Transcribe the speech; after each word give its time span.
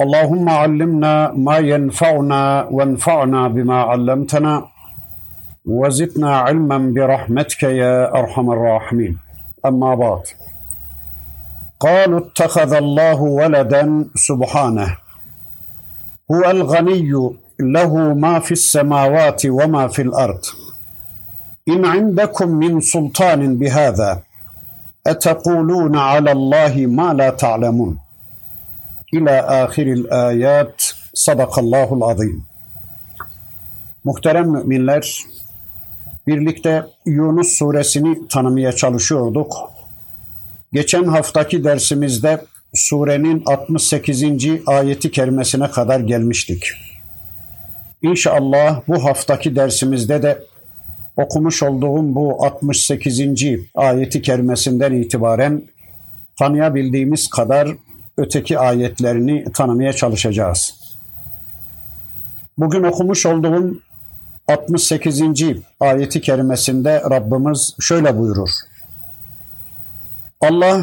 اللهم 0.00 0.48
علمنا 0.48 1.32
ما 1.34 1.58
ينفعنا 1.58 2.68
وانفعنا 2.70 3.48
بما 3.48 3.78
علمتنا 3.82 4.68
وزدنا 5.66 6.36
علما 6.38 6.78
برحمتك 6.94 7.62
يا 7.62 8.18
أرحم 8.18 8.50
الراحمين. 8.50 9.18
أما 9.66 9.94
بعد 9.94 10.22
قالوا 11.80 12.20
اتخذ 12.20 12.72
الله 12.72 13.22
ولدا 13.22 14.04
سبحانه. 14.14 14.96
هو 16.32 16.50
الغني 16.50 17.10
له 17.60 18.14
ما 18.14 18.38
في 18.38 18.52
السماوات 18.52 19.46
وما 19.46 19.88
في 19.88 20.02
الأرض. 20.02 20.44
إن 21.68 21.84
عندكم 21.84 22.48
من 22.48 22.80
سلطان 22.80 23.58
بهذا 23.58 24.20
أتقولون 25.06 25.96
على 25.96 26.32
الله 26.32 26.86
ما 26.86 27.12
لا 27.14 27.30
تعلمون؟ 27.30 28.07
İlâ 29.12 29.62
ahiril 29.62 30.04
ayat. 30.10 30.94
Sadakallahul 31.14 32.02
azim. 32.02 32.44
Muhterem 34.04 34.50
müminler, 34.50 35.18
birlikte 36.26 36.86
Yunus 37.06 37.48
suresini 37.48 38.28
tanımaya 38.28 38.72
çalışıyorduk. 38.72 39.70
Geçen 40.72 41.04
haftaki 41.04 41.64
dersimizde 41.64 42.44
surenin 42.74 43.42
68. 43.46 44.24
ayeti 44.66 45.10
kerimesine 45.10 45.70
kadar 45.70 46.00
gelmiştik. 46.00 46.64
İnşallah 48.02 48.80
bu 48.88 49.04
haftaki 49.04 49.56
dersimizde 49.56 50.22
de 50.22 50.42
okumuş 51.16 51.62
olduğum 51.62 52.14
bu 52.14 52.44
68. 52.44 53.20
ayeti 53.74 54.22
kerimesinden 54.22 54.92
itibaren 54.92 55.62
tanıyabildiğimiz 56.38 57.28
kadar 57.30 57.68
öteki 58.18 58.58
ayetlerini 58.58 59.52
tanımaya 59.52 59.92
çalışacağız. 59.92 60.74
Bugün 62.58 62.82
okumuş 62.82 63.26
olduğum 63.26 63.80
68. 64.48 65.22
ayeti 65.80 66.20
kerimesinde 66.20 67.02
Rabbimiz 67.10 67.76
şöyle 67.80 68.18
buyurur. 68.18 68.50
Allah 70.40 70.80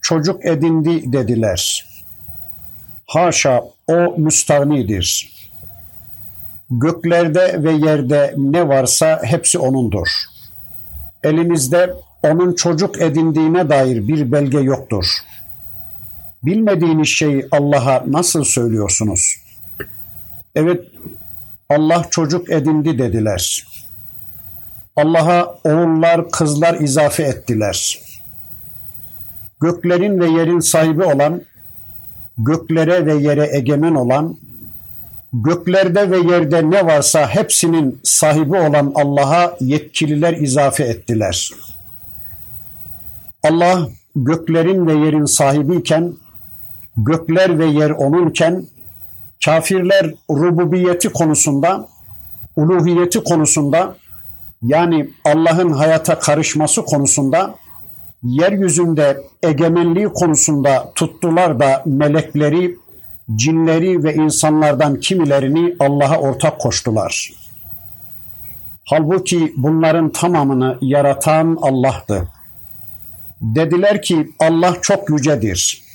çocuk 0.00 0.44
edindi 0.44 1.12
dediler. 1.12 1.88
Haşa 3.06 3.64
o 3.88 4.14
müstahnidir. 4.16 5.38
Göklerde 6.70 7.64
ve 7.64 7.72
yerde 7.72 8.34
ne 8.36 8.68
varsa 8.68 9.20
hepsi 9.22 9.58
O'nundur. 9.58 10.08
Elimizde 11.22 11.94
O'nun 12.22 12.54
çocuk 12.54 13.02
edindiğine 13.02 13.68
dair 13.68 14.08
bir 14.08 14.32
belge 14.32 14.58
yoktur. 14.58 15.04
Bilmediğiniz 16.42 17.08
şeyi 17.08 17.48
Allah'a 17.50 18.04
nasıl 18.06 18.44
söylüyorsunuz? 18.44 19.36
Evet, 20.54 20.84
Allah 21.70 22.04
çocuk 22.10 22.50
edindi 22.50 22.98
dediler. 22.98 23.66
Allah'a 24.96 25.46
oğullar, 25.64 26.30
kızlar 26.30 26.80
izafe 26.80 27.22
ettiler. 27.22 28.00
Göklerin 29.60 30.20
ve 30.20 30.26
yerin 30.26 30.60
sahibi 30.60 31.04
olan, 31.04 31.42
göklere 32.38 33.06
ve 33.06 33.14
yere 33.14 33.56
egemen 33.56 33.94
olan, 33.94 34.36
göklerde 35.32 36.10
ve 36.10 36.32
yerde 36.32 36.70
ne 36.70 36.86
varsa 36.86 37.28
hepsinin 37.28 38.00
sahibi 38.04 38.56
olan 38.56 38.92
Allah'a 38.94 39.56
yetkililer 39.60 40.32
izafe 40.32 40.84
ettiler. 40.84 41.50
Allah 43.42 43.88
göklerin 44.16 44.86
ve 44.86 44.92
yerin 44.92 45.24
sahibiyken, 45.24 46.14
gökler 46.98 47.58
ve 47.58 47.66
yer 47.66 47.90
onunken, 47.90 48.64
kafirler 49.44 50.14
rububiyeti 50.30 51.08
konusunda, 51.08 51.88
uluhiyeti 52.56 53.24
konusunda, 53.24 53.96
yani 54.62 55.10
Allah'ın 55.24 55.70
hayata 55.70 56.18
karışması 56.18 56.84
konusunda, 56.84 57.54
yeryüzünde 58.22 59.22
egemenliği 59.42 60.08
konusunda 60.08 60.92
tuttular 60.94 61.60
da 61.60 61.82
melekleri, 61.86 62.76
cinleri 63.36 64.04
ve 64.04 64.14
insanlardan 64.14 65.00
kimilerini 65.00 65.76
Allah'a 65.80 66.18
ortak 66.18 66.60
koştular. 66.60 67.32
Halbuki 68.84 69.52
bunların 69.56 70.10
tamamını 70.12 70.78
yaratan 70.80 71.58
Allah'tı. 71.62 72.28
Dediler 73.40 74.02
ki 74.02 74.30
Allah 74.38 74.76
çok 74.82 75.10
yücedir. 75.10 75.87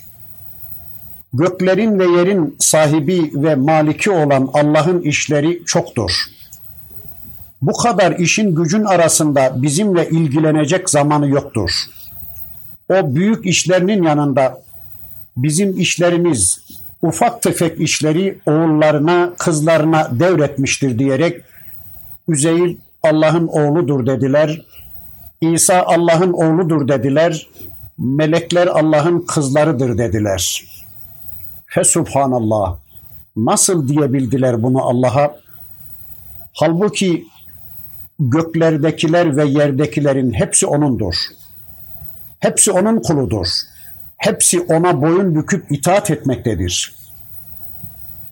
Göklerin 1.33 1.99
ve 1.99 2.05
yerin 2.05 2.55
sahibi 2.59 3.31
ve 3.33 3.55
maliki 3.55 4.11
olan 4.11 4.49
Allah'ın 4.53 5.01
işleri 5.01 5.65
çoktur. 5.65 6.11
Bu 7.61 7.73
kadar 7.73 8.11
işin 8.11 8.55
gücün 8.55 8.83
arasında 8.83 9.61
bizimle 9.61 10.09
ilgilenecek 10.09 10.89
zamanı 10.89 11.29
yoktur. 11.29 11.71
O 12.89 13.15
büyük 13.15 13.45
işlerinin 13.45 14.03
yanında 14.03 14.61
bizim 15.37 15.79
işlerimiz, 15.79 16.59
ufak 17.01 17.41
tefek 17.41 17.81
işleri 17.81 18.39
oğullarına, 18.45 19.33
kızlarına 19.37 20.19
devretmiştir 20.19 20.99
diyerek 20.99 21.41
Üzeyir 22.27 22.77
Allah'ın 23.03 23.47
oğludur 23.47 24.05
dediler. 24.05 24.61
İsa 25.41 25.83
Allah'ın 25.83 26.33
oğludur 26.33 26.87
dediler. 26.87 27.47
Melekler 27.97 28.67
Allah'ın 28.67 29.25
kızlarıdır 29.27 29.97
dediler. 29.97 30.63
Fesubhanallah. 31.73 32.77
Nasıl 33.35 33.87
diyebildiler 33.87 34.63
bunu 34.63 34.81
Allah'a? 34.81 35.35
Halbuki 36.53 37.27
göklerdekiler 38.19 39.37
ve 39.37 39.45
yerdekilerin 39.45 40.33
hepsi 40.33 40.67
O'nundur. 40.67 41.15
Hepsi 42.39 42.71
O'nun 42.71 43.01
kuludur. 43.01 43.47
Hepsi 44.17 44.61
O'na 44.61 45.01
boyun 45.01 45.35
büküp 45.35 45.71
itaat 45.71 46.11
etmektedir. 46.11 46.95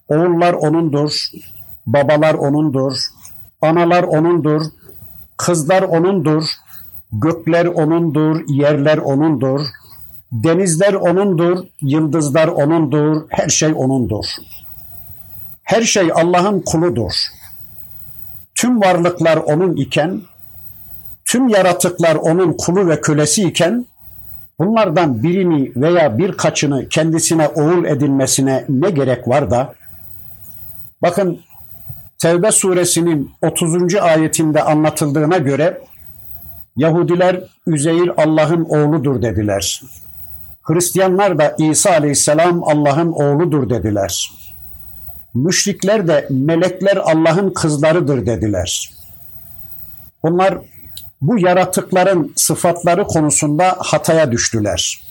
Oğullar 0.07 0.53
O'nundur, 0.53 1.29
babalar 1.85 2.33
O'nundur, 2.33 2.97
analar 3.61 4.03
O'nundur, 4.03 4.61
kızlar 5.37 5.81
O'nundur, 5.81 6.43
gökler 7.11 7.65
O'nundur, 7.65 8.43
yerler 8.47 8.97
O'nundur, 8.97 9.61
denizler 10.31 10.93
O'nundur, 10.93 11.65
yıldızlar 11.81 12.47
O'nundur, 12.47 13.21
her 13.29 13.49
şey 13.49 13.73
O'nundur. 13.75 14.25
Her 15.63 15.81
şey 15.81 16.11
Allah'ın 16.13 16.59
kuludur. 16.59 17.13
Tüm 18.55 18.81
varlıklar 18.81 19.37
O'nun 19.37 19.75
iken, 19.75 20.21
tüm 21.25 21.49
yaratıklar 21.49 22.15
O'nun 22.15 22.53
kulu 22.53 22.87
ve 22.87 23.01
kölesi 23.01 23.43
iken, 23.43 23.85
bunlardan 24.59 25.23
birini 25.23 25.71
veya 25.75 26.17
birkaçını 26.17 26.89
kendisine 26.89 27.47
oğul 27.47 27.85
edinmesine 27.85 28.65
ne 28.69 28.89
gerek 28.89 29.27
var 29.27 29.51
da, 29.51 29.73
bakın 31.01 31.39
Tevbe 32.17 32.51
suresinin 32.51 33.31
30. 33.41 33.95
ayetinde 33.95 34.63
anlatıldığına 34.63 35.37
göre 35.37 35.81
Yahudiler 36.77 37.43
Üzeyir 37.67 38.11
Allah'ın 38.17 38.63
oğludur 38.63 39.21
dediler. 39.21 39.81
Hristiyanlar 40.63 41.37
da 41.37 41.55
İsa 41.57 41.91
aleyhisselam 41.91 42.63
Allah'ın 42.63 43.11
oğludur 43.11 43.69
dediler. 43.69 44.31
Müşrikler 45.33 46.07
de 46.07 46.27
melekler 46.29 46.97
Allah'ın 46.97 47.53
kızlarıdır 47.53 48.25
dediler. 48.25 48.91
Bunlar 50.23 50.57
bu 51.21 51.39
yaratıkların 51.39 52.33
sıfatları 52.35 53.03
konusunda 53.03 53.75
hataya 53.79 54.31
düştüler. 54.31 55.01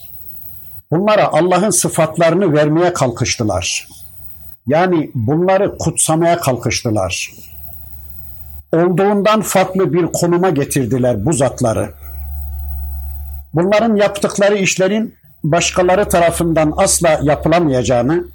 Bunlara 0.91 1.27
Allah'ın 1.27 1.69
sıfatlarını 1.69 2.53
vermeye 2.53 2.93
kalkıştılar. 2.93 3.87
Yani 4.67 5.11
bunları 5.15 5.77
kutsamaya 5.77 6.37
kalkıştılar. 6.37 7.31
Olduğundan 8.73 9.41
farklı 9.41 9.93
bir 9.93 10.05
konuma 10.05 10.49
getirdiler 10.49 11.25
bu 11.25 11.33
zatları. 11.33 11.93
Bunların 13.53 13.95
yaptıkları 13.95 14.57
işlerin 14.57 15.15
başkaları 15.43 16.09
tarafından 16.09 16.73
asla 16.77 17.19
yapılamayacağını, 17.23 18.25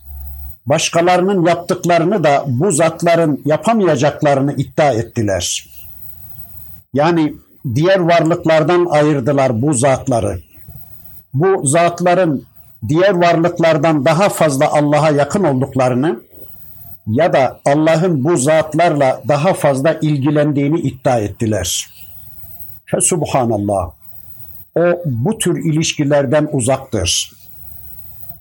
Başkalarının 0.67 1.47
yaptıklarını 1.47 2.25
da 2.25 2.44
bu 2.47 2.73
zatların 2.73 3.43
yapamayacaklarını 3.44 4.53
iddia 4.53 4.93
ettiler. 4.93 5.67
Yani 6.94 7.35
diğer 7.75 7.99
varlıklardan 7.99 8.87
ayırdılar 8.91 9.62
bu 9.62 9.75
zatları. 9.75 10.38
Bu 11.35 11.67
zatların 11.67 12.47
diğer 12.88 13.14
varlıklardan 13.14 14.05
daha 14.05 14.29
fazla 14.29 14.73
Allah'a 14.73 15.11
yakın 15.11 15.44
olduklarını 15.44 16.20
ya 17.06 17.32
da 17.32 17.61
Allah'ın 17.67 18.25
bu 18.25 18.37
zatlarla 18.37 19.23
daha 19.29 19.55
fazla 19.55 19.99
ilgilendiğini 20.03 20.81
iddia 20.81 21.19
ettiler. 21.19 21.88
Fe 22.87 23.00
subhanallah. 23.00 23.91
O 24.76 25.02
bu 25.05 25.38
tür 25.38 25.64
ilişkilerden 25.64 26.49
uzaktır. 26.52 27.32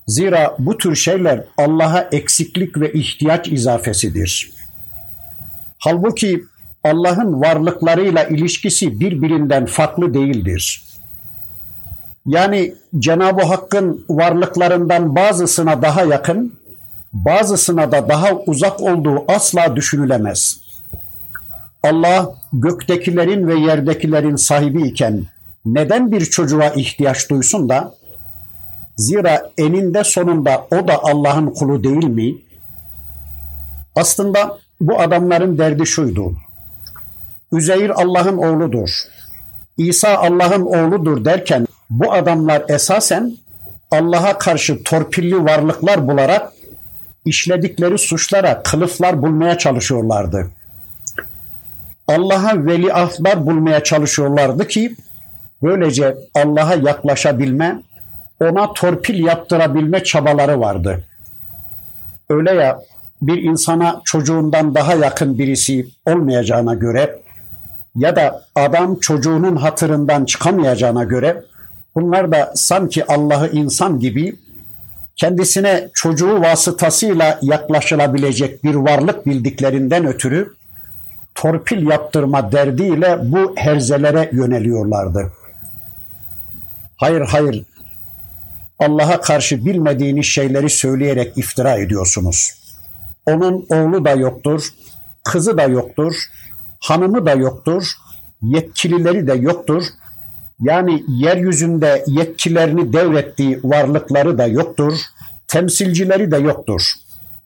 Zira 0.07 0.55
bu 0.59 0.77
tür 0.77 0.95
şeyler 0.95 1.43
Allah'a 1.57 2.01
eksiklik 2.11 2.79
ve 2.79 2.93
ihtiyaç 2.93 3.47
izafesidir. 3.47 4.51
Halbuki 5.77 6.43
Allah'ın 6.83 7.41
varlıklarıyla 7.41 8.23
ilişkisi 8.23 8.99
birbirinden 8.99 9.65
farklı 9.65 10.13
değildir. 10.13 10.83
Yani 12.25 12.73
Cenab-ı 12.99 13.43
Hakk'ın 13.43 14.05
varlıklarından 14.09 15.15
bazısına 15.15 15.81
daha 15.81 16.03
yakın, 16.03 16.53
bazısına 17.13 17.91
da 17.91 18.09
daha 18.09 18.35
uzak 18.35 18.81
olduğu 18.81 19.25
asla 19.27 19.75
düşünülemez. 19.75 20.57
Allah 21.83 22.35
göktekilerin 22.53 23.47
ve 23.47 23.59
yerdekilerin 23.59 24.35
sahibi 24.35 24.87
iken 24.87 25.25
neden 25.65 26.11
bir 26.11 26.25
çocuğa 26.25 26.69
ihtiyaç 26.69 27.29
duysun 27.29 27.69
da 27.69 27.95
zira 28.97 29.49
eninde 29.57 30.03
sonunda 30.03 30.67
o 30.71 30.87
da 30.87 31.03
Allah'ın 31.03 31.47
kulu 31.47 31.83
değil 31.83 32.05
mi? 32.05 32.35
Aslında 33.95 34.57
bu 34.81 34.99
adamların 34.99 35.57
derdi 35.57 35.85
şuydu. 35.85 36.33
Üzeyir 37.51 37.89
Allah'ın 37.89 38.37
oğludur. 38.37 38.89
İsa 39.77 40.17
Allah'ın 40.17 40.61
oğludur 40.61 41.25
derken 41.25 41.67
bu 41.89 42.13
adamlar 42.13 42.63
esasen 42.67 43.37
Allah'a 43.91 44.37
karşı 44.37 44.83
torpilli 44.83 45.45
varlıklar 45.45 46.07
bularak 46.07 46.51
işledikleri 47.25 47.97
suçlara 47.97 48.63
kılıflar 48.63 49.21
bulmaya 49.21 49.57
çalışıyorlardı. 49.57 50.51
Allah'a 52.07 52.65
veliahtlar 52.65 53.45
bulmaya 53.45 53.83
çalışıyorlardı 53.83 54.67
ki 54.67 54.95
böylece 55.63 56.17
Allah'a 56.35 56.75
yaklaşabilme, 56.75 57.81
ona 58.41 58.73
torpil 58.73 59.23
yaptırabilme 59.23 60.03
çabaları 60.03 60.59
vardı. 60.59 61.05
Öyle 62.29 62.51
ya 62.51 62.79
bir 63.21 63.43
insana 63.43 64.01
çocuğundan 64.03 64.75
daha 64.75 64.93
yakın 64.93 65.37
birisi 65.37 65.87
olmayacağına 66.05 66.73
göre 66.73 67.21
ya 67.95 68.15
da 68.15 68.45
adam 68.55 68.95
çocuğunun 68.99 69.55
hatırından 69.55 70.25
çıkamayacağına 70.25 71.03
göre 71.03 71.43
bunlar 71.95 72.31
da 72.31 72.51
sanki 72.55 73.05
Allah'ı 73.05 73.47
insan 73.47 73.99
gibi 73.99 74.35
kendisine 75.15 75.89
çocuğu 75.93 76.41
vasıtasıyla 76.41 77.39
yaklaşılabilecek 77.41 78.63
bir 78.63 78.75
varlık 78.75 79.25
bildiklerinden 79.25 80.05
ötürü 80.05 80.53
torpil 81.35 81.87
yaptırma 81.87 82.51
derdiyle 82.51 83.17
bu 83.21 83.53
herzelere 83.55 84.29
yöneliyorlardı. 84.31 85.31
Hayır 86.97 87.21
hayır 87.21 87.65
Allah'a 88.79 89.21
karşı 89.21 89.65
bilmediğiniz 89.65 90.25
şeyleri 90.25 90.69
söyleyerek 90.69 91.37
iftira 91.37 91.77
ediyorsunuz. 91.77 92.53
Onun 93.25 93.65
oğlu 93.69 94.05
da 94.05 94.11
yoktur, 94.11 94.69
kızı 95.23 95.57
da 95.57 95.63
yoktur, 95.63 96.15
hanımı 96.79 97.25
da 97.25 97.31
yoktur, 97.31 97.91
yetkilileri 98.41 99.27
de 99.27 99.33
yoktur. 99.33 99.83
Yani 100.61 101.03
yeryüzünde 101.07 102.03
yetkilerini 102.07 102.93
devrettiği 102.93 103.59
varlıkları 103.63 104.37
da 104.37 104.47
yoktur, 104.47 104.93
temsilcileri 105.47 106.31
de 106.31 106.37
yoktur. 106.37 106.81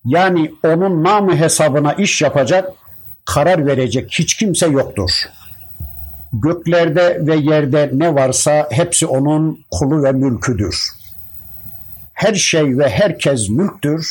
Yani 0.06 0.52
onun 0.66 1.04
namı 1.04 1.36
hesabına 1.36 1.94
iş 1.94 2.22
yapacak, 2.22 2.74
karar 3.26 3.66
verecek 3.66 4.12
hiç 4.12 4.34
kimse 4.34 4.68
yoktur. 4.68 5.12
Göklerde 6.34 7.18
ve 7.28 7.36
yerde 7.36 7.90
ne 7.94 8.16
varsa 8.16 8.68
hepsi 8.72 9.06
onun 9.06 9.66
kulu 9.72 10.04
ve 10.04 10.12
mülküdür. 10.12 10.76
Her 12.14 12.34
şey 12.34 12.78
ve 12.78 12.90
herkes 12.90 13.50
mülktür. 13.50 14.08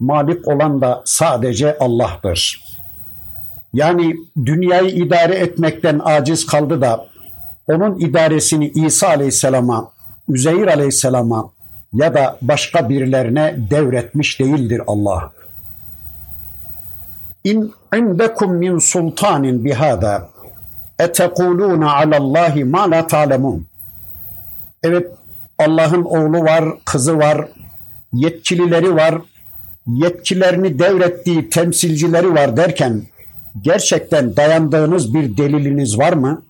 Malik 0.00 0.48
olan 0.48 0.80
da 0.80 1.02
sadece 1.04 1.78
Allah'tır. 1.78 2.64
Yani 3.72 4.16
dünyayı 4.44 4.88
idare 4.88 5.34
etmekten 5.34 6.00
aciz 6.04 6.46
kaldı 6.46 6.80
da 6.80 7.06
onun 7.68 7.98
idaresini 7.98 8.68
İsa 8.68 9.08
Aleyhisselam'a, 9.08 9.90
Üzeyir 10.28 10.66
Aleyhisselam'a 10.66 11.50
ya 11.92 12.14
da 12.14 12.38
başka 12.42 12.88
birilerine 12.88 13.56
devretmiş 13.70 14.40
değildir 14.40 14.82
Allah. 14.86 15.32
İn 17.44 17.72
indekum 17.96 18.54
min 18.54 18.78
sultanin 18.78 19.64
bihada 19.64 20.28
etekuluna 21.00 21.96
alallahi 21.96 22.64
ma 22.64 22.90
la 22.90 23.06
ta'lemun. 23.06 23.66
Evet 24.82 25.06
Allah'ın 25.58 26.02
oğlu 26.02 26.44
var, 26.44 26.64
kızı 26.84 27.18
var, 27.18 27.48
yetkilileri 28.12 28.94
var, 28.94 29.14
yetkilerini 29.86 30.78
devrettiği 30.78 31.50
temsilcileri 31.50 32.34
var 32.34 32.56
derken 32.56 33.02
gerçekten 33.62 34.36
dayandığınız 34.36 35.14
bir 35.14 35.36
deliliniz 35.36 35.98
var 35.98 36.12
mı? 36.12 36.42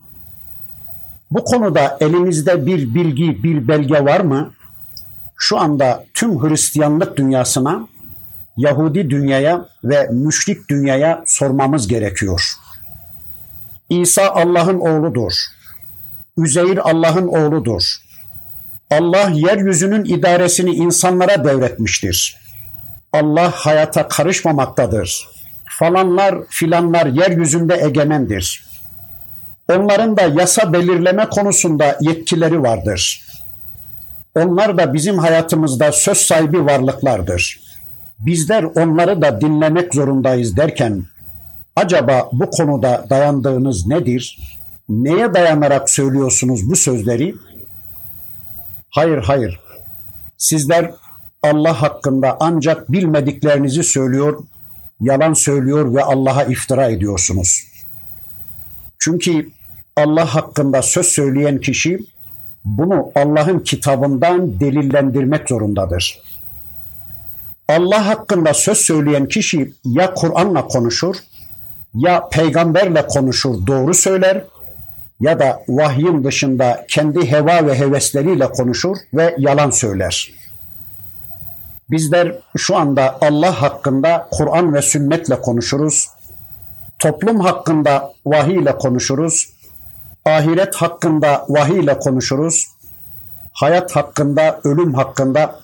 Bu 1.30 1.44
konuda 1.44 1.96
elinizde 2.00 2.66
bir 2.66 2.94
bilgi, 2.94 3.42
bir 3.42 3.68
belge 3.68 4.04
var 4.04 4.20
mı? 4.20 4.50
Şu 5.36 5.58
anda 5.58 6.04
tüm 6.14 6.42
Hristiyanlık 6.42 7.16
dünyasına, 7.16 7.88
Yahudi 8.56 9.10
dünyaya 9.10 9.68
ve 9.84 10.08
müşrik 10.12 10.68
dünyaya 10.68 11.22
sormamız 11.26 11.88
gerekiyor. 11.88 12.59
İsa 13.90 14.30
Allah'ın 14.30 14.80
oğludur. 14.80 15.32
Üzeyir 16.36 16.90
Allah'ın 16.90 17.28
oğludur. 17.28 17.96
Allah 18.90 19.30
yeryüzünün 19.30 20.04
idaresini 20.04 20.70
insanlara 20.70 21.44
devretmiştir. 21.44 22.36
Allah 23.12 23.50
hayata 23.50 24.08
karışmamaktadır 24.08 25.30
falanlar 25.80 26.34
filanlar 26.48 27.06
yeryüzünde 27.06 27.80
egemendir. 27.84 28.64
Onların 29.72 30.16
da 30.16 30.22
yasa 30.22 30.72
belirleme 30.72 31.28
konusunda 31.28 31.98
yetkileri 32.00 32.62
vardır. 32.62 33.22
Onlar 34.34 34.78
da 34.78 34.94
bizim 34.94 35.18
hayatımızda 35.18 35.92
söz 35.92 36.18
sahibi 36.18 36.64
varlıklardır. 36.66 37.60
Bizler 38.18 38.62
onları 38.62 39.22
da 39.22 39.40
dinlemek 39.40 39.94
zorundayız 39.94 40.56
derken 40.56 41.04
acaba 41.76 42.28
bu 42.32 42.50
konuda 42.50 43.06
dayandığınız 43.10 43.86
nedir? 43.86 44.38
Neye 44.88 45.34
dayanarak 45.34 45.90
söylüyorsunuz 45.90 46.70
bu 46.70 46.76
sözleri? 46.76 47.34
Hayır 48.90 49.18
hayır. 49.18 49.60
Sizler 50.38 50.94
Allah 51.42 51.82
hakkında 51.82 52.36
ancak 52.40 52.92
bilmediklerinizi 52.92 53.82
söylüyor, 53.82 54.44
yalan 55.00 55.32
söylüyor 55.32 55.94
ve 55.94 56.02
Allah'a 56.02 56.44
iftira 56.44 56.86
ediyorsunuz. 56.86 57.64
Çünkü 58.98 59.50
Allah 59.96 60.34
hakkında 60.34 60.82
söz 60.82 61.06
söyleyen 61.06 61.60
kişi 61.60 61.98
bunu 62.64 63.12
Allah'ın 63.14 63.58
kitabından 63.58 64.60
delillendirmek 64.60 65.48
zorundadır. 65.48 66.22
Allah 67.68 68.06
hakkında 68.06 68.54
söz 68.54 68.78
söyleyen 68.78 69.28
kişi 69.28 69.72
ya 69.84 70.14
Kur'an'la 70.14 70.66
konuşur, 70.66 71.16
ya 71.94 72.28
peygamberle 72.28 73.06
konuşur, 73.06 73.66
doğru 73.66 73.94
söyler 73.94 74.44
ya 75.20 75.38
da 75.38 75.62
vahyin 75.68 76.24
dışında 76.24 76.84
kendi 76.88 77.30
heva 77.30 77.66
ve 77.66 77.78
hevesleriyle 77.78 78.48
konuşur 78.48 78.96
ve 79.14 79.34
yalan 79.38 79.70
söyler. 79.70 80.30
Bizler 81.90 82.36
şu 82.56 82.76
anda 82.76 83.18
Allah 83.20 83.62
hakkında 83.62 84.28
Kur'an 84.30 84.74
ve 84.74 84.82
sünnetle 84.82 85.40
konuşuruz. 85.40 86.08
Toplum 86.98 87.40
hakkında 87.40 88.12
vahiy 88.26 88.56
ile 88.56 88.78
konuşuruz. 88.78 89.48
Ahiret 90.24 90.74
hakkında 90.74 91.46
vahiy 91.48 91.80
ile 91.80 91.98
konuşuruz. 91.98 92.66
Hayat 93.52 93.96
hakkında, 93.96 94.60
ölüm 94.64 94.94
hakkında, 94.94 95.60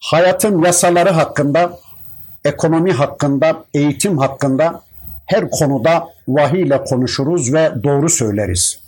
hayatın 0.00 0.62
yasaları 0.62 1.10
hakkında, 1.10 1.78
ekonomi 2.44 2.92
hakkında, 2.92 3.64
eğitim 3.74 4.18
hakkında 4.18 4.82
her 5.30 5.50
konuda 5.50 6.08
vahiy 6.28 6.62
ile 6.62 6.84
konuşuruz 6.84 7.52
ve 7.52 7.72
doğru 7.84 8.08
söyleriz. 8.08 8.80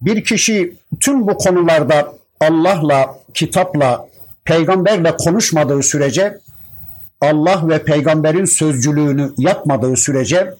Bir 0.00 0.24
kişi 0.24 0.76
tüm 1.00 1.28
bu 1.28 1.36
konularda 1.36 2.12
Allah'la, 2.40 3.18
kitapla, 3.34 4.08
peygamberle 4.44 5.16
konuşmadığı 5.16 5.82
sürece 5.82 6.38
Allah 7.20 7.68
ve 7.68 7.84
peygamberin 7.84 8.44
sözcülüğünü 8.44 9.32
yapmadığı 9.38 9.96
sürece 9.96 10.54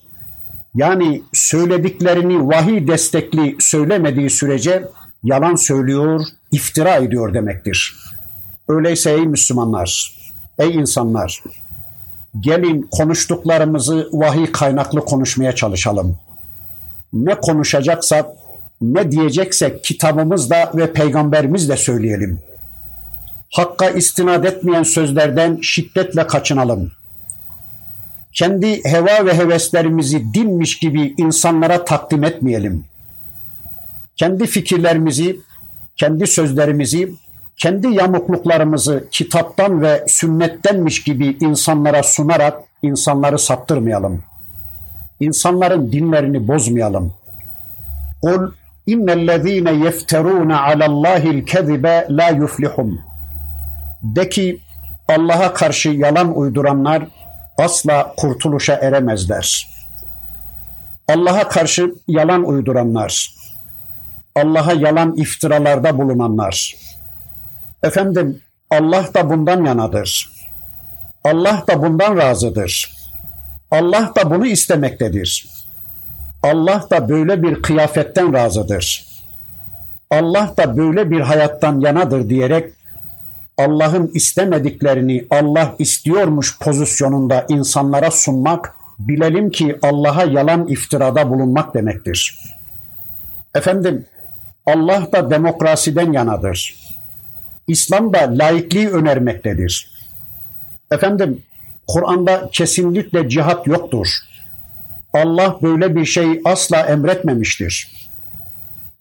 yani 0.75 1.23
söylediklerini 1.33 2.49
vahiy 2.49 2.89
destekli 2.89 3.57
söylemediği 3.61 4.31
sürece 4.31 4.85
yalan 5.23 5.55
söylüyor, 5.55 6.21
iftira 6.53 6.97
ediyor 6.97 7.35
demektir. 7.35 7.97
Öyleyse 8.69 9.11
ey 9.11 9.27
Müslümanlar, 9.27 10.17
ey 10.59 10.75
insanlar, 10.75 11.43
gelin 12.41 12.89
konuştuklarımızı 12.91 14.09
vahiy 14.13 14.53
kaynaklı 14.53 15.01
konuşmaya 15.01 15.55
çalışalım. 15.55 16.17
Ne 17.13 17.35
konuşacaksak, 17.35 18.27
ne 18.81 19.11
diyeceksek 19.13 19.85
kitabımızda 19.85 20.73
ve 20.75 20.93
peygamberimizle 20.93 21.77
söyleyelim. 21.77 22.43
Hakka 23.53 23.91
istinad 23.91 24.45
etmeyen 24.45 24.83
sözlerden 24.83 25.59
şiddetle 25.63 26.27
kaçınalım. 26.27 26.93
Kendi 28.33 28.85
heva 28.85 29.27
ve 29.27 29.35
heveslerimizi 29.35 30.35
dinmiş 30.35 30.79
gibi 30.79 31.15
insanlara 31.19 31.85
takdim 31.85 32.25
etmeyelim. 32.25 32.85
Kendi 34.17 34.47
fikirlerimizi, 34.47 35.37
kendi 35.97 36.27
sözlerimizi, 36.27 37.13
kendi 37.57 37.95
yamukluklarımızı 37.95 39.09
kitaptan 39.11 39.83
ve 39.83 40.05
sünnettenmiş 40.09 41.03
gibi 41.03 41.37
insanlara 41.41 42.03
sunarak 42.03 42.61
insanları 42.83 43.39
saptırmayalım. 43.39 44.23
İnsanların 45.21 45.93
dinlerini 45.93 46.49
bozmayalım. 46.49 47.15
Kul 48.23 48.53
innellezîne 48.87 49.73
yefterûne 49.73 50.57
alallâhil 50.57 51.47
kezibe 51.47 52.07
la 52.11 52.29
yuflihun. 52.29 53.01
De 54.03 54.29
ki 54.29 54.61
Allah'a 55.09 55.55
karşı 55.55 55.89
yalan 55.89 56.37
uyduranlar 56.37 57.03
asla 57.59 58.15
kurtuluşa 58.17 58.75
eremezler. 58.75 59.75
Allah'a 61.09 61.49
karşı 61.49 61.95
yalan 62.09 62.45
uyduranlar, 62.45 63.35
Allah'a 64.37 64.73
yalan 64.73 65.17
iftiralarda 65.17 65.99
bulunanlar, 65.99 66.75
efendim 67.85 68.41
Allah 68.71 69.07
da 69.15 69.31
bundan 69.31 69.65
yanadır. 69.65 70.31
Allah 71.25 71.65
da 71.69 71.83
bundan 71.83 72.17
razıdır. 72.17 72.95
Allah 73.71 74.13
da 74.17 74.31
bunu 74.31 74.47
istemektedir. 74.47 75.49
Allah 76.43 76.87
da 76.91 77.09
böyle 77.09 77.43
bir 77.43 77.63
kıyafetten 77.63 78.33
razıdır. 78.33 79.07
Allah 80.11 80.55
da 80.57 80.77
böyle 80.77 81.11
bir 81.11 81.21
hayattan 81.21 81.81
yanadır 81.81 82.29
diyerek 82.29 82.73
Allah'ın 83.59 84.11
istemediklerini 84.15 85.27
Allah 85.31 85.75
istiyormuş 85.79 86.59
pozisyonunda 86.59 87.47
insanlara 87.49 88.11
sunmak, 88.11 88.75
bilelim 88.99 89.51
ki 89.51 89.79
Allah'a 89.83 90.25
yalan 90.25 90.69
iftirada 90.69 91.31
bulunmak 91.31 91.75
demektir. 91.75 92.39
Efendim, 93.55 94.07
Allah 94.67 95.09
da 95.13 95.31
demokrasiden 95.31 96.13
yanadır. 96.13 96.84
İslam 97.67 98.13
da 98.13 98.39
laikliği 98.39 98.89
önermektedir. 98.89 99.91
Efendim, 100.91 101.43
Kur'an'da 101.87 102.49
kesinlikle 102.53 103.29
cihat 103.29 103.67
yoktur. 103.67 104.09
Allah 105.13 105.59
böyle 105.63 105.97
bir 105.97 106.05
şey 106.05 106.41
asla 106.45 106.81
emretmemiştir 106.81 107.95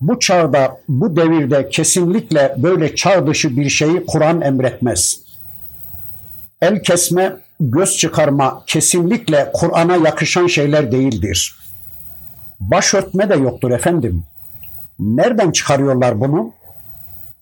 bu 0.08 0.20
çağda, 0.20 0.78
bu 0.90 1.16
devirde 1.16 1.70
kesinlikle 1.70 2.56
böyle 2.58 2.96
çağ 2.96 3.28
dışı 3.28 3.58
bir 3.58 3.70
şeyi 3.70 4.06
Kur'an 4.06 4.42
emretmez. 4.42 5.20
El 6.62 6.84
kesme, 6.84 7.34
göz 7.60 7.98
çıkarma 7.98 8.64
kesinlikle 8.68 9.52
Kur'an'a 9.54 9.96
yakışan 9.96 10.48
şeyler 10.48 10.92
değildir. 10.92 11.56
Başörtme 12.60 13.30
de 13.30 13.36
yoktur 13.36 13.72
efendim. 13.72 14.24
Nereden 15.00 15.52
çıkarıyorlar 15.52 16.20
bunu? 16.20 16.54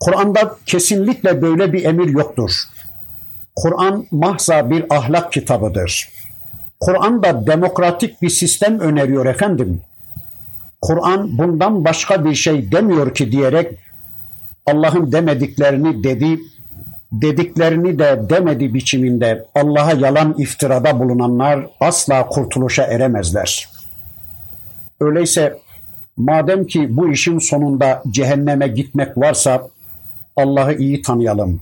Kur'an'da 0.02 0.56
kesinlikle 0.66 1.42
böyle 1.42 1.74
bir 1.74 1.86
emir 1.86 2.08
yoktur. 2.08 2.52
Kur'an 3.56 4.06
mahza 4.12 4.70
bir 4.70 4.86
ahlak 4.90 5.32
kitabıdır. 5.32 6.10
Kur'an 6.80 7.24
da 7.24 7.48
demokratik 7.48 8.22
bir 8.22 8.30
sistem 8.30 8.80
öneriyor 8.80 9.26
efendim. 9.26 9.82
Kur'an 10.82 11.38
bundan 11.38 11.86
başka 11.86 12.26
bir 12.26 12.36
şey 12.36 12.72
demiyor 12.72 13.14
ki 13.14 13.32
diyerek 13.32 13.78
Allah'ın 14.66 15.12
demediklerini 15.12 16.04
dedi, 16.04 16.40
dediklerini 17.12 18.00
de 18.00 18.22
demedi 18.30 18.74
biçiminde 18.74 19.46
Allah'a 19.56 19.92
yalan 19.94 20.36
iftirada 20.38 21.00
bulunanlar 21.00 21.68
asla 21.80 22.28
kurtuluşa 22.28 22.84
eremezler. 22.84 23.70
Öyleyse 25.02 25.60
madem 26.18 26.68
ki 26.68 26.98
bu 26.98 27.12
işin 27.12 27.40
sonunda 27.40 28.04
cehenneme 28.12 28.68
gitmek 28.68 29.18
varsa 29.18 29.68
Allah'ı 30.36 30.74
iyi 30.74 31.02
tanıyalım. 31.02 31.62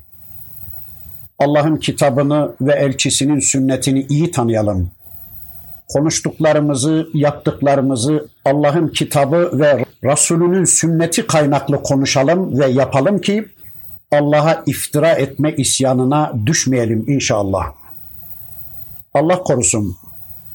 Allah'ın 1.40 1.78
kitabını 1.78 2.52
ve 2.62 2.74
elçisinin 2.74 3.40
sünnetini 3.40 4.06
iyi 4.10 4.32
tanıyalım 4.32 4.92
konuştuklarımızı, 5.90 7.08
yaptıklarımızı 7.14 8.28
Allah'ın 8.46 8.88
kitabı 8.88 9.50
ve 9.54 9.86
Resulünün 10.04 10.66
sünneti 10.66 11.28
kaynaklı 11.28 11.84
konuşalım 11.84 12.60
ve 12.60 12.68
yapalım 12.68 13.22
ki 13.22 13.46
Allah'a 14.12 14.64
iftira 14.66 15.10
etme 15.10 15.54
isyanına 15.56 16.34
düşmeyelim 16.46 17.06
inşallah. 17.08 17.66
Allah 19.14 19.44
korusun. 19.44 19.96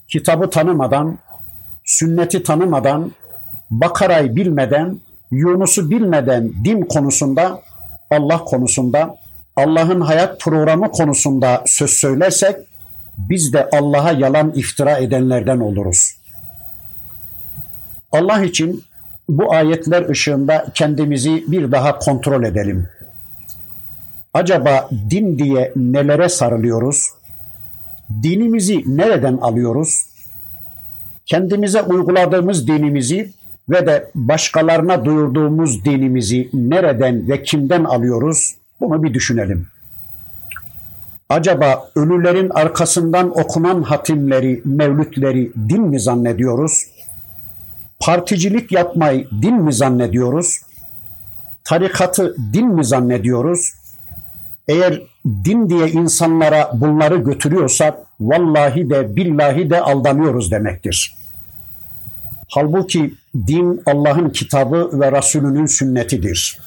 Kitabı 0.09 0.51
tanımadan, 0.51 1.19
sünneti 1.85 2.43
tanımadan, 2.43 3.13
Bakara'yı 3.71 4.37
bilmeden, 4.37 5.01
Yunus'u 5.31 5.91
bilmeden 5.91 6.53
din 6.65 6.83
konusunda, 6.83 7.61
Allah 8.15 8.39
konusunda, 8.39 9.17
Allah'ın 9.57 10.01
hayat 10.01 10.41
programı 10.41 10.91
konusunda 10.91 11.63
söz 11.67 11.91
söylersek 11.91 12.57
biz 13.19 13.53
de 13.53 13.69
Allah'a 13.73 14.13
yalan 14.13 14.53
iftira 14.55 14.99
edenlerden 14.99 15.61
oluruz. 15.61 16.17
Allah 18.13 18.45
için 18.45 18.85
bu 19.29 19.53
ayetler 19.53 20.09
ışığında 20.09 20.67
kendimizi 20.75 21.45
bir 21.49 21.73
daha 21.73 21.99
kontrol 21.99 22.45
edelim. 22.45 22.89
Acaba 24.35 24.89
din 25.11 25.39
diye 25.39 25.73
nelere 25.77 26.29
sarılıyoruz? 26.29 27.09
Dinimizi 28.23 28.97
nereden 28.97 29.37
alıyoruz? 29.37 30.07
Kendimize 31.27 31.83
uyguladığımız 31.83 32.69
dinimizi 32.69 33.33
ve 33.69 33.87
de 33.87 34.11
başkalarına 34.15 35.05
duyurduğumuz 35.05 35.85
dinimizi 35.85 36.51
nereden 36.53 37.29
ve 37.29 37.43
kimden 37.43 37.85
alıyoruz? 37.85 38.55
Bunu 38.81 39.03
bir 39.03 39.15
düşünelim. 39.15 39.67
Acaba 41.29 41.89
ölülerin 41.97 42.51
arkasından 42.51 43.39
okunan 43.39 43.83
hatimleri, 43.83 44.63
mevlütleri 44.65 45.53
din 45.69 45.83
mi 45.83 46.01
zannediyoruz? 46.01 46.87
Particilik 48.01 48.73
yapmayı 48.73 49.29
din 49.43 49.55
mi 49.55 49.73
zannediyoruz? 49.73 50.61
Tarikatı 51.65 52.37
din 52.53 52.69
mi 52.69 52.85
zannediyoruz? 52.85 53.73
Eğer 54.69 55.03
din 55.45 55.69
diye 55.69 55.91
insanlara 55.91 56.71
bunları 56.75 57.17
götürüyorsak 57.17 57.99
vallahi 58.21 58.91
de 58.91 59.17
billahi 59.17 59.71
de 59.71 59.81
aldanıyoruz 59.81 60.51
demektir. 60.51 61.15
Halbuki 62.49 63.15
din 63.35 63.83
Allah'ın 63.87 64.31
kitabı 64.31 65.01
ve 65.01 65.13
Resulünün 65.13 65.67
sünnetidir 65.67 66.59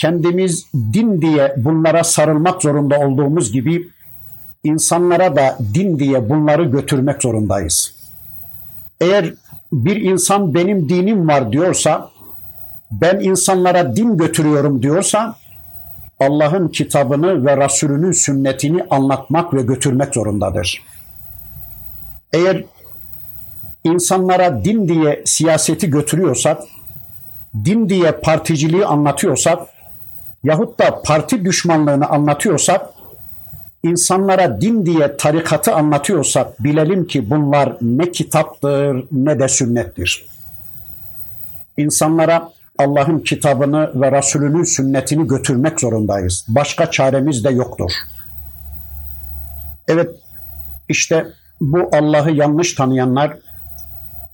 kendimiz 0.00 0.66
din 0.74 1.22
diye 1.22 1.54
bunlara 1.56 2.04
sarılmak 2.04 2.62
zorunda 2.62 2.98
olduğumuz 2.98 3.52
gibi 3.52 3.88
insanlara 4.64 5.36
da 5.36 5.58
din 5.74 5.98
diye 5.98 6.30
bunları 6.30 6.64
götürmek 6.64 7.22
zorundayız. 7.22 7.94
Eğer 9.00 9.34
bir 9.72 9.96
insan 9.96 10.54
benim 10.54 10.88
dinim 10.88 11.28
var 11.28 11.52
diyorsa, 11.52 12.10
ben 12.90 13.20
insanlara 13.20 13.96
din 13.96 14.16
götürüyorum 14.16 14.82
diyorsa, 14.82 15.36
Allah'ın 16.20 16.68
kitabını 16.68 17.46
ve 17.46 17.64
Resulünün 17.64 18.12
sünnetini 18.12 18.84
anlatmak 18.90 19.54
ve 19.54 19.62
götürmek 19.62 20.14
zorundadır. 20.14 20.82
Eğer 22.32 22.64
insanlara 23.84 24.64
din 24.64 24.88
diye 24.88 25.22
siyaseti 25.24 25.90
götürüyorsak, 25.90 26.62
din 27.64 27.88
diye 27.88 28.12
particiliği 28.12 28.86
anlatıyorsak, 28.86 29.68
yahut 30.44 30.78
da 30.78 31.02
parti 31.02 31.44
düşmanlığını 31.44 32.06
anlatıyorsak, 32.06 32.86
insanlara 33.82 34.60
din 34.60 34.86
diye 34.86 35.16
tarikatı 35.16 35.74
anlatıyorsak 35.74 36.64
bilelim 36.64 37.06
ki 37.06 37.30
bunlar 37.30 37.76
ne 37.80 38.12
kitaptır 38.12 39.06
ne 39.12 39.38
de 39.38 39.48
sünnettir. 39.48 40.26
İnsanlara 41.76 42.52
Allah'ın 42.78 43.18
kitabını 43.18 43.90
ve 43.94 44.12
Resulünün 44.12 44.64
sünnetini 44.64 45.26
götürmek 45.26 45.80
zorundayız. 45.80 46.46
Başka 46.48 46.90
çaremiz 46.90 47.44
de 47.44 47.50
yoktur. 47.50 47.92
Evet 49.88 50.10
işte 50.88 51.26
bu 51.60 51.88
Allah'ı 51.92 52.30
yanlış 52.30 52.74
tanıyanlar, 52.74 53.36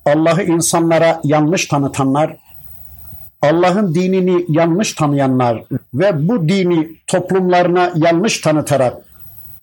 Allah'ı 0.07 0.43
insanlara 0.43 1.21
yanlış 1.25 1.67
tanıtanlar, 1.67 2.37
Allah'ın 3.43 3.95
dinini 3.95 4.45
yanlış 4.49 4.93
tanıyanlar 4.93 5.63
ve 5.95 6.29
bu 6.29 6.49
dini 6.49 6.89
toplumlarına 7.07 7.93
yanlış 7.97 8.41
tanıtarak 8.41 8.97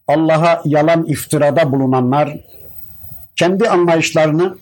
Allah'a 0.07 0.61
yalan 0.65 1.05
iftirada 1.05 1.71
bulunanlar, 1.71 2.37
kendi 3.35 3.69
anlayışlarını, 3.69 4.57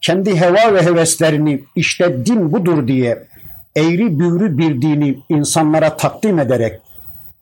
kendi 0.00 0.40
heva 0.40 0.74
ve 0.74 0.82
heveslerini 0.82 1.64
işte 1.76 2.26
din 2.26 2.52
budur 2.52 2.88
diye 2.88 3.26
eğri 3.76 4.18
büğrü 4.18 4.58
bir 4.58 4.82
dini 4.82 5.18
insanlara 5.28 5.96
takdim 5.96 6.38
ederek 6.38 6.80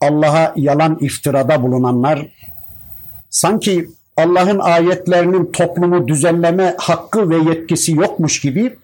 Allah'a 0.01 0.53
yalan 0.55 0.97
iftirada 1.01 1.63
bulunanlar, 1.63 2.27
sanki 3.29 3.89
Allah'ın 4.21 4.59
ayetlerinin 4.59 5.51
toplumu 5.51 6.07
düzenleme 6.07 6.75
hakkı 6.77 7.29
ve 7.29 7.35
yetkisi 7.49 7.91
yokmuş 7.91 8.41
gibi 8.41 8.75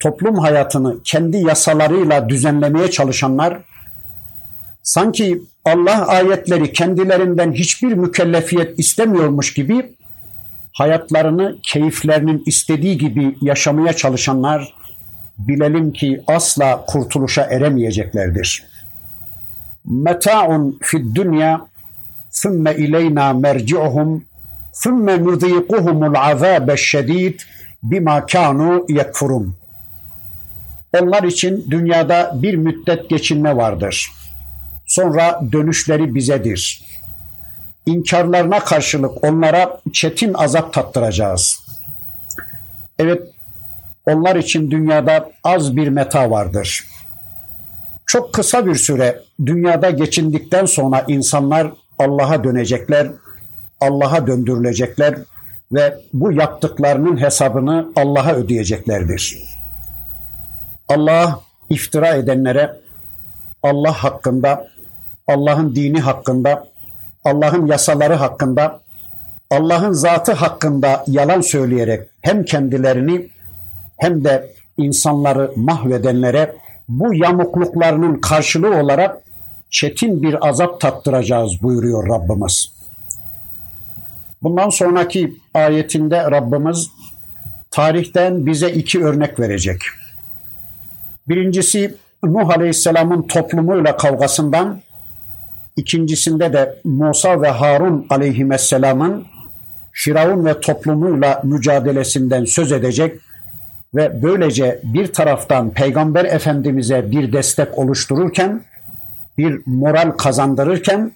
toplum 0.00 0.38
hayatını 0.38 1.02
kendi 1.04 1.36
yasalarıyla 1.36 2.28
düzenlemeye 2.28 2.90
çalışanlar 2.90 3.58
sanki 4.82 5.42
Allah 5.64 6.06
ayetleri 6.06 6.72
kendilerinden 6.72 7.52
hiçbir 7.52 7.92
mükellefiyet 7.92 8.78
istemiyormuş 8.78 9.54
gibi 9.54 9.94
hayatlarını 10.72 11.56
keyiflerinin 11.62 12.42
istediği 12.46 12.98
gibi 12.98 13.36
yaşamaya 13.40 13.92
çalışanlar 13.92 14.74
bilelim 15.38 15.92
ki 15.92 16.22
asla 16.26 16.84
kurtuluşa 16.86 17.42
eremeyeceklerdir. 17.42 18.64
Meta'un 19.84 20.78
fid 20.82 21.14
dünya 21.14 21.66
sümme 22.30 22.74
ileyna 22.74 23.32
merci'uhum 23.32 24.24
ثُمَّ 24.83 25.05
نُذِيقُهُمُ 25.27 25.99
الْعَذَابَ 26.09 26.67
الشَّد۪يدِ 26.79 27.37
بِمَا 27.83 28.17
كَانُوا 28.33 28.85
يَكْفُرُونَ 28.99 29.51
Onlar 31.01 31.23
için 31.23 31.65
dünyada 31.71 32.31
bir 32.35 32.55
müddet 32.55 33.09
geçinme 33.09 33.55
vardır. 33.57 34.11
Sonra 34.85 35.41
dönüşleri 35.51 36.15
bizedir. 36.15 36.85
İnkarlarına 37.85 38.59
karşılık 38.59 39.23
onlara 39.23 39.79
çetin 39.93 40.33
azap 40.33 40.73
tattıracağız. 40.73 41.59
Evet, 42.99 43.21
onlar 44.05 44.35
için 44.35 44.71
dünyada 44.71 45.31
az 45.43 45.75
bir 45.75 45.87
meta 45.87 46.31
vardır. 46.31 46.85
Çok 48.05 48.33
kısa 48.33 48.65
bir 48.65 48.75
süre 48.75 49.19
dünyada 49.45 49.89
geçindikten 49.89 50.65
sonra 50.65 51.05
insanlar 51.07 51.71
Allah'a 51.99 52.43
dönecekler, 52.43 53.07
Allah'a 53.84 54.26
döndürülecekler 54.26 55.14
ve 55.72 55.98
bu 56.12 56.32
yaptıklarının 56.32 57.20
hesabını 57.20 57.92
Allah'a 57.96 58.34
ödeyeceklerdir. 58.34 59.38
Allah 60.88 61.40
iftira 61.70 62.08
edenlere 62.14 62.76
Allah 63.62 63.92
hakkında, 63.92 64.68
Allah'ın 65.26 65.74
dini 65.74 66.00
hakkında, 66.00 66.66
Allah'ın 67.24 67.66
yasaları 67.66 68.14
hakkında, 68.14 68.80
Allah'ın 69.50 69.92
zatı 69.92 70.32
hakkında 70.32 71.04
yalan 71.06 71.40
söyleyerek 71.40 72.08
hem 72.20 72.44
kendilerini 72.44 73.28
hem 73.96 74.24
de 74.24 74.50
insanları 74.78 75.52
mahvedenlere 75.56 76.56
bu 76.88 77.14
yamukluklarının 77.14 78.20
karşılığı 78.20 78.80
olarak 78.80 79.22
çetin 79.70 80.22
bir 80.22 80.48
azap 80.48 80.80
tattıracağız 80.80 81.62
buyuruyor 81.62 82.08
Rabbimiz. 82.08 82.74
Bundan 84.44 84.68
sonraki 84.68 85.36
ayetinde 85.54 86.30
Rabbimiz 86.30 86.90
tarihten 87.70 88.46
bize 88.46 88.70
iki 88.70 89.04
örnek 89.04 89.40
verecek. 89.40 89.80
Birincisi 91.28 91.94
Nuh 92.24 92.50
Aleyhisselam'ın 92.50 93.22
toplumuyla 93.22 93.96
kavgasından, 93.96 94.80
ikincisinde 95.76 96.52
de 96.52 96.78
Musa 96.84 97.42
ve 97.42 97.48
Harun 97.48 98.06
Aleyhisselam'ın 98.10 99.26
Firavun 99.92 100.44
ve 100.44 100.60
toplumuyla 100.60 101.40
mücadelesinden 101.44 102.44
söz 102.44 102.72
edecek 102.72 103.20
ve 103.94 104.22
böylece 104.22 104.80
bir 104.82 105.12
taraftan 105.12 105.70
Peygamber 105.70 106.24
Efendimiz'e 106.24 107.10
bir 107.10 107.32
destek 107.32 107.78
oluştururken, 107.78 108.62
bir 109.38 109.60
moral 109.66 110.10
kazandırırken, 110.10 111.12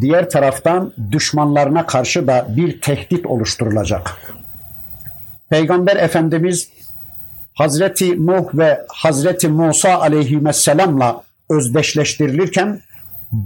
diğer 0.00 0.30
taraftan 0.30 0.92
düşmanlarına 1.10 1.86
karşı 1.86 2.26
da 2.26 2.46
bir 2.56 2.80
tehdit 2.80 3.26
oluşturulacak. 3.26 4.16
Peygamber 5.50 5.96
Efendimiz 5.96 6.68
Hazreti 7.54 8.26
Nuh 8.26 8.54
ve 8.54 8.86
Hazreti 8.88 9.48
Musa 9.48 10.00
aleyhisselamla 10.00 11.22
özdeşleştirilirken 11.50 12.80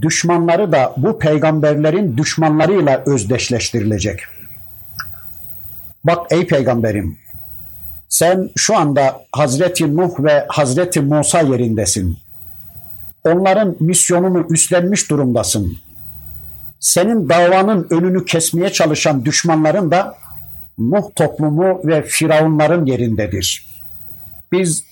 düşmanları 0.01 0.71
da 0.71 0.93
bu 0.97 1.19
peygamberlerin 1.19 2.17
düşmanlarıyla 2.17 3.03
özdeşleştirilecek. 3.05 4.19
Bak 6.03 6.27
ey 6.31 6.47
peygamberim 6.47 7.17
sen 8.13 8.49
şu 8.55 8.77
anda 8.77 9.21
Hazreti 9.31 9.97
Nuh 9.97 10.19
ve 10.19 10.45
Hazreti 10.47 11.01
Musa 11.01 11.41
yerindesin. 11.41 12.17
Onların 13.23 13.75
misyonunu 13.79 14.47
üstlenmiş 14.49 15.09
durumdasın. 15.09 15.77
Senin 16.83 17.29
davanın 17.29 17.87
önünü 17.89 18.25
kesmeye 18.25 18.69
çalışan 18.69 19.25
düşmanların 19.25 19.91
da 19.91 20.15
Nuh 20.77 21.03
toplumu 21.15 21.81
ve 21.83 22.03
Firavunların 22.03 22.85
yerindedir. 22.85 23.65
Biz 24.51 24.83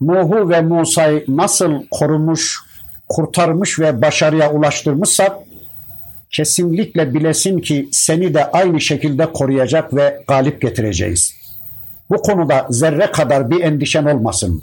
Nuh'u 0.00 0.50
ve 0.50 0.60
Musa'yı 0.60 1.24
nasıl 1.28 1.86
korumuş, 1.90 2.60
kurtarmış 3.08 3.80
ve 3.80 4.02
başarıya 4.02 4.52
ulaştırmışsak 4.52 5.36
kesinlikle 6.30 7.14
bilesin 7.14 7.58
ki 7.58 7.88
seni 7.92 8.34
de 8.34 8.50
aynı 8.50 8.80
şekilde 8.80 9.32
koruyacak 9.32 9.94
ve 9.94 10.24
galip 10.28 10.62
getireceğiz. 10.62 11.34
Bu 12.10 12.16
konuda 12.22 12.66
zerre 12.70 13.10
kadar 13.10 13.50
bir 13.50 13.60
endişen 13.60 14.04
olmasın. 14.04 14.62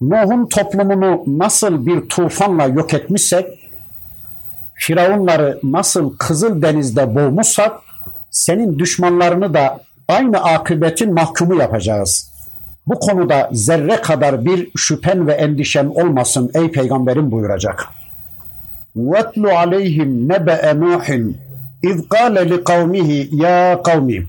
Nuh'un 0.00 0.46
toplumunu 0.46 1.24
nasıl 1.26 1.86
bir 1.86 2.08
tufanla 2.08 2.66
yok 2.66 2.94
etmişsek, 2.94 3.69
Firavunları 4.79 5.59
nasıl 5.63 6.17
Kızıl 6.17 6.61
Deniz'de 6.61 7.15
boğmuşsak, 7.15 7.71
senin 8.31 8.79
düşmanlarını 8.79 9.53
da 9.53 9.79
aynı 10.07 10.43
akıbetin 10.43 11.13
mahkumu 11.13 11.55
yapacağız. 11.55 12.31
Bu 12.87 12.99
konuda 12.99 13.49
zerre 13.51 14.01
kadar 14.01 14.45
bir 14.45 14.69
şüphen 14.77 15.27
ve 15.27 15.33
endişen 15.33 15.85
olmasın 15.85 16.51
ey 16.53 16.71
peygamberim 16.71 17.31
buyuracak. 17.31 17.85
وَاتْلُ 18.97 19.43
عَلَيْهِمْ 19.61 20.33
نَبَأَ 20.33 20.61
نُوحٍ 20.83 21.33
اِذْ 21.83 22.07
قَالَ 22.07 22.35
لِقَوْمِهِ 22.53 23.29
يَا 23.29 23.81
قَوْمِ 23.81 24.25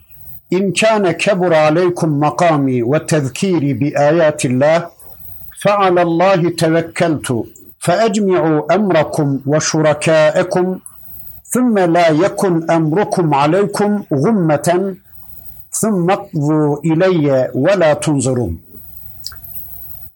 İn 0.50 0.72
kana 0.72 1.16
kebur 1.16 1.52
aleykum 1.52 2.10
makami 2.10 2.92
ve 2.92 3.06
tezkiri 3.06 3.80
bi 3.80 3.98
ayatillah 3.98 4.90
فعلى 5.62 6.02
الله 6.02 6.40
توكلت 6.62 7.28
فأجمعوا 7.80 8.74
أمركم 8.74 9.40
وشركاءكم 9.46 10.78
ثم 11.44 11.78
لا 11.78 12.08
يكن 12.08 12.70
أمركم 12.70 13.34
عليكم 13.34 13.90
غمة 14.14 14.96
ثم 15.70 16.10
اقضوا 16.10 16.76
إلي 16.84 17.50
ولا 17.54 17.90
تنظرون 17.94 18.58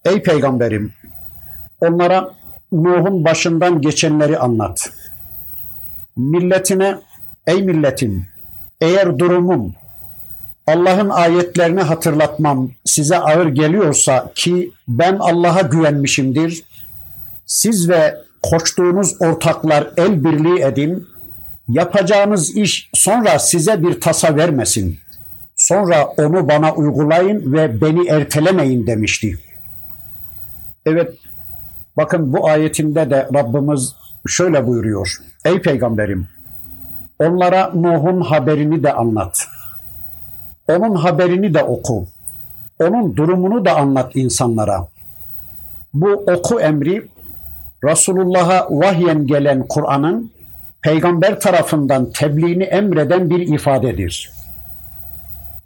Ey 0.05 0.23
peygamberim 0.23 0.93
onlara 1.81 2.31
Nuh'un 2.73 3.25
başından 3.25 3.81
geçenleri 3.81 4.39
anlat. 4.39 4.91
Milletine 6.17 6.99
ey 7.47 7.63
milletim 7.63 8.27
eğer 8.81 9.19
durumum 9.19 9.75
Allah'ın 10.67 11.09
ayetlerini 11.09 11.83
hatırlatmam 11.83 12.71
size 12.85 13.19
ağır 13.19 13.47
geliyorsa 13.47 14.33
ki 14.35 14.73
ben 14.89 15.17
Allah'a 15.19 15.61
güvenmişimdir. 15.61 16.65
siz 17.46 17.90
ve 17.90 18.16
koştuğunuz 18.44 19.22
ortaklar 19.22 19.88
el 19.98 20.24
birliği 20.24 20.62
edin. 20.62 21.08
Yapacağınız 21.70 22.58
iş 22.58 22.90
sonra 22.94 23.40
size 23.40 23.84
bir 23.84 24.02
tasa 24.02 24.36
vermesin. 24.36 25.00
Sonra 25.56 26.06
onu 26.06 26.50
bana 26.50 26.74
uygulayın 26.74 27.54
ve 27.54 27.82
beni 27.82 28.08
ertelemeyin 28.08 28.88
demişti. 28.88 29.40
Evet, 30.86 31.14
bakın 31.98 32.34
bu 32.34 32.50
ayetinde 32.50 33.10
de 33.10 33.30
Rabbimiz 33.34 33.96
şöyle 34.28 34.68
buyuruyor. 34.68 35.18
Ey 35.46 35.62
peygamberim, 35.62 36.28
onlara 37.20 37.72
Nuh'un 37.74 38.22
haberini 38.22 38.84
de 38.84 38.94
anlat.'' 38.94 39.56
Onun 40.68 40.96
haberini 40.96 41.54
de 41.54 41.64
oku. 41.64 42.08
Onun 42.80 43.18
durumunu 43.18 43.66
da 43.66 43.76
anlat 43.76 44.16
insanlara. 44.16 44.88
Bu 45.94 46.12
oku 46.12 46.60
emri 46.60 47.08
Resulullah'a 47.86 48.68
vahyen 48.70 49.28
gelen 49.28 49.68
Kur'an'ın 49.68 50.32
peygamber 50.82 51.40
tarafından 51.40 52.12
tebliğini 52.12 52.64
emreden 52.64 53.30
bir 53.30 53.40
ifadedir. 53.40 54.32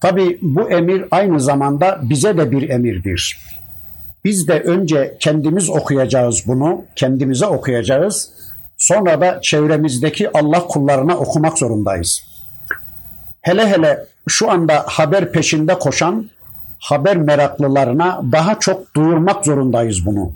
Tabi 0.01 0.39
bu 0.41 0.71
emir 0.71 1.05
aynı 1.11 1.39
zamanda 1.39 1.99
bize 2.01 2.37
de 2.37 2.51
bir 2.51 2.69
emirdir. 2.69 3.39
Biz 4.25 4.47
de 4.47 4.59
önce 4.59 5.17
kendimiz 5.19 5.69
okuyacağız 5.69 6.43
bunu, 6.47 6.85
kendimize 6.95 7.45
okuyacağız. 7.45 8.31
Sonra 8.77 9.21
da 9.21 9.39
çevremizdeki 9.41 10.37
Allah 10.37 10.67
kullarına 10.67 11.17
okumak 11.17 11.57
zorundayız. 11.57 12.23
Hele 13.41 13.67
hele 13.67 14.05
şu 14.27 14.51
anda 14.51 14.83
haber 14.87 15.31
peşinde 15.31 15.79
koşan 15.79 16.29
haber 16.79 17.17
meraklılarına 17.17 18.21
daha 18.31 18.59
çok 18.59 18.95
duyurmak 18.95 19.45
zorundayız 19.45 20.05
bunu. 20.05 20.33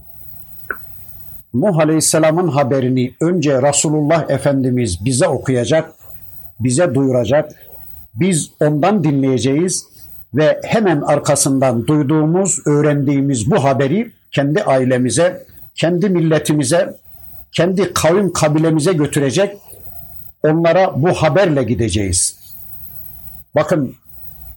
Nuh 1.53 1.77
Aleyhisselam'ın 1.77 2.47
haberini 2.47 3.13
önce 3.21 3.61
Resulullah 3.61 4.29
Efendimiz 4.29 5.05
bize 5.05 5.27
okuyacak, 5.27 5.93
bize 6.59 6.95
duyuracak. 6.95 7.51
Biz 8.15 8.51
ondan 8.59 9.03
dinleyeceğiz 9.03 9.85
ve 10.33 10.61
hemen 10.63 11.01
arkasından 11.01 11.87
duyduğumuz, 11.87 12.59
öğrendiğimiz 12.67 13.51
bu 13.51 13.63
haberi 13.63 14.11
kendi 14.31 14.63
ailemize, 14.63 15.45
kendi 15.75 16.09
milletimize, 16.09 16.95
kendi 17.51 17.93
kavim 17.93 18.33
kabilemize 18.33 18.93
götürecek. 18.93 19.57
Onlara 20.43 21.01
bu 21.03 21.13
haberle 21.13 21.63
gideceğiz. 21.63 22.39
Bakın 23.55 23.95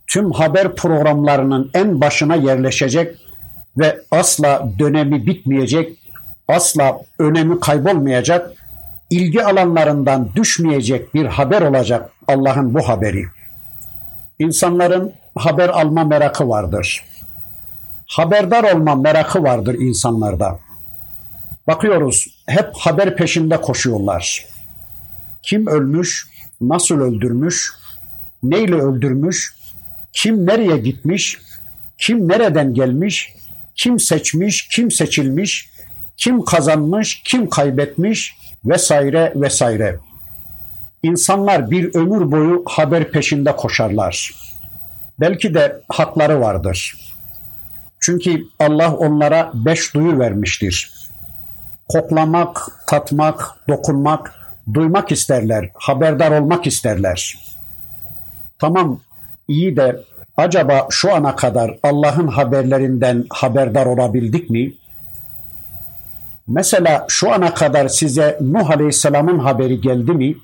tüm 0.06 0.32
haber 0.32 0.74
programlarının 0.74 1.70
en 1.74 2.00
başına 2.00 2.34
yerleşecek 2.34 3.16
ve 3.78 4.00
asla 4.10 4.68
dönemi 4.78 5.26
bitmeyecek, 5.26 5.98
asla 6.48 7.00
önemi 7.18 7.60
kaybolmayacak, 7.60 8.52
ilgi 9.10 9.44
alanlarından 9.44 10.28
düşmeyecek 10.36 11.14
bir 11.14 11.26
haber 11.26 11.62
olacak 11.62 12.10
Allah'ın 12.28 12.74
bu 12.74 12.88
haberi. 12.88 13.24
İnsanların 14.38 15.12
haber 15.36 15.68
alma 15.68 16.04
merakı 16.04 16.48
vardır. 16.48 17.04
Haberdar 18.06 18.74
olma 18.74 18.94
merakı 18.94 19.42
vardır 19.42 19.74
insanlarda. 19.74 20.58
Bakıyoruz 21.66 22.26
hep 22.46 22.70
haber 22.74 23.16
peşinde 23.16 23.60
koşuyorlar. 23.60 24.46
Kim 25.42 25.66
ölmüş, 25.66 26.28
nasıl 26.60 27.00
öldürmüş, 27.00 27.72
neyle 28.42 28.74
öldürmüş, 28.74 29.54
kim 30.12 30.46
nereye 30.46 30.76
gitmiş, 30.78 31.38
kim 31.98 32.28
nereden 32.28 32.74
gelmiş, 32.74 33.34
kim 33.74 34.00
seçmiş, 34.00 34.68
kim 34.68 34.90
seçilmiş, 34.90 35.70
kim 36.16 36.44
kazanmış, 36.44 37.22
kim 37.24 37.48
kaybetmiş 37.48 38.36
vesaire 38.64 39.32
vesaire. 39.36 39.98
İnsanlar 41.02 41.70
bir 41.70 41.94
ömür 41.94 42.30
boyu 42.32 42.62
haber 42.66 43.10
peşinde 43.10 43.56
koşarlar. 43.56 44.34
Belki 45.20 45.54
de 45.54 45.80
hakları 45.88 46.40
vardır. 46.40 46.96
Çünkü 48.00 48.44
Allah 48.58 48.94
onlara 48.94 49.50
beş 49.54 49.94
duyu 49.94 50.18
vermiştir. 50.18 50.92
Koklamak, 51.88 52.68
tatmak, 52.86 53.54
dokunmak, 53.68 54.34
duymak 54.74 55.12
isterler, 55.12 55.70
haberdar 55.74 56.40
olmak 56.40 56.66
isterler. 56.66 57.38
Tamam 58.58 59.00
iyi 59.48 59.76
de 59.76 60.02
acaba 60.36 60.86
şu 60.90 61.14
ana 61.14 61.36
kadar 61.36 61.78
Allah'ın 61.82 62.28
haberlerinden 62.28 63.24
haberdar 63.30 63.86
olabildik 63.86 64.50
mi? 64.50 64.72
Mesela 66.48 67.06
şu 67.08 67.32
ana 67.32 67.54
kadar 67.54 67.88
size 67.88 68.38
Nuh 68.40 68.70
Aleyhisselam'ın 68.70 69.38
haberi 69.38 69.80
geldi 69.80 70.12
mi? 70.12 70.36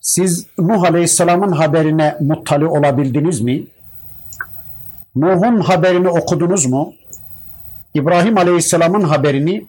Siz 0.00 0.46
Nuh 0.58 0.82
Aleyhisselam'ın 0.82 1.52
haberine 1.52 2.16
muttali 2.20 2.66
olabildiniz 2.66 3.40
mi? 3.40 3.66
Nuh'un 5.16 5.60
haberini 5.60 6.08
okudunuz 6.08 6.66
mu? 6.66 6.92
İbrahim 7.94 8.38
Aleyhisselam'ın 8.38 9.02
haberini, 9.02 9.66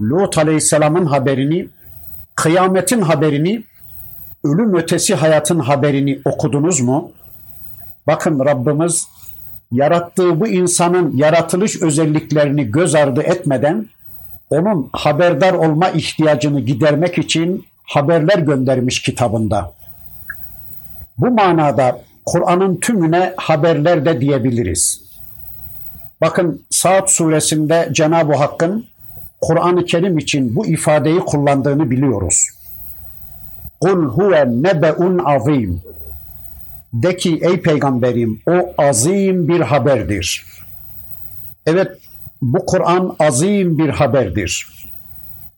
Lut 0.00 0.38
Aleyhisselam'ın 0.38 1.06
haberini, 1.06 1.68
kıyametin 2.34 3.00
haberini, 3.00 3.64
ölüm 4.44 4.74
ötesi 4.74 5.14
hayatın 5.14 5.58
haberini 5.58 6.20
okudunuz 6.24 6.80
mu? 6.80 7.12
Bakın 8.06 8.44
Rabbimiz 8.44 9.08
yarattığı 9.72 10.40
bu 10.40 10.48
insanın 10.48 11.16
yaratılış 11.16 11.82
özelliklerini 11.82 12.70
göz 12.70 12.94
ardı 12.94 13.22
etmeden 13.22 13.86
onun 14.50 14.90
haberdar 14.92 15.52
olma 15.52 15.88
ihtiyacını 15.88 16.60
gidermek 16.60 17.18
için 17.18 17.66
haberler 17.82 18.38
göndermiş 18.38 19.02
kitabında. 19.02 19.72
Bu 21.18 21.30
manada 21.30 22.00
Kur'an'ın 22.26 22.76
tümüne 22.76 23.34
haberler 23.36 24.04
de 24.04 24.20
diyebiliriz. 24.20 25.00
Bakın 26.20 26.64
Saat 26.70 27.10
suresinde 27.10 27.88
Cenab-ı 27.92 28.34
Hakk'ın 28.34 28.86
Kur'an-ı 29.40 29.84
Kerim 29.84 30.18
için 30.18 30.56
bu 30.56 30.66
ifadeyi 30.66 31.20
kullandığını 31.20 31.90
biliyoruz. 31.90 32.48
Kul 33.80 34.04
huve 34.04 34.46
nebe'un 34.46 35.18
azim. 35.18 35.82
De 36.92 37.16
ki 37.16 37.38
ey 37.42 37.60
peygamberim 37.60 38.40
o 38.46 38.74
azim 38.78 39.48
bir 39.48 39.60
haberdir. 39.60 40.46
Evet 41.66 41.88
bu 42.42 42.66
Kur'an 42.66 43.16
azim 43.18 43.78
bir 43.78 43.88
haberdir. 43.88 44.66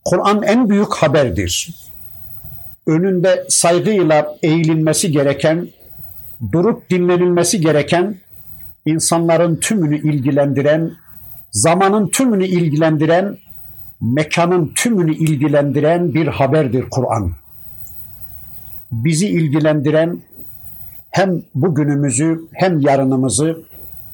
Kur'an 0.05 0.43
en 0.43 0.69
büyük 0.69 0.93
haberdir. 0.93 1.75
Önünde 2.87 3.45
saygıyla 3.49 4.37
eğilinmesi 4.43 5.11
gereken, 5.11 5.67
durup 6.51 6.89
dinlenilmesi 6.89 7.61
gereken, 7.61 8.15
insanların 8.85 9.55
tümünü 9.55 9.97
ilgilendiren, 9.97 10.91
zamanın 11.51 12.07
tümünü 12.07 12.45
ilgilendiren, 12.45 13.37
mekanın 14.01 14.71
tümünü 14.75 15.15
ilgilendiren 15.15 16.13
bir 16.13 16.27
haberdir 16.27 16.85
Kur'an. 16.91 17.31
Bizi 18.91 19.27
ilgilendiren, 19.27 20.21
hem 21.13 21.41
bugünümüzü 21.55 22.41
hem 22.53 22.79
yarınımızı 22.79 23.63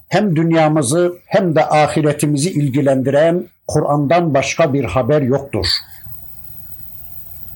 hem 0.10 0.36
dünyamızı 0.36 1.14
hem 1.26 1.56
de 1.56 1.66
ahiretimizi 1.66 2.52
ilgilendiren 2.52 3.48
Kur'an'dan 3.68 4.34
başka 4.34 4.74
bir 4.74 4.86
haber 4.86 5.22
yoktur. 5.22 5.66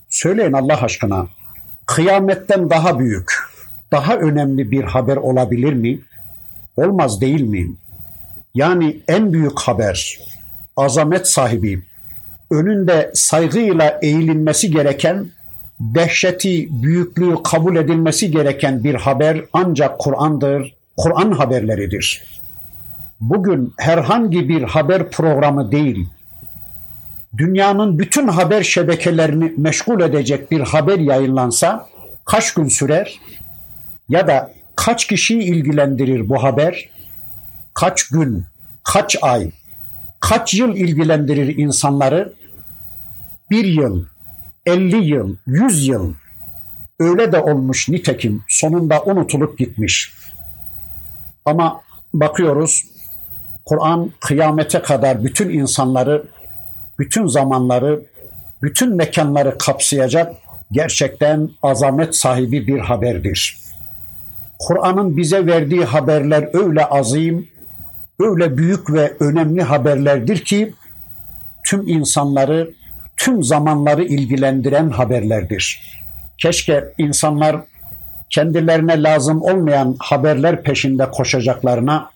Söyleyin 0.09 0.53
Allah 0.53 0.81
aşkına 0.81 1.27
kıyametten 1.85 2.69
daha 2.69 2.99
büyük, 2.99 3.33
daha 3.91 4.15
önemli 4.15 4.71
bir 4.71 4.83
haber 4.83 5.17
olabilir 5.17 5.73
mi? 5.73 5.99
Olmaz 6.77 7.21
değil 7.21 7.41
mi? 7.41 7.75
Yani 8.53 8.99
en 9.07 9.33
büyük 9.33 9.59
haber, 9.59 10.19
azamet 10.77 11.27
sahibi, 11.27 11.83
önünde 12.51 13.11
saygıyla 13.13 13.99
eğilinmesi 14.01 14.71
gereken 14.71 15.27
dehşeti, 15.83 16.83
büyüklüğü 16.83 17.43
kabul 17.43 17.75
edilmesi 17.75 18.31
gereken 18.31 18.83
bir 18.83 18.95
haber 18.95 19.41
ancak 19.53 19.99
Kur'an'dır, 19.99 20.75
Kur'an 20.97 21.31
haberleridir. 21.31 22.23
Bugün 23.19 23.73
herhangi 23.77 24.49
bir 24.49 24.63
haber 24.63 25.11
programı 25.11 25.71
değil, 25.71 26.07
dünyanın 27.37 27.99
bütün 27.99 28.27
haber 28.27 28.63
şebekelerini 28.63 29.53
meşgul 29.57 30.01
edecek 30.01 30.51
bir 30.51 30.61
haber 30.61 30.99
yayınlansa 30.99 31.87
kaç 32.25 32.53
gün 32.53 32.67
sürer? 32.67 33.19
Ya 34.09 34.27
da 34.27 34.53
kaç 34.75 35.07
kişiyi 35.07 35.41
ilgilendirir 35.41 36.29
bu 36.29 36.43
haber? 36.43 36.89
Kaç 37.73 38.07
gün, 38.07 38.45
kaç 38.83 39.17
ay, 39.21 39.51
kaç 40.19 40.53
yıl 40.53 40.75
ilgilendirir 40.75 41.57
insanları? 41.57 42.33
Bir 43.49 43.65
yıl, 43.65 44.05
50 44.65 44.95
yıl, 44.95 45.35
100 45.47 45.87
yıl 45.87 46.13
öyle 46.99 47.31
de 47.31 47.39
olmuş 47.39 47.89
nitekim 47.89 48.43
sonunda 48.47 49.03
unutulup 49.03 49.57
gitmiş. 49.57 50.13
Ama 51.45 51.81
bakıyoruz 52.13 52.85
Kur'an 53.65 54.11
kıyamete 54.19 54.81
kadar 54.81 55.23
bütün 55.23 55.49
insanları, 55.49 56.23
bütün 56.99 57.27
zamanları, 57.27 58.01
bütün 58.61 58.95
mekanları 58.95 59.57
kapsayacak 59.57 60.35
gerçekten 60.71 61.49
azamet 61.63 62.15
sahibi 62.15 62.67
bir 62.67 62.79
haberdir. 62.79 63.57
Kur'an'ın 64.59 65.17
bize 65.17 65.45
verdiği 65.45 65.85
haberler 65.85 66.49
öyle 66.53 66.85
azim, 66.85 67.47
öyle 68.19 68.57
büyük 68.57 68.93
ve 68.93 69.13
önemli 69.19 69.61
haberlerdir 69.61 70.37
ki 70.45 70.73
tüm 71.65 71.87
insanları 71.87 72.73
tüm 73.17 73.43
zamanları 73.43 74.03
ilgilendiren 74.03 74.89
haberlerdir. 74.89 75.81
Keşke 76.37 76.93
insanlar 76.97 77.55
kendilerine 78.29 79.03
lazım 79.03 79.41
olmayan 79.41 79.95
haberler 79.99 80.63
peşinde 80.63 81.11
koşacaklarına 81.11 82.09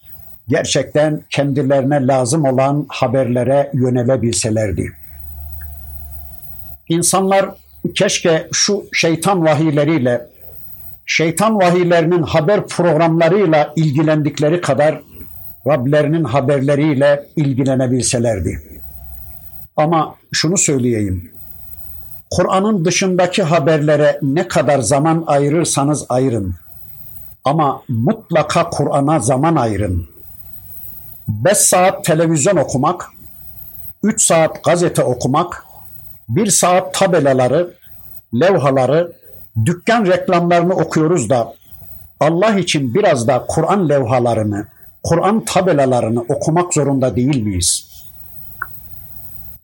gerçekten 0.48 1.22
kendilerine 1.30 2.08
lazım 2.08 2.46
olan 2.46 2.86
haberlere 2.90 3.72
yönelebilselerdi. 3.74 4.92
İnsanlar 6.90 7.50
keşke 7.96 8.48
şu 8.54 8.86
şeytan 8.94 9.46
vahiyleriyle, 9.46 10.28
şeytan 11.06 11.58
vahiylerinin 11.58 12.24
haber 12.24 12.68
programlarıyla 12.68 13.74
ilgilendikleri 13.76 14.62
kadar 14.62 15.02
Rablerinin 15.68 16.24
haberleriyle 16.24 17.26
ilgilenebilselerdi. 17.36 18.77
Ama 19.78 20.16
şunu 20.32 20.58
söyleyeyim. 20.58 21.32
Kur'an'ın 22.32 22.86
dışındaki 22.86 23.44
haberlere 23.44 24.20
ne 24.22 24.48
kadar 24.48 24.80
zaman 24.80 25.24
ayırırsanız 25.28 26.06
ayırın. 26.10 26.56
Ama 27.44 27.84
mutlaka 27.90 28.70
Kur'an'a 28.70 29.20
zaman 29.20 29.56
ayırın. 29.56 30.08
5 31.28 31.58
saat 31.58 32.06
televizyon 32.06 32.56
okumak, 32.56 33.10
3 34.04 34.22
saat 34.22 34.64
gazete 34.64 35.04
okumak, 35.04 35.66
1 36.30 36.48
saat 36.48 36.94
tabelaları, 36.94 37.74
levhaları, 38.34 39.14
dükkan 39.66 40.06
reklamlarını 40.06 40.74
okuyoruz 40.74 41.30
da 41.30 41.54
Allah 42.20 42.60
için 42.60 42.94
biraz 42.94 43.28
da 43.28 43.46
Kur'an 43.48 43.90
levhalarını, 43.90 44.68
Kur'an 45.04 45.46
tabelalarını 45.46 46.22
okumak 46.22 46.74
zorunda 46.74 47.16
değil 47.16 47.44
miyiz? 47.44 47.97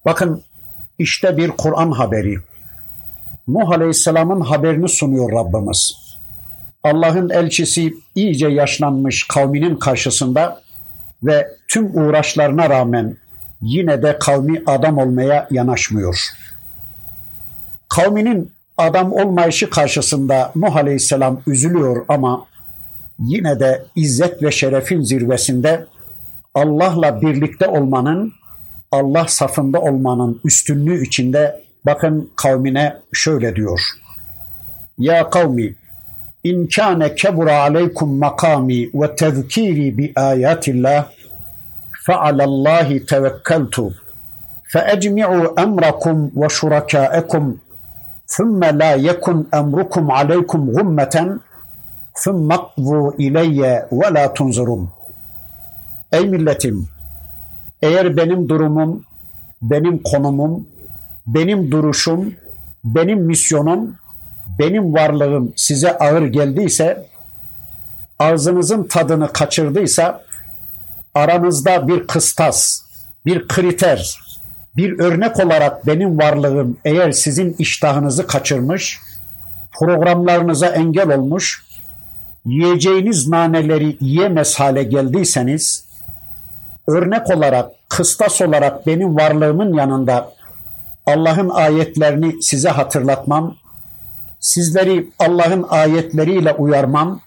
Bakın 0.06 0.44
işte 1.00 1.38
bir 1.38 1.50
Kur'an 1.50 1.92
haberi. 1.92 2.38
Nuh 3.48 3.70
Aleyhisselam'ın 3.70 4.42
haberini 4.42 4.90
sunuyor 4.90 5.32
Rabbimiz. 5.32 5.98
Allah'ın 6.84 7.30
elçisi 7.30 7.94
iyice 8.16 8.48
yaşlanmış 8.48 9.28
kavminin 9.28 9.76
karşısında 9.76 10.62
ve 11.24 11.48
tüm 11.68 11.98
uğraşlarına 11.98 12.70
rağmen 12.70 13.18
yine 13.62 14.02
de 14.02 14.20
kavmi 14.20 14.64
adam 14.66 14.98
olmaya 14.98 15.48
yanaşmıyor. 15.52 16.20
Kavminin 17.90 18.52
adam 18.78 19.14
olmayışı 19.14 19.70
karşısında 19.70 20.52
Nuh 20.56 20.76
Aleyhisselam 20.76 21.42
üzülüyor 21.48 22.06
ama 22.08 22.46
yine 23.20 23.60
de 23.60 23.86
izzet 23.96 24.44
ve 24.44 24.52
şerefin 24.52 25.02
zirvesinde 25.02 25.86
Allah'la 26.56 27.22
birlikte 27.22 27.68
olmanın, 27.68 28.34
Allah 28.93 29.29
safında 29.29 29.81
olmanın 29.81 30.41
üstünlüğü 30.45 31.07
içinde 31.07 31.63
bakın 31.87 32.31
kavmine 32.37 32.97
şöyle 33.13 33.57
diyor. 33.57 33.81
Ya 34.99 35.31
kavmi 35.31 35.75
in 36.45 36.67
kâne 36.67 37.15
kebura 37.15 37.61
aleykum 37.61 38.19
makami 38.19 38.91
ve 38.95 39.17
tezkiri 39.17 39.99
bi 39.99 40.13
ayatillah 40.17 41.09
fe 42.07 42.15
alallahi 42.15 43.07
tevekkeltu 43.07 43.95
فأجمعوا 44.73 45.47
أمركم 45.65 46.17
وشركاءكم 46.41 47.45
ثم 48.37 48.61
لا 48.81 48.93
يكن 49.09 49.39
أمركم 49.61 50.05
عليكم 50.19 50.61
غمة 50.77 51.17
ثُمَّ 52.25 52.53
اقْضُوا 52.53 53.07
اِلَيَّ 53.25 53.61
وَلَا 53.99 54.25
تُنْظُرُونَ 54.27 54.89
Ey 56.13 56.29
milletim! 56.29 56.92
Eğer 57.84 58.18
benim 58.18 58.50
durumum, 58.50 59.04
benim 59.62 60.04
konumum, 60.04 60.68
benim 61.28 61.72
duruşum, 61.72 62.34
benim 62.84 63.20
misyonum, 63.20 63.96
benim 64.60 64.94
varlığım 64.94 65.54
size 65.56 65.98
ağır 65.98 66.26
geldiyse, 66.26 67.08
ağzınızın 68.20 68.84
tadını 68.84 69.34
kaçırdıysa, 69.34 70.24
aranızda 71.16 71.88
bir 71.88 72.08
kıstas, 72.08 72.82
bir 73.26 73.48
kriter, 73.48 74.20
bir 74.78 75.00
örnek 75.00 75.40
olarak 75.46 75.88
benim 75.88 76.18
varlığım 76.18 76.78
eğer 76.86 77.12
sizin 77.12 77.56
iştahınızı 77.60 78.28
kaçırmış, 78.28 79.00
programlarınıza 79.80 80.68
engel 80.68 81.18
olmuş, 81.18 81.66
yiyeceğiniz 82.46 83.28
naneleri 83.28 83.98
yiyemez 84.02 84.60
hale 84.60 84.84
geldiyseniz, 84.84 85.93
örnek 86.88 87.30
olarak, 87.30 87.72
kıstas 87.90 88.42
olarak 88.42 88.88
benim 88.88 89.16
varlığımın 89.16 89.74
yanında 89.74 90.34
Allah'ın 91.06 91.50
ayetlerini 91.50 92.44
size 92.44 92.70
hatırlatmam, 92.70 93.56
sizleri 94.40 95.10
Allah'ın 95.20 95.66
ayetleriyle 95.70 96.54
uyarmam, 96.54 97.22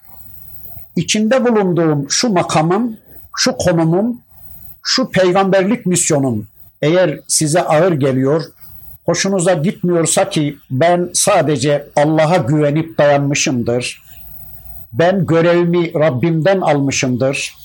içinde 0.95 1.45
bulunduğum 1.45 2.09
şu 2.09 2.29
makamım, 2.29 2.97
şu 3.35 3.57
konumum, 3.57 4.21
şu 4.83 5.11
peygamberlik 5.11 5.85
misyonum 5.85 6.47
eğer 6.81 7.19
size 7.27 7.61
ağır 7.61 7.91
geliyor, 7.91 8.43
hoşunuza 9.05 9.53
gitmiyorsa 9.53 10.29
ki 10.29 10.57
ben 10.71 11.09
sadece 11.13 11.87
Allah'a 11.95 12.37
güvenip 12.37 12.97
dayanmışımdır 12.97 14.07
ben 14.93 15.25
görevimi 15.25 15.93
Rabbimden 15.93 16.61
almışımdır. 16.61 17.55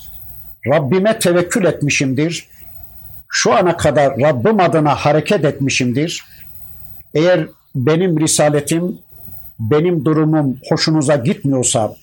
Rabbime 0.66 1.18
tevekkül 1.18 1.64
etmişimdir. 1.64 2.46
Şu 3.29 3.55
ana 3.55 3.77
kadar 3.77 4.20
Rabbim 4.20 4.61
adına 4.61 4.94
hareket 4.94 5.44
etmişimdir. 5.44 6.25
Eğer 7.14 7.46
benim 7.75 8.20
risaletim, 8.20 8.98
benim 9.59 10.05
durumum 10.05 10.59
hoşunuza 10.68 11.16
gitmiyorsa 11.16 11.94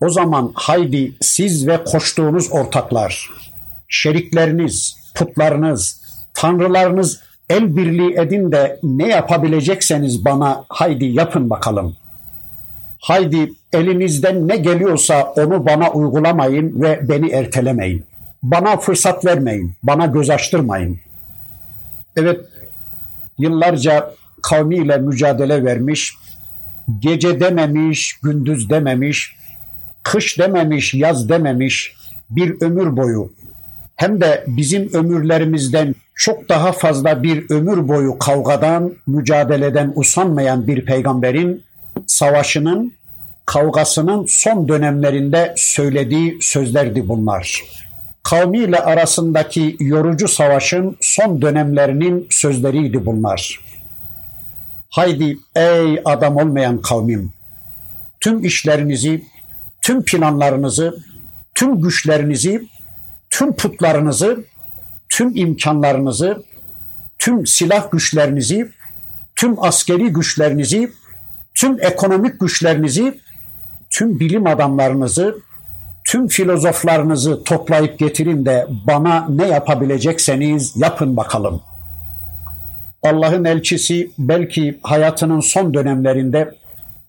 o 0.00 0.10
zaman 0.10 0.52
haydi 0.54 1.12
siz 1.20 1.66
ve 1.66 1.84
koştuğunuz 1.84 2.52
ortaklar, 2.52 3.30
şerikleriniz, 3.88 4.96
putlarınız, 5.14 6.00
tanrılarınız 6.34 7.20
el 7.50 7.76
birliği 7.76 8.14
edin 8.18 8.52
de 8.52 8.78
ne 8.82 9.08
yapabilecekseniz 9.08 10.24
bana 10.24 10.64
haydi 10.68 11.04
yapın 11.04 11.50
bakalım. 11.50 11.96
Haydi 13.00 13.52
elinizden 13.74 14.48
ne 14.48 14.56
geliyorsa 14.56 15.22
onu 15.22 15.66
bana 15.66 15.90
uygulamayın 15.90 16.82
ve 16.82 17.00
beni 17.08 17.30
ertelemeyin. 17.30 18.04
Bana 18.42 18.76
fırsat 18.76 19.24
vermeyin, 19.24 19.72
bana 19.82 20.06
göz 20.06 20.30
açtırmayın. 20.30 20.98
Evet, 22.16 22.40
yıllarca 23.38 24.14
kavmiyle 24.42 24.98
mücadele 24.98 25.64
vermiş, 25.64 26.14
gece 26.98 27.40
dememiş, 27.40 28.18
gündüz 28.22 28.70
dememiş, 28.70 29.36
kış 30.02 30.38
dememiş, 30.38 30.94
yaz 30.94 31.28
dememiş 31.28 31.96
bir 32.30 32.60
ömür 32.60 32.96
boyu 32.96 33.32
hem 33.96 34.20
de 34.20 34.44
bizim 34.46 34.90
ömürlerimizden 34.92 35.94
çok 36.14 36.48
daha 36.48 36.72
fazla 36.72 37.22
bir 37.22 37.50
ömür 37.50 37.88
boyu 37.88 38.18
kavgadan, 38.18 38.94
mücadeleden 39.06 39.92
usanmayan 39.94 40.66
bir 40.66 40.84
peygamberin 40.84 41.64
savaşının, 42.06 42.92
kavgasının 43.46 44.26
son 44.28 44.68
dönemlerinde 44.68 45.54
söylediği 45.56 46.38
sözlerdi 46.40 47.08
bunlar. 47.08 47.62
Kavmiyle 48.22 48.78
arasındaki 48.78 49.76
yorucu 49.80 50.28
savaşın 50.28 50.96
son 51.00 51.42
dönemlerinin 51.42 52.26
sözleriydi 52.30 53.06
bunlar. 53.06 53.60
Haydi 54.88 55.38
ey 55.56 56.02
adam 56.04 56.36
olmayan 56.36 56.82
kavmim, 56.82 57.32
tüm 58.20 58.44
işlerinizi, 58.44 59.24
tüm 59.82 60.04
planlarınızı, 60.04 60.98
tüm 61.54 61.80
güçlerinizi, 61.82 62.68
tüm 63.30 63.56
putlarınızı, 63.56 64.44
tüm 65.08 65.36
imkanlarınızı, 65.36 66.42
tüm 67.18 67.46
silah 67.46 67.90
güçlerinizi, 67.90 68.70
tüm 69.36 69.64
askeri 69.64 70.08
güçlerinizi 70.08 70.90
tüm 71.54 71.80
ekonomik 71.80 72.40
güçlerinizi, 72.40 73.20
tüm 73.94 74.20
bilim 74.20 74.46
adamlarınızı, 74.46 75.38
tüm 76.04 76.28
filozoflarınızı 76.28 77.44
toplayıp 77.44 77.98
getirin 77.98 78.46
de 78.46 78.66
bana 78.86 79.26
ne 79.28 79.46
yapabilecekseniz 79.46 80.76
yapın 80.76 81.16
bakalım. 81.16 81.62
Allah'ın 83.02 83.44
elçisi 83.44 84.10
belki 84.18 84.78
hayatının 84.82 85.40
son 85.40 85.74
dönemlerinde, 85.74 86.54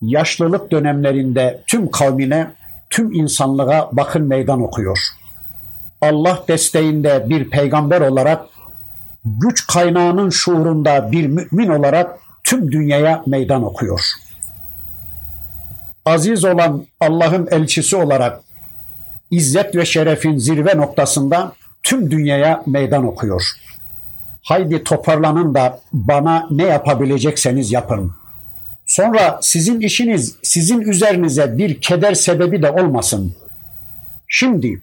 yaşlılık 0.02 0.72
dönemlerinde 0.72 1.62
tüm 1.68 1.92
kavmine, 1.92 2.52
tüm 2.90 3.14
insanlığa 3.14 3.90
bakın 3.92 4.24
meydan 4.24 4.62
okuyor. 4.62 5.00
Allah 6.02 6.44
desteğinde 6.48 7.26
bir 7.30 7.50
peygamber 7.50 8.02
olarak, 8.02 8.46
güç 9.26 9.68
kaynağının 9.68 10.30
şuurunda 10.30 11.12
bir 11.12 11.28
mümin 11.28 11.68
olarak 11.68 12.20
tüm 12.44 12.72
dünyaya 12.72 13.24
meydan 13.26 13.64
okuyor.'' 13.64 14.25
Aziz 16.06 16.46
olan 16.46 16.86
Allah'ın 17.00 17.48
elçisi 17.52 17.96
olarak 17.96 18.42
izzet 19.32 19.76
ve 19.76 19.86
şerefin 19.86 20.38
zirve 20.38 20.78
noktasında 20.78 21.54
tüm 21.84 22.12
dünyaya 22.12 22.64
meydan 22.66 23.06
okuyor. 23.06 23.44
Haydi 24.42 24.84
toparlanın 24.84 25.56
da 25.56 25.80
bana 25.94 26.48
ne 26.52 26.64
yapabilecekseniz 26.64 27.72
yapın. 27.72 28.12
Sonra 28.86 29.40
sizin 29.42 29.80
işiniz 29.80 30.36
sizin 30.44 30.82
üzerinize 30.82 31.58
bir 31.58 31.82
keder 31.82 32.14
sebebi 32.14 32.62
de 32.62 32.72
olmasın. 32.72 33.36
Şimdi, 34.28 34.82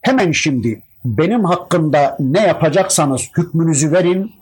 hemen 0.00 0.32
şimdi 0.32 0.82
benim 1.04 1.44
hakkında 1.44 2.16
ne 2.20 2.40
yapacaksanız 2.40 3.22
hükmünüzü 3.38 3.92
verin 3.92 4.32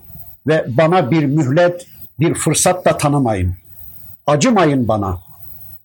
ve 0.46 0.64
bana 0.68 1.10
bir 1.10 1.24
mühlet, 1.24 1.86
bir 2.20 2.34
fırsat 2.34 2.84
da 2.84 2.96
tanımayın. 2.96 3.54
Acımayın 4.26 4.88
bana. 4.88 5.31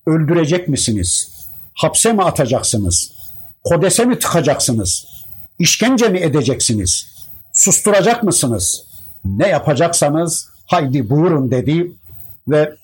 Öldürecek 0.08 0.68
misiniz? 0.68 1.30
Hapse 1.74 2.12
mi 2.12 2.22
atacaksınız? 2.22 3.12
Kodese 3.64 4.04
mi 4.04 4.18
tıkacaksınız? 4.18 5.06
İşkence 5.58 6.08
mi 6.08 6.18
edeceksiniz? 6.18 7.06
Susturacak 7.52 8.22
mısınız? 8.22 8.84
Ne 9.24 9.48
yapacaksanız 9.48 10.48
haydi 10.66 11.10
buyurun 11.10 11.50
dedi 11.50 11.92
ve 12.48 12.74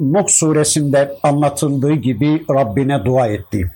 Nuh 0.00 0.28
suresinde 0.28 1.16
anlatıldığı 1.22 1.94
gibi 1.94 2.44
Rabbine 2.50 3.04
dua 3.04 3.26
etti. 3.26 3.70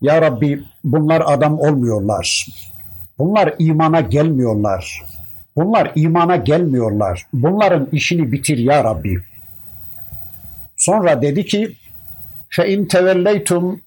Ya 0.00 0.22
Rabbi 0.22 0.62
bunlar 0.84 1.22
adam 1.26 1.58
olmuyorlar. 1.58 2.46
Bunlar 3.18 3.54
imana 3.58 4.00
gelmiyorlar. 4.00 5.02
Bunlar 5.56 5.92
imana 5.94 6.36
gelmiyorlar. 6.36 7.26
Bunların 7.32 7.88
işini 7.92 8.32
bitir 8.32 8.58
ya 8.58 8.84
Rabbi. 8.84 9.16
Sonra 10.78 11.22
dedi 11.22 11.46
ki 11.46 11.76
fe 12.48 12.72
in 12.72 12.84
tevelleytum 12.84 13.80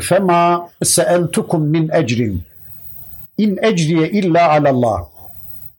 fe 0.00 0.18
ma 0.18 0.68
seeltukum 0.84 1.66
min 1.66 1.88
ecrin 1.88 2.42
in 3.38 3.58
ecriye 3.62 4.10
illa 4.10 4.50
alallah 4.50 5.04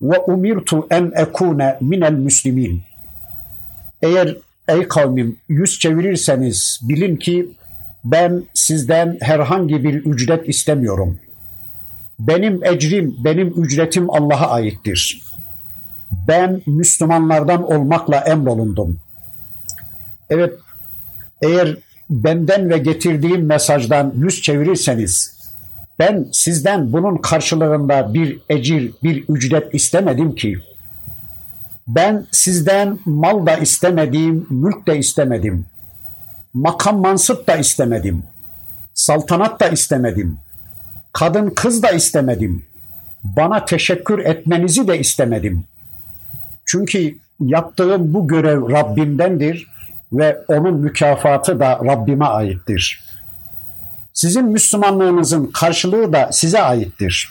ve 0.01 0.17
umirtu 0.19 0.87
en 0.91 1.11
ekune 1.15 1.77
minel 1.81 2.13
müslimin. 2.13 2.81
Eğer 4.01 4.37
ey 4.67 4.87
kavmim 4.87 5.37
yüz 5.49 5.79
çevirirseniz 5.79 6.79
bilin 6.83 7.15
ki 7.15 7.49
ben 8.03 8.43
sizden 8.53 9.17
herhangi 9.21 9.83
bir 9.83 9.93
ücret 9.93 10.49
istemiyorum. 10.49 11.19
Benim 12.19 12.63
ecrim, 12.63 13.15
benim 13.25 13.63
ücretim 13.63 14.09
Allah'a 14.09 14.51
aittir. 14.51 15.23
Ben 16.27 16.61
Müslümanlardan 16.65 17.71
olmakla 17.71 18.17
emrolundum.'' 18.17 19.12
Evet, 20.29 20.53
eğer 21.41 21.77
benden 22.09 22.69
ve 22.69 22.77
getirdiğim 22.77 23.45
mesajdan 23.45 24.13
yüz 24.15 24.41
çevirirseniz, 24.41 25.37
ben 25.99 26.27
sizden 26.31 26.93
bunun 26.93 27.17
karşılığında 27.17 28.13
bir 28.13 28.39
ecir, 28.49 28.91
bir 29.03 29.23
ücret 29.29 29.75
istemedim 29.75 30.35
ki. 30.35 30.57
Ben 31.87 32.25
sizden 32.31 32.99
mal 33.05 33.45
da 33.45 33.57
istemedim, 33.57 34.47
mülk 34.49 34.87
de 34.87 34.97
istemedim. 34.97 35.65
Makam 36.53 37.01
mansıp 37.01 37.47
da 37.47 37.55
istemedim. 37.55 38.23
Saltanat 38.93 39.59
da 39.59 39.67
istemedim. 39.67 40.37
Kadın 41.13 41.49
kız 41.49 41.83
da 41.83 41.91
istemedim. 41.91 42.65
Bana 43.23 43.65
teşekkür 43.65 44.19
etmenizi 44.19 44.87
de 44.87 44.99
istemedim. 44.99 45.63
Çünkü 46.65 47.17
yaptığım 47.39 48.13
bu 48.13 48.27
görev 48.27 48.69
Rabbimdendir 48.69 49.67
ve 50.13 50.43
onun 50.47 50.79
mükafatı 50.79 51.59
da 51.59 51.79
Rabbime 51.85 52.25
aittir. 52.25 53.03
Sizin 54.13 54.45
Müslümanlığınızın 54.45 55.45
karşılığı 55.45 56.13
da 56.13 56.29
size 56.31 56.61
aittir. 56.61 57.29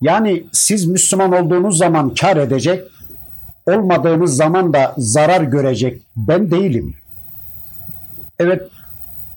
Yani 0.00 0.44
siz 0.52 0.86
Müslüman 0.86 1.32
olduğunuz 1.32 1.78
zaman 1.78 2.14
kar 2.14 2.36
edecek, 2.36 2.84
olmadığınız 3.66 4.36
zaman 4.36 4.72
da 4.72 4.94
zarar 4.98 5.40
görecek 5.40 6.02
ben 6.16 6.50
değilim. 6.50 6.94
Evet, 8.38 8.62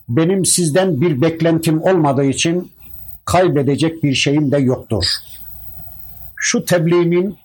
benim 0.09 0.45
sizden 0.45 1.01
bir 1.01 1.21
beklentim 1.21 1.81
olmadığı 1.81 2.23
için 2.23 2.71
kaybedecek 3.25 4.03
bir 4.03 4.13
şeyim 4.13 4.51
de 4.51 4.57
yoktur. 4.57 5.05
Şu 6.35 6.65
tebliğimin, 6.65 7.37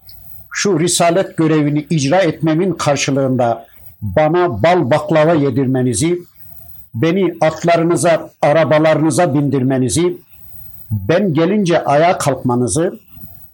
şu 0.52 0.80
risalet 0.80 1.36
görevini 1.36 1.86
icra 1.90 2.16
etmemin 2.16 2.72
karşılığında 2.72 3.66
bana 4.02 4.62
bal 4.62 4.90
baklava 4.90 5.34
yedirmenizi, 5.34 6.18
beni 6.94 7.34
atlarınıza, 7.40 8.30
arabalarınıza 8.42 9.34
bindirmenizi, 9.34 10.16
ben 10.90 11.34
gelince 11.34 11.84
ayağa 11.84 12.18
kalkmanızı, 12.18 12.98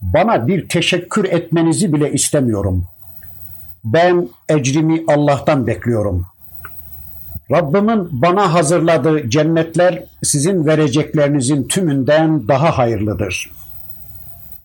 bana 0.00 0.46
bir 0.46 0.68
teşekkür 0.68 1.24
etmenizi 1.24 1.92
bile 1.92 2.12
istemiyorum. 2.12 2.84
Ben 3.84 4.28
ecrimi 4.48 5.04
Allah'tan 5.08 5.66
bekliyorum. 5.66 6.26
Rabbimin 7.50 8.08
bana 8.22 8.54
hazırladığı 8.54 9.30
cennetler 9.30 10.04
sizin 10.22 10.66
vereceklerinizin 10.66 11.68
tümünden 11.68 12.48
daha 12.48 12.78
hayırlıdır. 12.78 13.50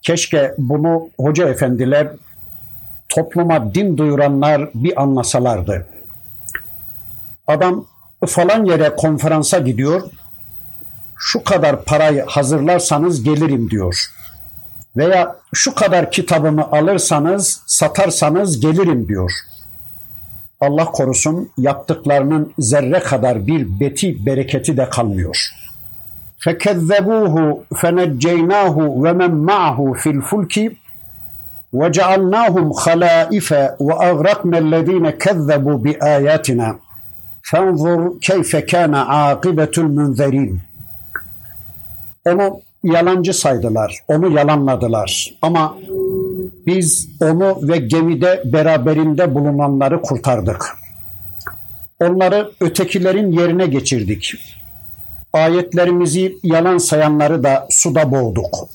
Keşke 0.02 0.54
bunu 0.58 1.10
hoca 1.18 1.50
efendiler, 1.50 2.08
topluma 3.09 3.75
din 3.75 3.99
duyuranlar 3.99 4.71
bir 4.75 5.03
anlasalardı. 5.03 5.87
Adam 7.47 7.87
falan 8.27 8.65
yere 8.65 8.97
konferansa 8.97 9.59
gidiyor, 9.59 10.03
şu 11.19 11.45
kadar 11.45 11.85
parayı 11.85 12.25
hazırlarsanız 12.27 13.23
gelirim 13.23 13.71
diyor. 13.71 14.07
Veya 14.97 15.37
şu 15.55 15.75
kadar 15.75 16.11
kitabımı 16.11 16.71
alırsanız, 16.73 17.63
satarsanız 17.67 18.61
gelirim 18.61 19.09
diyor. 19.09 19.33
Allah 20.61 20.85
korusun 20.85 21.51
yaptıklarının 21.59 22.53
zerre 22.59 23.01
kadar 23.01 23.47
bir 23.47 23.81
beti 23.81 24.27
bereketi 24.27 24.77
de 24.77 24.89
kalmıyor. 24.89 25.51
فَكَذَّبُوهُ 26.45 27.35
فَنَجَّيْنَاهُ 27.81 28.77
وَمَنْ 29.05 29.33
مَعَهُ 29.51 29.79
فِي 30.01 30.11
الْفُلْكِ 30.17 30.55
وَجَعَلْنَاهُمْ 31.81 32.67
خَلَائِفَ 32.85 33.49
وَأَغْرَقْنَا 33.87 34.59
الَّذ۪ينَ 34.65 35.07
كَذَّبُوا 35.25 35.79
بِآيَاتِنَا 35.85 36.69
فَانْظُرْ 37.51 38.01
كَيْفَ 38.29 38.51
كَانَ 38.73 38.95
عَاقِبَةُ 39.13 39.75
الْمُنْذَرِينَ 39.85 40.57
Onu 42.25 42.61
yalancı 42.85 43.33
saydılar, 43.33 43.99
onu 44.09 44.39
yalanladılar. 44.39 45.35
Ama 45.43 45.79
biz 46.67 47.09
onu 47.21 47.59
ve 47.63 47.77
gemide 47.77 48.43
beraberinde 48.45 49.35
bulunanları 49.35 50.03
kurtardık. 50.03 50.77
Onları 52.01 52.51
ötekilerin 52.61 53.33
yerine 53.33 53.67
geçirdik. 53.67 54.35
Ayetlerimizi 55.33 56.37
yalan 56.43 56.79
sayanları 56.79 57.45
da 57.45 57.67
suda 57.71 58.13
boğduk. 58.13 58.69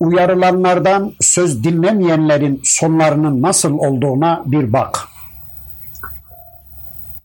Uyarılanlardan 0.00 1.12
söz 1.20 1.64
dinlemeyenlerin 1.64 2.60
sonlarının 2.64 3.42
nasıl 3.42 3.78
olduğuna 3.78 4.42
bir 4.46 4.72
bak. 4.72 5.08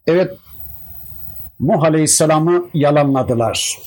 Evet, 0.07 0.37
Nuh 1.59 1.83
Aleyhisselam'ı 1.83 2.69
yalanladılar. 2.73 3.77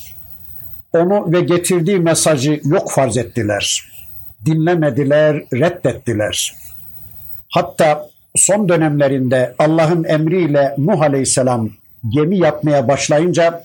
Onu 0.92 1.32
ve 1.32 1.40
getirdiği 1.40 1.98
mesajı 1.98 2.60
yok 2.64 2.90
farz 2.90 3.16
ettiler 3.16 3.88
dinlemediler, 4.46 5.36
reddettiler. 5.52 6.54
Hatta 7.48 8.08
son 8.36 8.68
dönemlerinde 8.68 9.54
Allah'ın 9.58 10.04
emriyle 10.04 10.74
Nuh 10.78 11.00
Aleyhisselam 11.00 11.70
gemi 12.08 12.38
yapmaya 12.38 12.88
başlayınca 12.88 13.64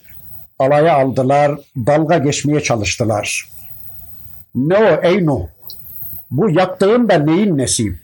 alaya 0.60 0.94
aldılar, 0.96 1.52
dalga 1.78 2.18
geçmeye 2.18 2.64
çalıştılar. 2.64 3.53
Ne 4.56 4.78
o 4.78 5.02
ey 5.04 5.26
Nuh? 5.26 5.48
Bu 6.32 6.50
yaptığın 6.50 7.10
da 7.10 7.18
neyin 7.18 7.58
nesi? 7.58 8.00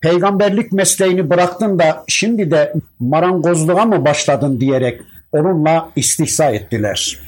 Peygamberlik 0.00 0.72
mesleğini 0.72 1.30
bıraktın 1.30 1.78
da 1.78 2.04
şimdi 2.08 2.50
de 2.50 2.74
marangozluğa 3.00 3.84
mı 3.84 4.04
başladın 4.04 4.60
diyerek 4.60 5.00
onunla 5.32 5.88
istihza 5.96 6.50
ettiler. 6.50 7.18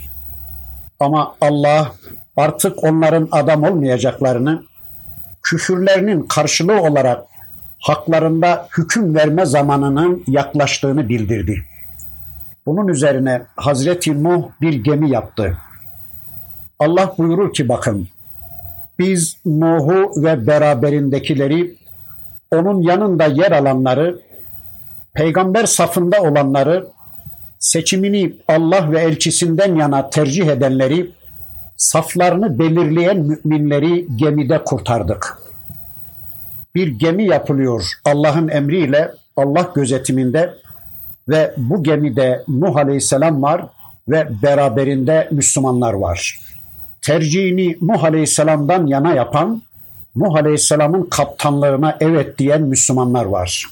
Ama 1.01 1.37
Allah 1.41 1.93
artık 2.37 2.85
onların 2.85 3.29
adam 3.33 3.63
olmayacaklarını, 3.63 4.63
küfürlerinin 5.43 6.23
karşılığı 6.23 6.83
olarak 6.83 7.25
haklarında 7.79 8.69
hüküm 8.79 9.15
verme 9.15 9.47
zamanının 9.47 10.25
yaklaştığını 10.27 11.09
bildirdi. 11.09 11.65
Bunun 12.67 12.89
üzerine 12.89 13.43
Hazreti 13.57 14.25
Nuh 14.25 14.43
bir 14.61 14.75
gemi 14.75 15.11
yaptı. 15.11 15.59
Allah 16.79 17.15
buyurur 17.19 17.53
ki 17.53 17.69
bakın, 17.69 18.09
biz 19.01 19.37
Nuh'u 19.45 20.25
ve 20.25 20.47
beraberindekileri, 20.47 21.75
onun 22.53 22.83
yanında 22.83 23.25
yer 23.25 23.53
alanları, 23.53 24.21
peygamber 25.15 25.67
safında 25.67 26.23
olanları, 26.23 26.87
seçimini 27.59 28.33
Allah 28.49 28.93
ve 28.93 29.01
elçisinden 29.01 29.77
yana 29.77 30.11
tercih 30.11 30.47
edenleri, 30.47 31.11
saflarını 31.77 32.59
belirleyen 32.59 33.39
müminleri 33.45 34.07
gemide 34.17 34.65
kurtardık. 34.65 35.39
Bir 36.75 36.89
gemi 36.89 37.25
yapılıyor 37.25 37.93
Allah'ın 38.05 38.49
emriyle, 38.49 39.11
Allah 39.37 39.73
gözetiminde 39.75 40.55
ve 41.29 41.55
bu 41.57 41.83
gemide 41.83 42.45
Nuh 42.49 42.77
Aleyhisselam 42.77 43.43
var 43.43 43.67
ve 44.09 44.29
beraberinde 44.43 45.29
Müslümanlar 45.31 45.93
var. 45.93 46.39
Tercihini 47.03 47.77
Nuh 47.83 48.05
Aleyhisselam'dan 48.05 48.87
yana 48.87 49.15
yapan, 49.15 49.63
Nuh 50.17 50.35
Aleyhisselam'ın 50.35 51.03
kaptanlığına 51.11 51.97
evet 52.01 52.39
diyen 52.39 52.63
Müslümanlar 52.63 53.25
var. 53.25 53.67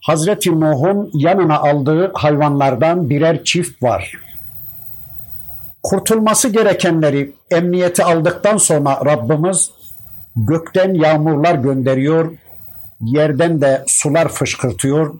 Hazreti 0.00 0.60
Nuh'un 0.60 1.10
yanına 1.14 1.58
aldığı 1.58 2.12
hayvanlardan 2.14 3.10
birer 3.10 3.44
çift 3.44 3.82
var. 3.82 4.12
Kurtulması 5.82 6.48
gerekenleri 6.48 7.32
emniyeti 7.50 8.04
aldıktan 8.04 8.56
sonra 8.56 9.04
Rabbimiz 9.04 9.70
gökten 10.36 10.94
yağmurlar 10.94 11.54
gönderiyor, 11.54 12.32
yerden 13.00 13.60
de 13.60 13.84
sular 13.86 14.28
fışkırtıyor 14.28 15.14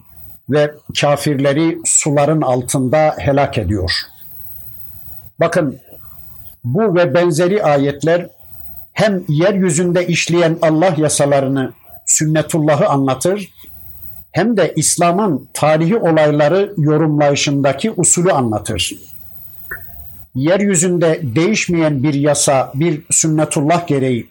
ve 0.49 0.71
kafirleri 1.01 1.77
suların 1.85 2.41
altında 2.41 3.15
helak 3.17 3.57
ediyor. 3.57 3.91
Bakın 5.39 5.79
bu 6.65 6.95
ve 6.95 7.13
benzeri 7.13 7.63
ayetler 7.63 8.27
hem 8.93 9.23
yeryüzünde 9.27 10.07
işleyen 10.07 10.57
Allah 10.61 10.93
yasalarını, 10.97 11.73
sünnetullahı 12.05 12.87
anlatır, 12.87 13.49
hem 14.31 14.57
de 14.57 14.73
İslam'ın 14.75 15.49
tarihi 15.53 15.97
olayları 15.97 16.73
yorumlayışındaki 16.77 17.91
usulü 17.91 18.31
anlatır. 18.31 18.91
Yeryüzünde 20.35 21.19
değişmeyen 21.35 22.03
bir 22.03 22.13
yasa, 22.13 22.71
bir 22.75 23.01
sünnetullah 23.11 23.87
gereği 23.87 24.27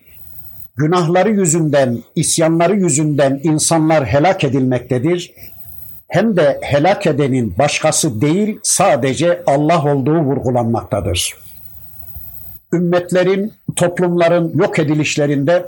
günahları 0.77 1.31
yüzünden, 1.31 1.99
isyanları 2.17 2.77
yüzünden 2.77 3.41
insanlar 3.43 4.07
helak 4.07 4.45
edilmektedir. 4.45 5.33
Hem 6.09 6.37
de 6.37 6.61
helak 6.63 7.07
edenin 7.07 7.59
başkası 7.59 8.21
değil 8.21 8.59
sadece 8.63 9.43
Allah 9.47 9.95
olduğu 9.95 10.19
vurgulanmaktadır. 10.19 11.44
Ümmetlerin, 12.75 13.53
toplumların 13.77 14.59
yok 14.59 14.79
edilişlerinde 14.79 15.67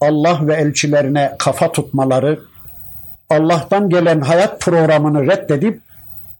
Allah 0.00 0.38
ve 0.46 0.54
elçilerine 0.54 1.36
kafa 1.38 1.72
tutmaları, 1.72 2.40
Allah'tan 3.30 3.88
gelen 3.88 4.20
hayat 4.20 4.60
programını 4.60 5.26
reddedip 5.26 5.80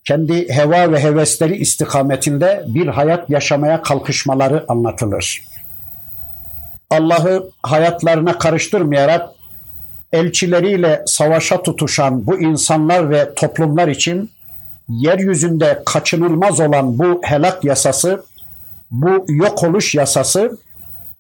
kendi 0.05 0.49
heva 0.49 0.93
ve 0.93 1.03
hevesleri 1.03 1.57
istikametinde 1.57 2.65
bir 2.67 2.87
hayat 2.87 3.31
yaşamaya 3.31 3.83
kalkışmaları 3.83 4.65
anlatılır. 4.69 5.43
Allah'ı 6.91 7.51
hayatlarına 7.63 8.39
karıştırmayarak 8.39 9.29
elçileriyle 10.13 11.03
savaşa 11.07 11.63
tutuşan 11.63 12.27
bu 12.27 12.41
insanlar 12.41 13.11
ve 13.11 13.35
toplumlar 13.35 13.89
için 13.89 14.31
yeryüzünde 14.89 15.83
kaçınılmaz 15.87 16.61
olan 16.61 16.99
bu 16.99 17.21
helak 17.23 17.65
yasası, 17.65 18.25
bu 18.91 19.27
yok 19.29 19.65
oluş 19.65 19.95
yasası 19.95 20.59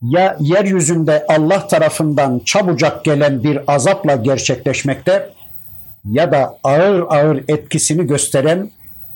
ya 0.02 0.36
yeryüzünde 0.40 1.26
Allah 1.28 1.66
tarafından 1.66 2.40
çabucak 2.44 3.04
gelen 3.04 3.44
bir 3.44 3.60
azapla 3.66 4.16
gerçekleşmekte 4.16 5.30
ya 6.04 6.32
da 6.32 6.58
ağır 6.64 7.04
ağır 7.08 7.44
etkisini 7.48 8.06
gösteren 8.06 8.70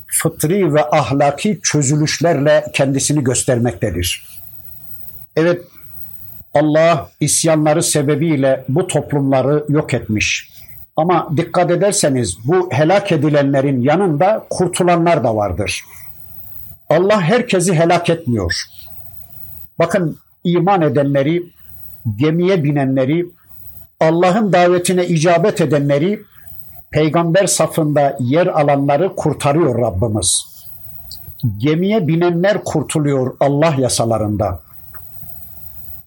fıtri 0.07 0.75
ve 0.75 0.91
ahlaki 0.91 1.61
çözülüşlerle 1.63 2.65
kendisini 2.73 3.25
göstermektedir. 3.25 4.29
Evet, 5.37 5.63
Allah 6.55 7.11
isyanları 7.21 7.83
sebebiyle 7.83 8.65
bu 8.69 8.87
toplumları 8.87 9.65
yok 9.69 9.95
etmiş. 9.95 10.53
Ama 10.97 11.29
dikkat 11.37 11.71
ederseniz 11.71 12.37
bu 12.45 12.69
helak 12.73 13.13
edilenlerin 13.13 13.83
yanında 13.83 14.47
kurtulanlar 14.51 15.25
da 15.25 15.37
vardır. 15.37 15.83
Allah 16.93 17.21
herkesi 17.21 17.75
helak 17.75 18.11
etmiyor. 18.11 18.55
Bakın 19.79 20.19
iman 20.45 20.83
edenleri, 20.83 21.43
gemiye 22.17 22.65
binenleri, 22.65 23.27
Allah'ın 24.01 24.53
davetine 24.53 25.07
icabet 25.07 25.61
edenleri 25.61 26.23
peygamber 26.91 27.47
safında 27.47 28.17
yer 28.21 28.47
alanları 28.47 29.17
kurtarıyor 29.17 29.79
Rabbimiz. 29.79 30.47
Gemiye 31.59 32.09
binenler 32.09 32.65
kurtuluyor 32.65 33.37
Allah 33.41 33.75
yasalarında. 33.79 34.61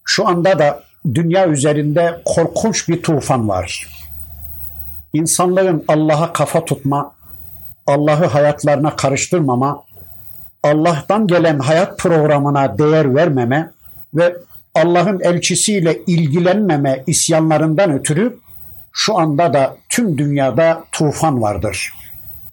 Şu 0.03 0.27
anda 0.27 0.59
da 0.59 0.83
dünya 1.13 1.47
üzerinde 1.47 2.21
korkunç 2.25 2.89
bir 2.89 3.03
tufan 3.03 3.49
var. 3.49 3.87
İnsanların 5.13 5.85
Allah'a 5.87 6.33
kafa 6.33 6.65
tutma, 6.65 7.15
Allah'ı 7.87 8.25
hayatlarına 8.25 8.95
karıştırmama, 8.95 9.84
Allah'tan 10.65 11.27
gelen 11.27 11.59
hayat 11.59 11.99
programına 11.99 12.77
değer 12.77 13.15
vermeme 13.15 13.71
ve 14.13 14.35
Allah'ın 14.75 15.19
elçisiyle 15.19 16.01
ilgilenmeme 16.07 17.03
isyanlarından 17.07 17.91
ötürü 17.91 18.37
şu 18.91 19.17
anda 19.17 19.53
da 19.53 19.77
tüm 19.89 20.17
dünyada 20.17 20.83
tufan 20.91 21.41
vardır. 21.41 21.93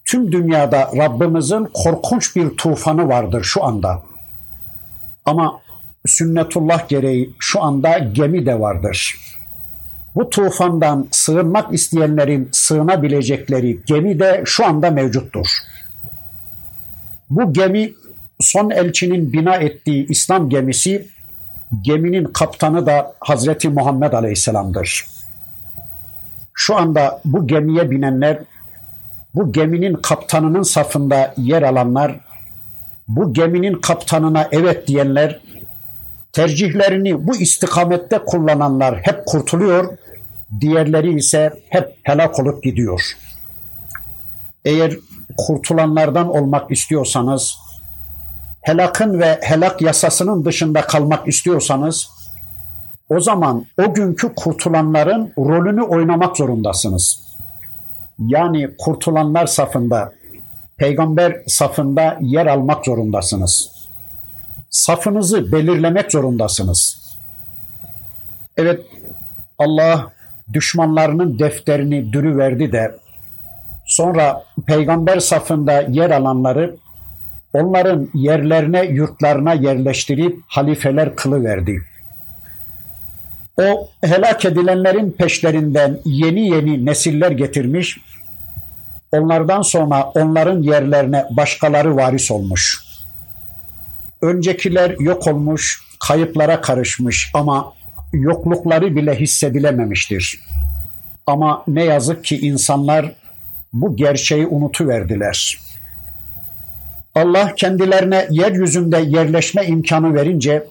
Tüm 0.04 0.32
dünyada 0.32 0.90
Rabbimizin 0.96 1.68
korkunç 1.74 2.36
bir 2.36 2.50
tufanı 2.56 3.08
vardır 3.08 3.42
şu 3.42 3.64
anda. 3.64 4.02
Ama 5.24 5.60
sünnetullah 6.06 6.88
gereği 6.88 7.34
şu 7.38 7.62
anda 7.62 7.98
gemi 7.98 8.46
de 8.46 8.60
vardır. 8.60 9.16
Bu 10.14 10.30
tufandan 10.30 11.08
sığınmak 11.10 11.74
isteyenlerin 11.74 12.48
sığınabilecekleri 12.52 13.80
gemi 13.86 14.18
de 14.18 14.42
şu 14.44 14.66
anda 14.66 14.90
mevcuttur. 14.90 15.46
Bu 17.30 17.52
gemi 17.52 17.92
son 18.43 18.70
elçinin 18.70 19.32
bina 19.32 19.57
ettiği 19.57 20.07
İslam 20.09 20.49
gemisi, 20.49 21.09
geminin 21.82 22.24
kaptanı 22.24 22.86
da 22.86 23.14
Hazreti 23.20 23.68
Muhammed 23.68 24.12
Aleyhisselam'dır. 24.12 25.07
Şu 26.55 26.76
anda 26.76 27.20
bu 27.24 27.47
gemiye 27.47 27.90
binenler, 27.90 28.38
bu 29.34 29.53
geminin 29.53 29.95
kaptanının 29.95 30.62
safında 30.62 31.34
yer 31.36 31.62
alanlar, 31.62 32.20
bu 33.09 33.32
geminin 33.32 33.74
kaptanına 33.74 34.49
evet 34.53 34.88
diyenler, 34.88 35.40
tercihlerini 36.32 37.26
bu 37.26 37.36
istikamette 37.36 38.18
kullananlar 38.18 38.99
hep 39.03 39.26
kurtuluyor, 39.26 39.99
diğerleri 40.61 41.14
ise 41.14 41.51
hep 41.68 41.97
helak 42.03 42.40
olup 42.40 42.62
gidiyor. 42.62 43.03
Eğer 44.64 44.93
kurtulanlardan 45.36 46.28
olmak 46.28 46.70
istiyorsanız, 46.70 47.57
helakın 48.62 49.20
ve 49.20 49.40
helak 49.42 49.82
yasasının 49.82 50.44
dışında 50.44 50.80
kalmak 50.80 51.28
istiyorsanız, 51.28 52.10
o 53.10 53.20
zaman 53.20 53.66
o 53.78 53.94
günkü 53.94 54.34
kurtulanların 54.34 55.32
rolünü 55.38 55.82
oynamak 55.82 56.36
zorundasınız. 56.36 57.22
Yani 58.18 58.70
kurtulanlar 58.78 59.46
safında, 59.46 60.12
peygamber 60.76 61.42
safında 61.46 62.18
yer 62.20 62.46
almak 62.46 62.84
zorundasınız. 62.84 63.70
Safınızı 64.70 65.52
belirlemek 65.52 66.12
zorundasınız. 66.12 67.02
Evet 68.56 68.80
Allah 69.58 70.12
düşmanlarının 70.52 71.38
defterini 71.38 72.12
dürü 72.12 72.38
verdi 72.38 72.72
de 72.72 72.96
sonra 73.86 74.44
peygamber 74.66 75.20
safında 75.20 75.80
yer 75.80 76.10
alanları 76.10 76.76
onların 77.53 78.09
yerlerine 78.14 78.84
yurtlarına 78.84 79.53
yerleştirip 79.53 80.40
halifeler 80.46 81.16
kılı 81.16 81.44
verdi. 81.44 81.82
O 83.57 83.88
helak 84.05 84.44
edilenlerin 84.44 85.11
peşlerinden 85.11 85.98
yeni 86.05 86.48
yeni 86.48 86.86
nesiller 86.86 87.30
getirmiş, 87.30 88.00
onlardan 89.12 89.62
sonra 89.62 90.05
onların 90.05 90.62
yerlerine 90.62 91.24
başkaları 91.30 91.96
varis 91.96 92.30
olmuş. 92.30 92.78
Öncekiler 94.22 94.94
yok 94.98 95.26
olmuş, 95.26 95.82
kayıplara 96.00 96.61
karışmış 96.61 97.30
ama 97.34 97.72
yoklukları 98.12 98.96
bile 98.96 99.14
hissedilememiştir. 99.14 100.40
Ama 101.26 101.64
ne 101.68 101.84
yazık 101.84 102.24
ki 102.24 102.40
insanlar 102.40 103.12
bu 103.72 103.96
gerçeği 103.96 104.46
unutuverdiler. 104.46 105.59
Allah 107.14 107.54
kendilerine 107.54 108.26
yeryüzünde 108.30 108.98
yerleşme 108.98 109.64
imkanı 109.64 110.14
verince 110.14 110.64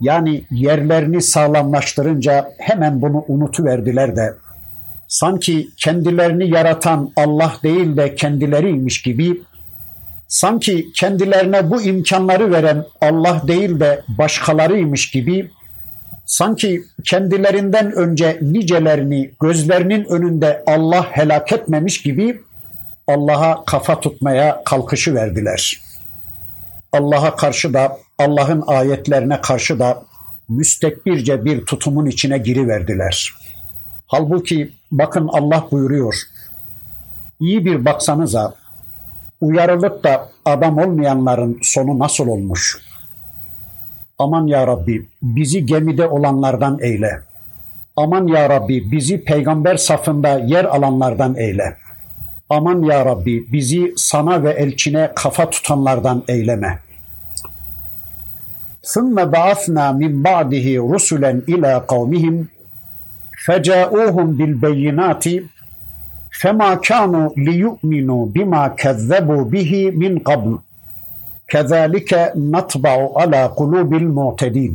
yani 0.00 0.44
yerlerini 0.50 1.22
sağlamlaştırınca 1.22 2.48
hemen 2.58 3.02
bunu 3.02 3.24
unutuverdiler 3.28 4.16
de. 4.16 4.34
Sanki 5.08 5.68
kendilerini 5.76 6.50
yaratan 6.50 7.12
Allah 7.16 7.52
değil 7.62 7.96
de 7.96 8.14
kendileriymiş 8.14 9.02
gibi 9.02 9.42
sanki 10.28 10.92
kendilerine 10.92 11.70
bu 11.70 11.82
imkanları 11.82 12.52
veren 12.52 12.84
Allah 13.00 13.42
değil 13.48 13.80
de 13.80 14.02
başkalarıymış 14.18 15.10
gibi 15.10 15.50
sanki 16.26 16.82
kendilerinden 17.04 17.92
önce 17.92 18.38
nicelerini 18.42 19.30
gözlerinin 19.40 20.04
önünde 20.04 20.64
Allah 20.66 21.06
helak 21.10 21.52
etmemiş 21.52 22.02
gibi 22.02 22.40
Allah'a 23.06 23.64
kafa 23.64 24.00
tutmaya 24.00 24.64
kalkışı 24.64 25.14
verdiler. 25.14 25.80
Allah'a 26.92 27.36
karşı 27.36 27.74
da 27.74 27.98
Allah'ın 28.18 28.64
ayetlerine 28.66 29.40
karşı 29.40 29.78
da 29.78 30.02
müstekbirce 30.48 31.44
bir 31.44 31.64
tutumun 31.64 32.06
içine 32.06 32.38
giriverdiler. 32.38 33.34
Halbuki 34.06 34.72
bakın 34.92 35.28
Allah 35.32 35.68
buyuruyor. 35.70 36.14
İyi 37.40 37.64
bir 37.64 37.84
baksanıza 37.84 38.54
uyarılıp 39.40 40.04
da 40.04 40.28
adam 40.44 40.78
olmayanların 40.78 41.58
sonu 41.62 41.98
nasıl 41.98 42.26
olmuş? 42.26 42.78
Aman 44.18 44.46
ya 44.46 44.66
Rabbi 44.66 45.08
bizi 45.22 45.66
gemide 45.66 46.06
olanlardan 46.06 46.78
eyle. 46.80 47.20
Aman 47.96 48.26
ya 48.26 48.50
Rabbi 48.50 48.92
bizi 48.92 49.24
peygamber 49.24 49.76
safında 49.76 50.28
yer 50.38 50.64
alanlardan 50.64 51.36
eyle. 51.36 51.76
Aman 52.49 52.83
ya 52.83 53.05
Rabbi 53.05 53.51
bizi 53.51 53.93
sana 53.97 54.43
ve 54.43 54.51
elçine 54.51 55.11
kafa 55.15 55.49
tutanlardan 55.49 56.23
eyleme. 56.27 56.79
ثُمَّ 58.83 59.15
بَعَثْنَا 59.35 59.85
مِنْ 60.01 60.13
بَعْدِهِ 60.27 60.67
رُسُلًا 60.93 61.31
إِلَى 61.53 61.71
قَوْمِهِمْ 61.91 62.35
فَجَاءُوهُمْ 63.45 64.27
بِالْبَيِّنَاتِ 64.37 65.25
فَمَا 66.41 66.69
كَانُوا 66.87 67.27
لِيُؤْمِنُوا 67.47 68.23
بِمَا 68.35 68.63
كَذَّبُوا 68.81 69.43
بِهِ 69.53 69.71
مِنْ 70.01 70.13
قَبْلُ 70.29 70.51
كَذَٰلِكَ 71.51 72.11
نَطْبَعُ 72.55 72.95
عَلَى 73.19 73.41
قُلُوبِ 73.57 73.91
الْمُعْتَدِينَ 74.01 74.73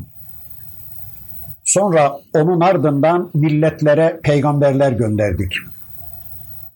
Sonra 1.64 2.16
onun 2.34 2.60
ardından 2.60 3.30
milletlere 3.34 4.20
peygamberler 4.22 4.92
gönderdik. 4.92 5.52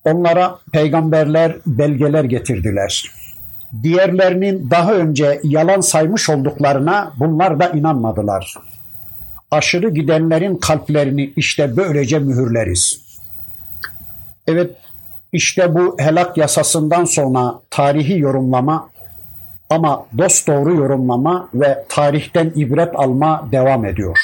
Onlara 0.06 0.60
peygamberler 0.72 1.56
belgeler 1.66 2.24
getirdiler. 2.24 3.12
Diğerlerinin 3.84 4.70
daha 4.70 4.94
önce 4.94 5.40
yalan 5.44 5.82
saymış 5.82 6.30
olduklarına 6.30 7.14
bunlar 7.20 7.60
da 7.60 7.70
inanmadılar. 7.70 8.54
Aşırı 9.52 9.90
gidenlerin 9.90 10.56
kalplerini 10.56 11.34
işte 11.36 11.78
böylece 11.78 12.20
mühürleriz. 12.20 13.02
Evet, 14.48 14.72
işte 15.32 15.76
bu 15.76 15.96
helak 16.00 16.38
yasasından 16.38 17.06
sonra 17.06 17.60
tarihi 17.70 18.20
yorumlama 18.20 18.90
ama 19.70 20.06
dost 20.18 20.48
doğru 20.48 20.76
yorumlama 20.76 21.50
ve 21.54 21.86
tarihten 21.90 22.52
ibret 22.56 22.96
alma 22.96 23.50
devam 23.52 23.86
ediyor. 23.86 24.18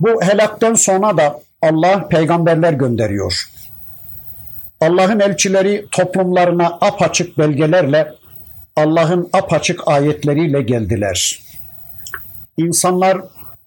Bu 0.00 0.22
helakten 0.22 0.74
sonra 0.74 1.16
da 1.16 1.40
Allah 1.62 2.08
peygamberler 2.08 2.72
gönderiyor. 2.72 3.51
Allah'ın 4.82 5.20
elçileri 5.20 5.86
toplumlarına 5.90 6.66
apaçık 6.66 7.38
belgelerle, 7.38 8.12
Allah'ın 8.76 9.30
apaçık 9.32 9.88
ayetleriyle 9.88 10.62
geldiler. 10.62 11.42
İnsanlar 12.56 13.18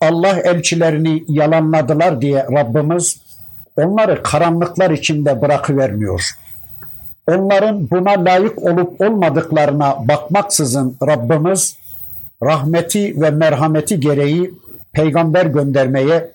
Allah 0.01 0.39
elçilerini 0.39 1.23
yalanladılar 1.27 2.21
diye 2.21 2.45
Rabbimiz 2.51 3.21
onları 3.77 4.23
karanlıklar 4.23 4.91
içinde 4.91 5.41
bırakıvermiyor. 5.41 6.29
Onların 7.27 7.89
buna 7.89 8.25
layık 8.25 8.63
olup 8.63 9.01
olmadıklarına 9.01 10.07
bakmaksızın 10.07 10.97
Rabbimiz 11.07 11.77
rahmeti 12.43 13.21
ve 13.21 13.29
merhameti 13.29 13.99
gereği 13.99 14.53
peygamber 14.93 15.45
göndermeye 15.45 16.31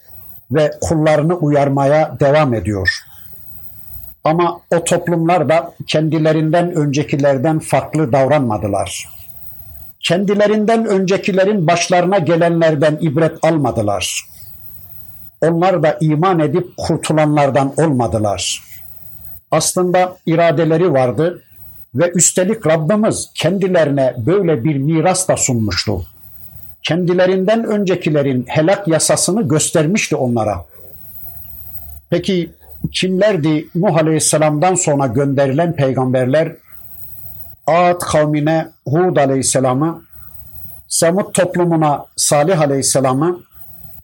ve 0.50 0.70
kullarını 0.80 1.34
uyarmaya 1.34 2.16
devam 2.20 2.54
ediyor. 2.54 3.09
Ama 4.24 4.60
o 4.74 4.84
toplumlar 4.84 5.48
da 5.48 5.74
kendilerinden 5.86 6.72
öncekilerden 6.74 7.58
farklı 7.58 8.12
davranmadılar. 8.12 9.08
Kendilerinden 10.00 10.86
öncekilerin 10.86 11.66
başlarına 11.66 12.18
gelenlerden 12.18 12.98
ibret 13.00 13.44
almadılar. 13.44 14.26
Onlar 15.40 15.82
da 15.82 15.98
iman 16.00 16.38
edip 16.38 16.76
kurtulanlardan 16.76 17.72
olmadılar. 17.76 18.62
Aslında 19.50 20.16
iradeleri 20.26 20.92
vardı 20.92 21.42
ve 21.94 22.10
üstelik 22.14 22.66
Rabbimiz 22.66 23.30
kendilerine 23.34 24.14
böyle 24.18 24.64
bir 24.64 24.76
miras 24.76 25.28
da 25.28 25.36
sunmuştu. 25.36 26.02
Kendilerinden 26.82 27.64
öncekilerin 27.64 28.44
helak 28.48 28.88
yasasını 28.88 29.48
göstermişti 29.48 30.16
onlara. 30.16 30.64
Peki 32.10 32.50
kimlerdi 32.92 33.68
Nuh 33.74 33.96
Aleyhisselam'dan 33.96 34.74
sonra 34.74 35.06
gönderilen 35.06 35.76
peygamberler? 35.76 36.56
Ad 37.66 37.98
kavmine 37.98 38.68
Hud 38.86 39.16
Aleyhisselam'ı, 39.16 40.02
Semud 40.88 41.32
toplumuna 41.32 42.04
Salih 42.16 42.60
Aleyhisselam'ı, 42.60 43.40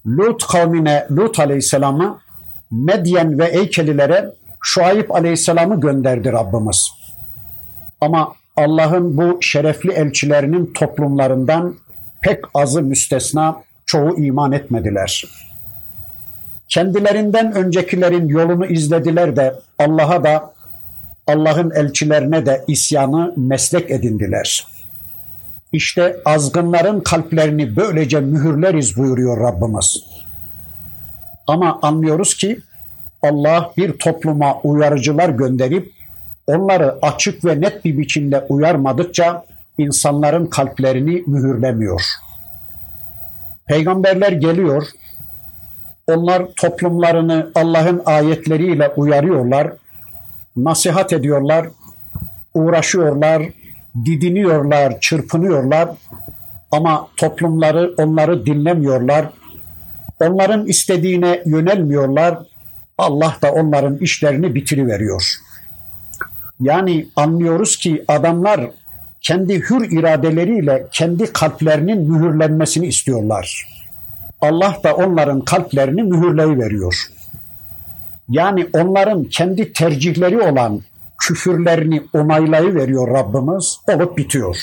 Lut 0.06 0.46
kavmine 0.46 1.06
Lut 1.10 1.40
Aleyhisselam'ı, 1.40 2.18
Medyen 2.70 3.38
ve 3.38 3.46
Eykelilere 3.46 4.32
Şuayb 4.62 5.10
Aleyhisselam'ı 5.10 5.80
gönderdi 5.80 6.32
Rabbimiz. 6.32 6.90
Ama 8.00 8.34
Allah'ın 8.56 9.16
bu 9.16 9.38
şerefli 9.42 9.92
elçilerinin 9.92 10.72
toplumlarından 10.72 11.74
pek 12.22 12.44
azı 12.54 12.82
müstesna 12.82 13.62
çoğu 13.86 14.16
iman 14.20 14.52
etmediler. 14.52 15.24
Kendilerinden 16.68 17.52
öncekilerin 17.52 18.28
yolunu 18.28 18.66
izlediler 18.66 19.36
de 19.36 19.54
Allah'a 19.78 20.24
da 20.24 20.52
Allah'ın 21.26 21.70
elçilerine 21.70 22.46
de 22.46 22.64
isyanı 22.66 23.32
meslek 23.36 23.90
edindiler. 23.90 24.66
İşte 25.72 26.16
azgınların 26.24 27.00
kalplerini 27.00 27.76
böylece 27.76 28.20
mühürleriz 28.20 28.96
buyuruyor 28.96 29.40
Rabbimiz. 29.40 30.04
Ama 31.46 31.78
anlıyoruz 31.82 32.34
ki 32.34 32.60
Allah 33.22 33.72
bir 33.76 33.92
topluma 33.92 34.60
uyarıcılar 34.60 35.28
gönderip 35.28 35.92
onları 36.46 36.98
açık 37.02 37.44
ve 37.44 37.60
net 37.60 37.84
bir 37.84 37.98
biçimde 37.98 38.46
uyarmadıkça 38.48 39.44
insanların 39.78 40.46
kalplerini 40.46 41.22
mühürlemiyor. 41.26 42.02
Peygamberler 43.66 44.32
geliyor, 44.32 44.86
onlar 46.06 46.42
toplumlarını 46.56 47.50
Allah'ın 47.54 48.02
ayetleriyle 48.06 48.88
uyarıyorlar, 48.96 49.72
nasihat 50.56 51.12
ediyorlar, 51.12 51.66
uğraşıyorlar, 52.54 53.42
didiniyorlar, 54.04 55.00
çırpınıyorlar 55.00 55.88
ama 56.70 57.08
toplumları 57.16 57.94
onları 57.98 58.46
dinlemiyorlar. 58.46 59.30
Onların 60.20 60.66
istediğine 60.66 61.42
yönelmiyorlar. 61.46 62.38
Allah 62.98 63.36
da 63.42 63.52
onların 63.52 63.98
işlerini 63.98 64.54
bitiriveriyor. 64.54 65.34
Yani 66.60 67.08
anlıyoruz 67.16 67.76
ki 67.76 68.04
adamlar 68.08 68.70
kendi 69.20 69.60
hür 69.60 69.98
iradeleriyle 69.98 70.86
kendi 70.92 71.32
kalplerinin 71.32 72.10
mühürlenmesini 72.10 72.86
istiyorlar. 72.86 73.75
Allah 74.41 74.77
da 74.83 74.95
onların 74.95 75.41
kalplerini 75.41 76.03
mühürleyi 76.03 76.59
veriyor. 76.59 77.07
Yani 78.29 78.67
onların 78.73 79.23
kendi 79.23 79.73
tercihleri 79.73 80.39
olan 80.41 80.81
küfürlerini 81.19 82.03
onaylayı 82.13 82.75
veriyor 82.75 83.07
Rabbimiz 83.07 83.79
olup 83.87 84.17
bitiyor. 84.17 84.57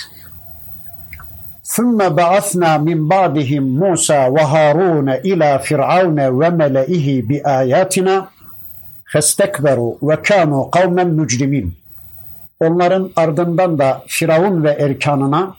ثُمَّ 1.75 1.99
بَعَثْنَا 2.19 2.71
مِنْ 2.87 2.99
بَعْدِهِمْ 3.13 3.63
مُوسَى 3.81 4.19
وَهَارُونَ 4.35 5.09
إِلَى 5.29 5.49
فِرْعَوْنَ 5.67 6.19
وَمَلَئِهِ 6.39 7.07
بِآيَاتِنَا 7.29 8.15
فَاسْتَكْبَرُوا 9.11 9.93
وَكَانُوا 10.07 10.63
قَوْمًا 10.77 11.03
مُجْرِمِينَ 11.19 11.67
Onların 12.59 13.11
ardından 13.15 13.79
da 13.79 14.03
Firavun 14.07 14.63
ve 14.63 14.71
erkanına 14.71 15.55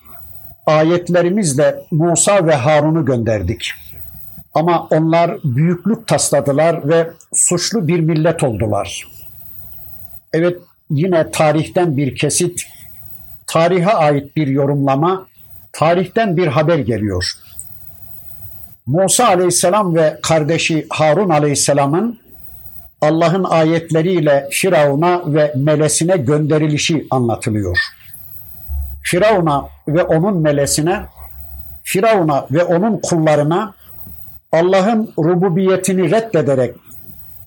ayetlerimizle 0.67 1.75
Musa 1.91 2.47
ve 2.47 2.55
Harun'u 2.55 3.05
gönderdik. 3.05 3.73
Ama 4.56 4.88
onlar 4.92 5.38
büyüklük 5.44 6.08
tasladılar 6.08 6.90
ve 6.90 7.12
suçlu 7.34 7.88
bir 7.88 8.00
millet 8.00 8.44
oldular. 8.44 9.08
Evet 10.34 10.58
yine 10.90 11.32
tarihten 11.32 11.98
bir 11.98 12.16
kesit, 12.16 12.64
tarihe 13.48 13.92
ait 13.92 14.36
bir 14.36 14.48
yorumlama, 14.48 15.28
tarihten 15.72 16.38
bir 16.38 16.48
haber 16.48 16.80
geliyor. 16.80 17.32
Musa 18.86 19.28
aleyhisselam 19.28 19.96
ve 19.96 20.20
kardeşi 20.24 20.88
Harun 20.90 21.30
aleyhisselamın 21.30 22.20
Allah'ın 23.02 23.44
ayetleriyle 23.44 24.48
Firavun'a 24.52 25.34
ve 25.34 25.54
melesine 25.56 26.18
gönderilişi 26.18 27.08
anlatılıyor. 27.12 27.78
Firavun'a 29.04 29.68
ve 29.88 30.04
onun 30.04 30.38
melesine, 30.38 31.06
Firavun'a 31.84 32.48
ve 32.52 32.64
onun 32.64 32.98
kullarına 33.02 33.74
Allah'ın 34.56 35.14
rububiyetini 35.20 36.12
reddederek 36.12 36.76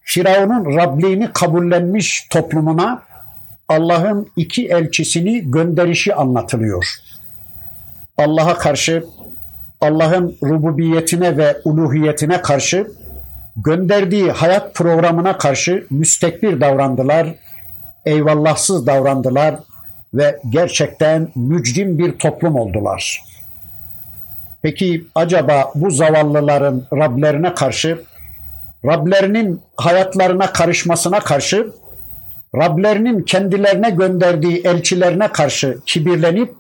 Firavun'un 0.03 0.77
Rabliğini 0.77 1.33
kabullenmiş 1.33 2.29
toplumuna 2.31 3.03
Allah'ın 3.69 4.29
iki 4.37 4.69
elçisini 4.69 5.51
gönderişi 5.51 6.15
anlatılıyor. 6.15 6.87
Allah'a 8.19 8.59
karşı, 8.59 9.05
Allah'ın 9.81 10.37
rububiyetine 10.43 11.37
ve 11.37 11.57
uluhiyetine 11.65 12.43
karşı 12.43 12.91
gönderdiği 13.57 14.31
hayat 14.31 14.75
programına 14.75 15.39
karşı 15.39 15.87
müstekbir 15.91 16.61
davrandılar, 16.61 17.35
eyvallahsız 18.07 18.87
davrandılar 18.87 19.57
ve 20.15 20.41
gerçekten 20.51 21.29
mücrim 21.35 21.99
bir 21.99 22.19
toplum 22.19 22.57
oldular. 22.57 23.23
Peki 24.63 25.07
acaba 25.15 25.73
bu 25.75 25.91
zavallıların 25.91 26.87
Rablerine 26.93 27.55
karşı, 27.55 28.03
Rablerinin 28.85 29.61
hayatlarına 29.77 30.53
karışmasına 30.53 31.21
karşı, 31.21 31.73
Rablerinin 32.57 33.23
kendilerine 33.23 33.91
gönderdiği 33.91 34.63
elçilerine 34.65 35.29
karşı 35.29 35.79
kibirlenip 35.87 36.55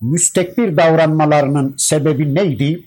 müstekbir 0.00 0.76
davranmalarının 0.76 1.74
sebebi 1.78 2.34
neydi? 2.34 2.82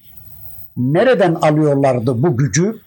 Nereden 0.77 1.35
alıyorlardı 1.35 2.23
bu 2.23 2.37
gücü? 2.37 2.81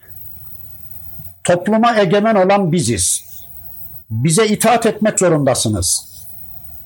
Topluma 1.43 1.99
egemen 1.99 2.35
olan 2.35 2.71
biziz. 2.71 3.23
Bize 4.09 4.47
itaat 4.47 4.85
etmek 4.85 5.19
zorundasınız. 5.19 6.07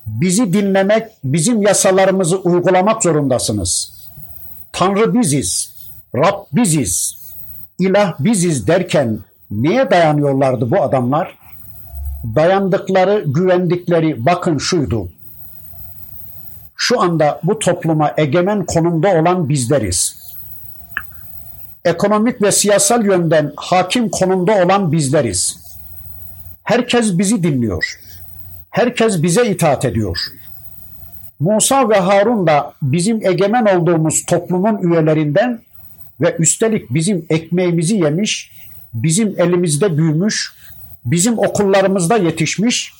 Bizi 0.06 0.54
dinlemek, 0.54 1.08
bizim 1.24 1.62
yasalarımızı 1.62 2.38
uygulamak 2.38 3.04
zorundasınız. 3.04 4.01
Tanrı 4.74 5.14
biziz, 5.14 5.76
Rab 6.16 6.46
biziz, 6.52 7.16
ilah 7.80 8.14
biziz 8.20 8.68
derken 8.68 9.20
neye 9.52 9.92
dayanıyorlardı 9.92 10.72
bu 10.72 10.82
adamlar? 10.82 11.38
Dayandıkları, 12.36 13.24
güvendikleri 13.28 14.26
bakın 14.26 14.58
şuydu. 14.58 15.10
Şu 16.76 17.02
anda 17.02 17.40
bu 17.44 17.60
topluma 17.60 18.14
egemen 18.18 18.66
konumda 18.66 19.10
olan 19.10 19.50
bizleriz. 19.50 20.18
Ekonomik 21.86 22.42
ve 22.42 22.52
siyasal 22.52 23.06
yönden 23.06 23.54
hakim 23.56 24.10
konumda 24.10 24.64
olan 24.64 24.92
bizleriz. 24.92 25.58
Herkes 26.64 27.18
bizi 27.18 27.44
dinliyor. 27.44 28.00
Herkes 28.70 29.24
bize 29.24 29.50
itaat 29.50 29.86
ediyor. 29.86 30.18
Musa 31.42 31.90
ve 31.90 31.96
Harun 31.96 32.48
da 32.48 32.74
bizim 32.82 33.26
egemen 33.26 33.66
olduğumuz 33.66 34.26
toplumun 34.26 34.78
üyelerinden 34.78 35.60
ve 36.22 36.36
üstelik 36.40 36.94
bizim 36.94 37.26
ekmeğimizi 37.30 37.96
yemiş, 37.96 38.52
bizim 38.94 39.28
elimizde 39.38 39.98
büyümüş, 39.98 40.54
bizim 41.06 41.40
okullarımızda 41.40 42.18
yetişmiş, 42.18 42.94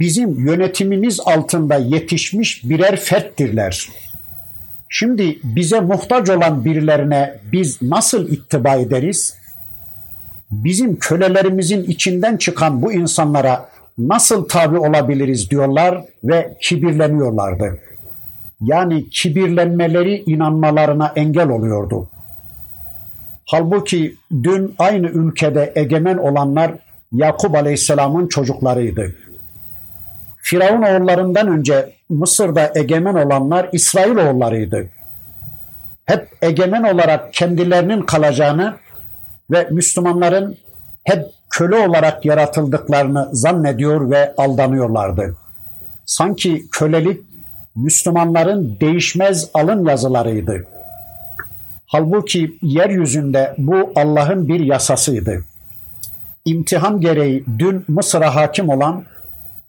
bizim 0.00 0.46
yönetimimiz 0.46 1.20
altında 1.20 1.76
yetişmiş 1.76 2.64
birer 2.64 2.96
ferttirler. 2.96 3.88
Şimdi 4.88 5.38
bize 5.42 5.80
muhtaç 5.80 6.30
olan 6.30 6.64
birilerine 6.64 7.38
biz 7.52 7.82
nasıl 7.82 8.28
ittiba 8.28 8.74
ederiz? 8.74 9.34
Bizim 10.50 10.98
kölelerimizin 10.98 11.82
içinden 11.84 12.36
çıkan 12.36 12.82
bu 12.82 12.92
insanlara 12.92 13.68
nasıl 13.98 14.48
tabi 14.48 14.78
olabiliriz 14.78 15.50
diyorlar 15.50 16.04
ve 16.24 16.56
kibirleniyorlardı. 16.62 17.78
Yani 18.60 19.10
kibirlenmeleri 19.10 20.22
inanmalarına 20.26 21.12
engel 21.16 21.48
oluyordu. 21.48 22.08
Halbuki 23.44 24.16
dün 24.42 24.74
aynı 24.78 25.06
ülkede 25.06 25.72
egemen 25.76 26.16
olanlar 26.16 26.72
Yakup 27.12 27.54
Aleyhisselam'ın 27.54 28.28
çocuklarıydı. 28.28 29.14
Firavun 30.36 30.82
oğullarından 30.82 31.48
önce 31.48 31.92
Mısır'da 32.08 32.72
egemen 32.74 33.14
olanlar 33.14 33.68
İsrail 33.72 34.16
oğullarıydı. 34.16 34.88
Hep 36.04 36.28
egemen 36.42 36.82
olarak 36.82 37.34
kendilerinin 37.34 38.02
kalacağını 38.02 38.76
ve 39.50 39.68
Müslümanların 39.70 40.56
hep 41.04 41.26
köle 41.56 41.76
olarak 41.76 42.24
yaratıldıklarını 42.24 43.28
zannediyor 43.32 44.10
ve 44.10 44.34
aldanıyorlardı. 44.36 45.36
Sanki 46.06 46.66
kölelik 46.72 47.20
Müslümanların 47.76 48.76
değişmez 48.80 49.50
alın 49.54 49.84
yazılarıydı. 49.84 50.66
Halbuki 51.86 52.58
yeryüzünde 52.62 53.54
bu 53.58 53.92
Allah'ın 53.94 54.48
bir 54.48 54.60
yasasıydı. 54.60 55.44
İmtihan 56.44 57.00
gereği 57.00 57.44
dün 57.58 57.84
Mısır'a 57.88 58.34
hakim 58.34 58.68
olan 58.68 59.04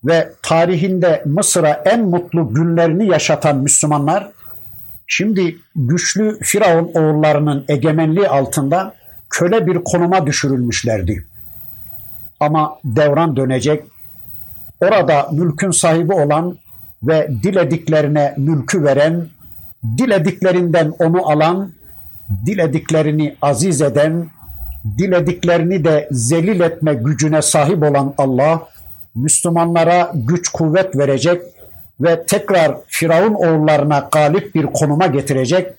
ve 0.05 0.31
tarihinde 0.43 1.23
Mısır'a 1.25 1.71
en 1.85 2.05
mutlu 2.05 2.53
günlerini 2.53 3.07
yaşatan 3.07 3.57
Müslümanlar 3.57 4.29
şimdi 5.07 5.57
güçlü 5.75 6.39
Firavun 6.41 6.91
oğullarının 6.93 7.65
egemenliği 7.67 8.27
altında 8.27 8.93
köle 9.29 9.67
bir 9.67 9.83
konuma 9.83 10.27
düşürülmüşlerdi. 10.27 11.25
Ama 12.39 12.79
devran 12.83 13.35
dönecek. 13.35 13.83
Orada 14.81 15.29
mülkün 15.31 15.71
sahibi 15.71 16.13
olan 16.13 16.57
ve 17.03 17.29
dilediklerine 17.43 18.33
mülkü 18.37 18.83
veren, 18.83 19.27
dilediklerinden 19.97 20.93
onu 20.99 21.29
alan, 21.29 21.71
dilediklerini 22.45 23.35
aziz 23.41 23.81
eden, 23.81 24.27
dilediklerini 24.97 25.83
de 25.83 26.07
zelil 26.11 26.59
etme 26.59 26.93
gücüne 26.93 27.41
sahip 27.41 27.83
olan 27.83 28.13
Allah, 28.17 28.67
Müslümanlara 29.15 30.11
güç 30.13 30.49
kuvvet 30.49 30.97
verecek 30.97 31.41
ve 32.01 32.25
tekrar 32.25 32.77
Firavun 32.87 33.33
oğullarına 33.33 34.09
galip 34.11 34.55
bir 34.55 34.65
konuma 34.65 35.07
getirecek 35.07 35.73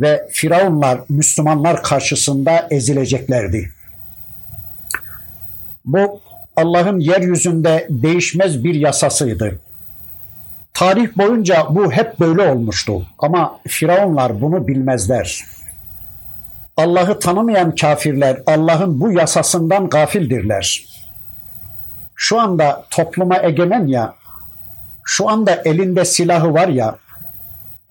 ve 0.00 0.28
Firavunlar 0.30 1.00
Müslümanlar 1.08 1.82
karşısında 1.82 2.66
ezileceklerdi. 2.70 3.77
Bu 5.88 6.20
Allah'ın 6.56 7.00
yeryüzünde 7.00 7.86
değişmez 7.90 8.64
bir 8.64 8.74
yasasıydı. 8.74 9.60
Tarih 10.74 11.16
boyunca 11.16 11.66
bu 11.70 11.92
hep 11.92 12.20
böyle 12.20 12.42
olmuştu 12.42 13.06
ama 13.18 13.60
Firavunlar 13.68 14.40
bunu 14.40 14.68
bilmezler. 14.68 15.44
Allah'ı 16.76 17.18
tanımayan 17.18 17.74
kafirler 17.74 18.42
Allah'ın 18.46 19.00
bu 19.00 19.12
yasasından 19.12 19.88
gafildirler. 19.88 20.86
Şu 22.14 22.40
anda 22.40 22.84
topluma 22.90 23.42
egemen 23.42 23.86
ya, 23.86 24.14
şu 25.04 25.28
anda 25.28 25.62
elinde 25.64 26.04
silahı 26.04 26.54
var 26.54 26.68
ya, 26.68 26.98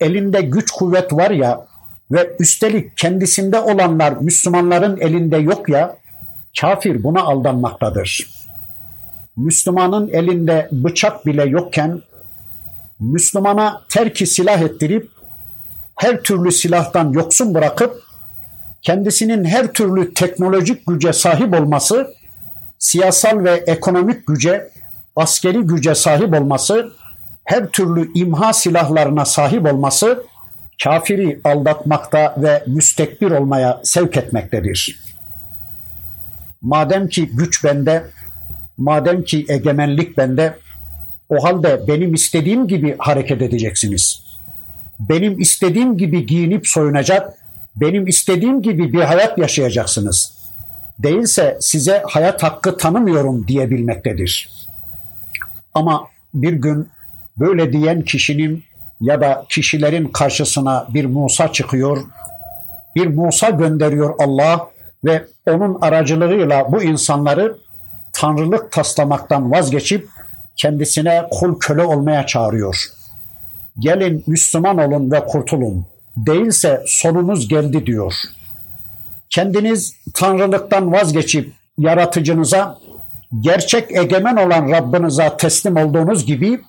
elinde 0.00 0.40
güç 0.40 0.70
kuvvet 0.70 1.12
var 1.12 1.30
ya 1.30 1.66
ve 2.10 2.36
üstelik 2.38 2.96
kendisinde 2.96 3.60
olanlar 3.60 4.12
Müslümanların 4.12 5.00
elinde 5.00 5.36
yok 5.36 5.68
ya, 5.68 5.96
kafir 6.60 7.02
buna 7.02 7.22
aldanmaktadır. 7.22 8.26
Müslümanın 9.36 10.08
elinde 10.08 10.68
bıçak 10.72 11.26
bile 11.26 11.44
yokken 11.44 12.02
Müslümana 13.00 13.82
terki 13.88 14.26
silah 14.26 14.60
ettirip 14.60 15.10
her 15.96 16.22
türlü 16.22 16.52
silahtan 16.52 17.12
yoksun 17.12 17.54
bırakıp 17.54 18.02
kendisinin 18.82 19.44
her 19.44 19.72
türlü 19.72 20.14
teknolojik 20.14 20.86
güce 20.86 21.12
sahip 21.12 21.60
olması, 21.60 22.14
siyasal 22.78 23.44
ve 23.44 23.64
ekonomik 23.66 24.26
güce, 24.26 24.70
askeri 25.16 25.58
güce 25.58 25.94
sahip 25.94 26.34
olması, 26.34 26.92
her 27.44 27.68
türlü 27.68 28.12
imha 28.14 28.52
silahlarına 28.52 29.24
sahip 29.24 29.72
olması 29.72 30.22
kafiri 30.84 31.40
aldatmakta 31.44 32.34
ve 32.38 32.62
müstekbir 32.66 33.30
olmaya 33.30 33.80
sevk 33.84 34.16
etmektedir. 34.16 35.07
Madem 36.62 37.08
ki 37.08 37.30
güç 37.32 37.64
bende, 37.64 38.04
madem 38.76 39.24
ki 39.24 39.46
egemenlik 39.48 40.18
bende, 40.18 40.58
o 41.28 41.44
halde 41.44 41.80
benim 41.88 42.14
istediğim 42.14 42.68
gibi 42.68 42.96
hareket 42.98 43.42
edeceksiniz. 43.42 44.22
Benim 45.00 45.40
istediğim 45.40 45.98
gibi 45.98 46.26
giyinip 46.26 46.68
soyunacak, 46.68 47.34
benim 47.76 48.06
istediğim 48.06 48.62
gibi 48.62 48.92
bir 48.92 49.00
hayat 49.00 49.38
yaşayacaksınız. 49.38 50.38
Değilse 50.98 51.58
size 51.60 52.02
hayat 52.06 52.42
hakkı 52.42 52.76
tanımıyorum 52.76 53.48
diyebilmektedir. 53.48 54.50
Ama 55.74 56.08
bir 56.34 56.52
gün 56.52 56.88
böyle 57.38 57.72
diyen 57.72 58.02
kişinin 58.02 58.64
ya 59.00 59.20
da 59.20 59.46
kişilerin 59.48 60.08
karşısına 60.08 60.86
bir 60.94 61.04
Musa 61.04 61.52
çıkıyor, 61.52 62.04
bir 62.96 63.06
Musa 63.06 63.50
gönderiyor 63.50 64.14
Allah 64.18 64.70
ve 65.04 65.24
onun 65.46 65.78
aracılığıyla 65.80 66.72
bu 66.72 66.82
insanları 66.82 67.58
tanrılık 68.12 68.72
taslamaktan 68.72 69.52
vazgeçip 69.52 70.08
kendisine 70.56 71.28
kul 71.30 71.58
köle 71.58 71.82
olmaya 71.82 72.26
çağırıyor. 72.26 72.84
Gelin 73.78 74.24
Müslüman 74.26 74.78
olun 74.78 75.10
ve 75.10 75.26
kurtulun. 75.26 75.86
Değilse 76.16 76.82
sonunuz 76.86 77.48
geldi 77.48 77.86
diyor. 77.86 78.14
Kendiniz 79.30 79.94
tanrılıktan 80.14 80.92
vazgeçip 80.92 81.52
yaratıcınıza, 81.78 82.78
gerçek 83.40 83.96
egemen 83.96 84.36
olan 84.36 84.70
Rabbinize 84.70 85.36
teslim 85.38 85.76
olduğunuz 85.76 86.26
gibi 86.26 86.60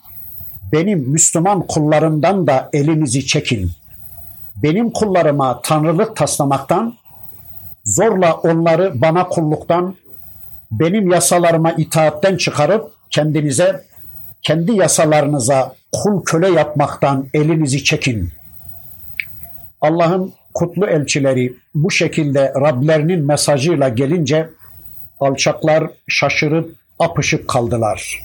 benim 0.74 1.00
Müslüman 1.00 1.68
kullarımdan 1.68 2.48
da 2.48 2.70
elinizi 2.74 3.26
çekin. 3.26 3.72
Benim 4.56 4.92
kullarıma 4.92 5.62
tanrılık 5.62 6.16
taslamaktan, 6.16 6.94
zorla 7.89 8.35
onları 8.35 8.93
bana 8.95 9.29
kulluktan, 9.29 9.97
benim 10.71 11.11
yasalarıma 11.11 11.73
itaatten 11.73 12.37
çıkarıp 12.37 12.91
kendinize 13.11 13.85
kendi 14.43 14.73
yasalarınıza 14.73 15.75
kul 15.93 16.25
köle 16.25 16.49
yapmaktan 16.51 17.27
elinizi 17.35 17.85
çekin. 17.85 18.31
Allah'ın 19.81 20.33
kutlu 20.55 20.87
elçileri 20.87 21.55
bu 21.75 21.91
şekilde 21.91 22.53
Rablerinin 22.61 23.27
mesajıyla 23.27 23.89
gelince 23.89 24.51
alçaklar 25.21 25.91
şaşırıp 26.09 26.77
apışık 26.99 27.49
kaldılar. 27.49 28.21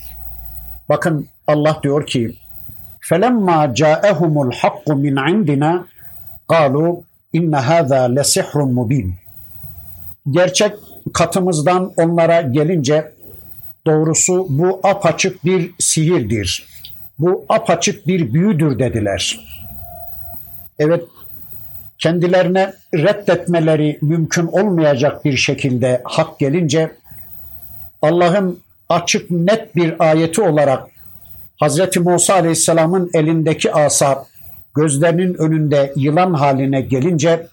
Bakın 0.89 1.27
Allah 1.47 1.79
diyor 1.83 2.05
ki 2.05 2.35
فَلَمَّا 3.09 3.59
جَاءَهُمُ 3.81 4.35
الْحَقُّ 4.47 4.85
مِنْ 5.03 5.15
عِنْدِنَا 5.27 5.71
قَالُوا 6.53 6.91
اِنَّ 7.37 7.53
هَذَا 7.69 8.01
لَسِحْرٌ 8.17 8.59
مُبِينٌ 8.79 9.07
Gerçek 10.30 10.72
katımızdan 11.12 11.92
onlara 11.96 12.40
gelince 12.40 13.12
doğrusu 13.86 14.46
bu 14.48 14.80
apaçık 14.82 15.44
bir 15.44 15.70
sihirdir. 15.78 16.66
Bu 17.18 17.44
apaçık 17.48 18.06
bir 18.06 18.34
büyüdür 18.34 18.78
dediler. 18.78 19.40
Evet 20.78 21.04
kendilerine 21.98 22.72
reddetmeleri 22.94 23.98
mümkün 24.02 24.46
olmayacak 24.46 25.24
bir 25.24 25.36
şekilde 25.36 26.00
hak 26.04 26.38
gelince 26.38 26.92
Allah'ın 28.02 28.60
açık 28.88 29.30
net 29.30 29.76
bir 29.76 30.10
ayeti 30.10 30.42
olarak 30.42 30.88
Hazreti 31.56 32.00
Musa 32.00 32.34
Aleyhisselam'ın 32.34 33.10
elindeki 33.14 33.72
asa 33.72 34.26
gözlerinin 34.74 35.34
önünde 35.34 35.92
yılan 35.96 36.34
haline 36.34 36.80
gelince 36.80 37.46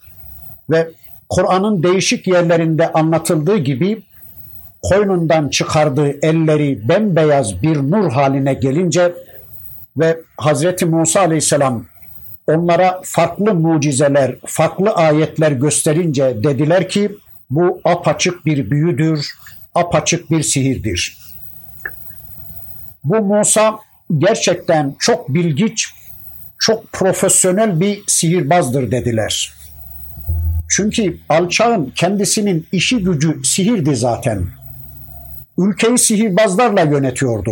ve 0.70 0.92
Kur'an'ın 1.32 1.84
değişik 1.84 2.28
yerlerinde 2.28 2.92
anlatıldığı 2.92 3.58
gibi 3.58 4.04
koynundan 4.82 5.50
çıkardığı 5.50 6.26
elleri 6.26 6.90
bembeyaz 6.90 7.64
bir 7.64 7.78
nur 7.78 8.12
haline 8.12 8.54
gelince 8.54 9.14
ve 9.98 10.20
Hazreti 10.38 10.86
Musa 10.86 11.20
Aleyhisselam 11.20 11.86
onlara 12.48 13.02
farklı 13.04 13.54
mucizeler, 13.54 14.36
farklı 14.46 14.90
ayetler 14.90 15.52
gösterince 15.52 16.44
dediler 16.44 16.90
ki 16.90 17.12
bu 17.50 17.82
apaçık 17.84 18.46
bir 18.46 18.72
büyüdür, 18.72 19.32
apaçık 19.76 20.32
bir 20.32 20.44
sihirdir. 20.44 21.18
Bu 23.04 23.16
Musa 23.16 23.80
gerçekten 24.18 24.96
çok 25.00 25.30
bilgiç, 25.30 25.88
çok 26.60 26.92
profesyonel 26.92 27.80
bir 27.80 28.04
sihirbazdır 28.08 28.92
dediler. 28.92 29.61
Çünkü 30.72 31.18
alçağın 31.30 31.92
kendisinin 31.96 32.68
işi 32.72 32.98
gücü 32.98 33.44
sihirdi 33.44 33.96
zaten. 33.96 34.48
Ülkeyi 35.58 35.98
sihirbazlarla 35.98 36.82
yönetiyordu. 36.82 37.52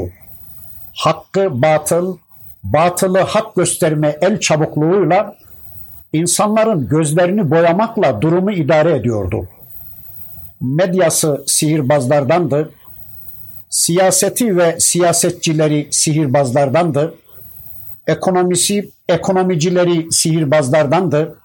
Hakkı 0.93 1.61
batıl, 1.61 2.17
batılı 2.63 3.19
hak 3.19 3.55
gösterme 3.55 4.17
el 4.21 4.39
çabukluğuyla 4.39 5.35
insanların 6.13 6.87
gözlerini 6.87 7.51
boyamakla 7.51 8.21
durumu 8.21 8.51
idare 8.51 8.95
ediyordu. 8.95 9.47
Medyası 10.61 11.43
sihirbazlardandı. 11.47 12.71
Siyaseti 13.69 14.57
ve 14.57 14.79
siyasetçileri 14.79 15.87
sihirbazlardandı. 15.91 17.15
Ekonomisi, 18.07 18.91
ekonomicileri 19.09 20.11
sihirbazlardandı. 20.11 21.38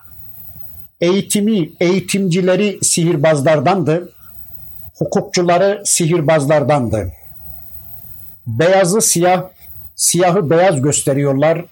Eğitimi, 1.01 1.71
eğitimcileri 1.81 2.79
sihirbazlardandı. 2.83 4.13
Hukukçuları 4.99 5.83
sihirbazlardandı. 5.85 7.13
Beyazı 8.47 9.01
siyah, 9.01 9.43
siyahı 9.97 10.51
beyaz 10.51 10.83
gösteriyorlar. 10.83 11.65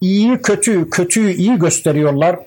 İyiyi 0.00 0.42
kötü, 0.42 0.90
kötüyü 0.90 1.32
iyi 1.32 1.58
gösteriyorlar. 1.58 2.38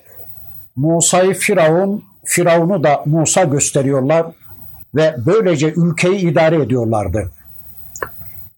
Musa'yı 0.76 1.34
Firavun, 1.34 2.04
Firavun'u 2.24 2.84
da 2.84 3.02
Musa 3.06 3.44
gösteriyorlar 3.44 4.26
ve 4.94 5.14
böylece 5.26 5.72
ülkeyi 5.76 6.18
idare 6.18 6.62
ediyorlardı. 6.62 7.30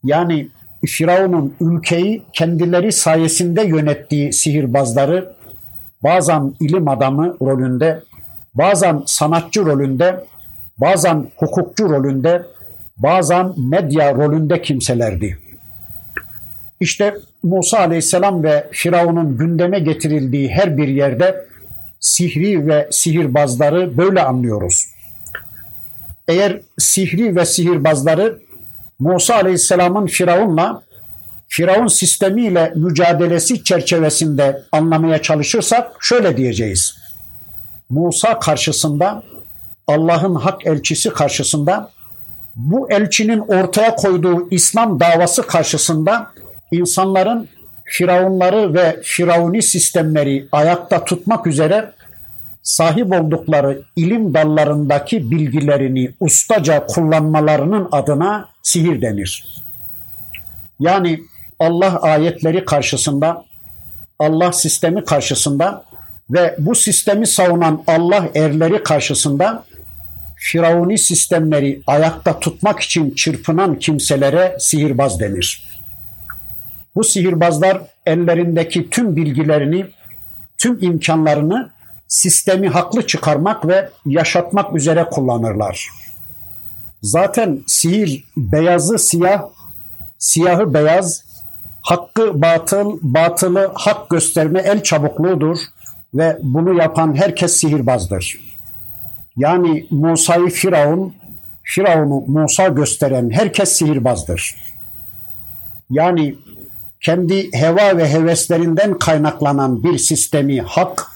Yani 0.05 0.49
Firavun'un 0.87 1.55
ülkeyi 1.61 2.23
kendileri 2.33 2.93
sayesinde 2.93 3.63
yönettiği 3.63 4.33
sihirbazları 4.33 5.36
bazen 6.03 6.55
ilim 6.61 6.89
adamı 6.89 7.37
rolünde, 7.43 8.03
bazen 8.55 9.03
sanatçı 9.07 9.67
rolünde, 9.67 10.25
bazen 10.79 11.31
hukukçu 11.37 11.89
rolünde, 11.89 12.43
bazen 12.97 13.53
medya 13.57 14.15
rolünde 14.15 14.63
kimselerdi. 14.63 15.39
İşte 16.81 17.15
Musa 17.43 17.79
Aleyhisselam 17.79 18.43
ve 18.43 18.69
Firavun'un 18.71 19.39
gündeme 19.39 19.79
getirildiği 19.79 20.49
her 20.49 20.77
bir 20.77 20.89
yerde 20.89 21.47
sihri 22.01 22.67
ve 22.67 22.89
sihirbazları 22.91 23.97
böyle 23.97 24.23
anlıyoruz. 24.23 24.87
Eğer 26.29 26.61
sihri 26.79 27.37
ve 27.37 27.45
sihirbazları 27.45 28.39
Musa 28.99 29.35
Aleyhisselam'ın 29.35 30.07
Firavun'la 30.07 30.83
Firavun 31.49 31.87
sistemiyle 31.87 32.73
mücadelesi 32.75 33.65
çerçevesinde 33.65 34.63
anlamaya 34.73 35.23
çalışırsak 35.23 35.93
şöyle 36.01 36.37
diyeceğiz. 36.37 36.99
Musa 37.91 38.39
karşısında 38.39 39.23
Allah'ın 39.87 40.35
hak 40.35 40.67
elçisi 40.67 41.11
karşısında 41.11 41.91
bu 42.57 42.91
elçinin 42.91 43.39
ortaya 43.39 43.97
koyduğu 43.97 44.49
İslam 44.51 45.01
davası 45.01 45.43
karşısında 45.43 46.33
insanların 46.73 47.49
firavunları 47.85 48.75
ve 48.75 49.01
firavuni 49.03 49.63
sistemleri 49.63 50.49
ayakta 50.53 51.05
tutmak 51.05 51.47
üzere 51.47 51.93
sahip 52.63 53.13
oldukları 53.13 53.83
ilim 53.97 54.35
dallarındaki 54.35 55.31
bilgilerini 55.31 56.11
ustaca 56.21 56.87
kullanmalarının 56.87 57.89
adına 57.93 58.49
sihir 58.63 59.03
denir. 59.03 59.45
Yani 60.81 61.21
Allah 61.61 62.03
ayetleri 62.03 62.65
karşısında, 62.65 63.45
Allah 64.19 64.53
sistemi 64.53 65.05
karşısında 65.05 65.85
ve 66.31 66.57
bu 66.59 66.75
sistemi 66.75 67.27
savunan 67.27 67.85
Allah 67.87 68.29
erleri 68.35 68.83
karşısında 68.83 69.65
Firavuni 70.39 70.99
sistemleri 70.99 71.83
ayakta 71.87 72.41
tutmak 72.41 72.81
için 72.81 73.11
çırpınan 73.11 73.79
kimselere 73.79 74.57
sihirbaz 74.61 75.21
denir. 75.21 75.67
Bu 76.95 77.05
sihirbazlar 77.05 77.83
ellerindeki 78.07 78.91
tüm 78.91 79.17
bilgilerini, 79.17 79.87
tüm 80.59 80.83
imkanlarını 80.83 81.71
sistemi 82.09 82.69
haklı 82.69 83.07
çıkarmak 83.07 83.69
ve 83.69 83.91
yaşatmak 84.07 84.77
üzere 84.77 85.05
kullanırlar. 85.05 85.89
Zaten 87.03 87.65
sihir 87.67 88.25
beyazı 88.37 88.99
siyah, 88.99 89.43
siyahı 90.19 90.75
beyaz, 90.75 91.25
hakkı 91.87 92.43
batıl, 92.43 92.99
batılı 93.03 93.71
hak 93.75 94.11
gösterme 94.11 94.61
el 94.61 94.83
çabukluğudur 94.83 95.59
ve 96.15 96.39
bunu 96.43 96.75
yapan 96.75 97.17
herkes 97.17 97.57
sihirbazdır. 97.57 98.39
Yani 99.37 99.87
Musa'yı 99.91 100.49
Firavun, 100.49 101.15
Firavun'u 101.63 102.41
Musa 102.41 102.69
gösteren 102.69 103.31
herkes 103.31 103.73
sihirbazdır. 103.73 104.57
Yani 105.91 106.35
kendi 107.01 107.53
heva 107.53 107.97
ve 107.97 108.13
heveslerinden 108.13 108.99
kaynaklanan 108.99 109.83
bir 109.83 109.99
sistemi 109.99 110.61
hak, 110.61 111.07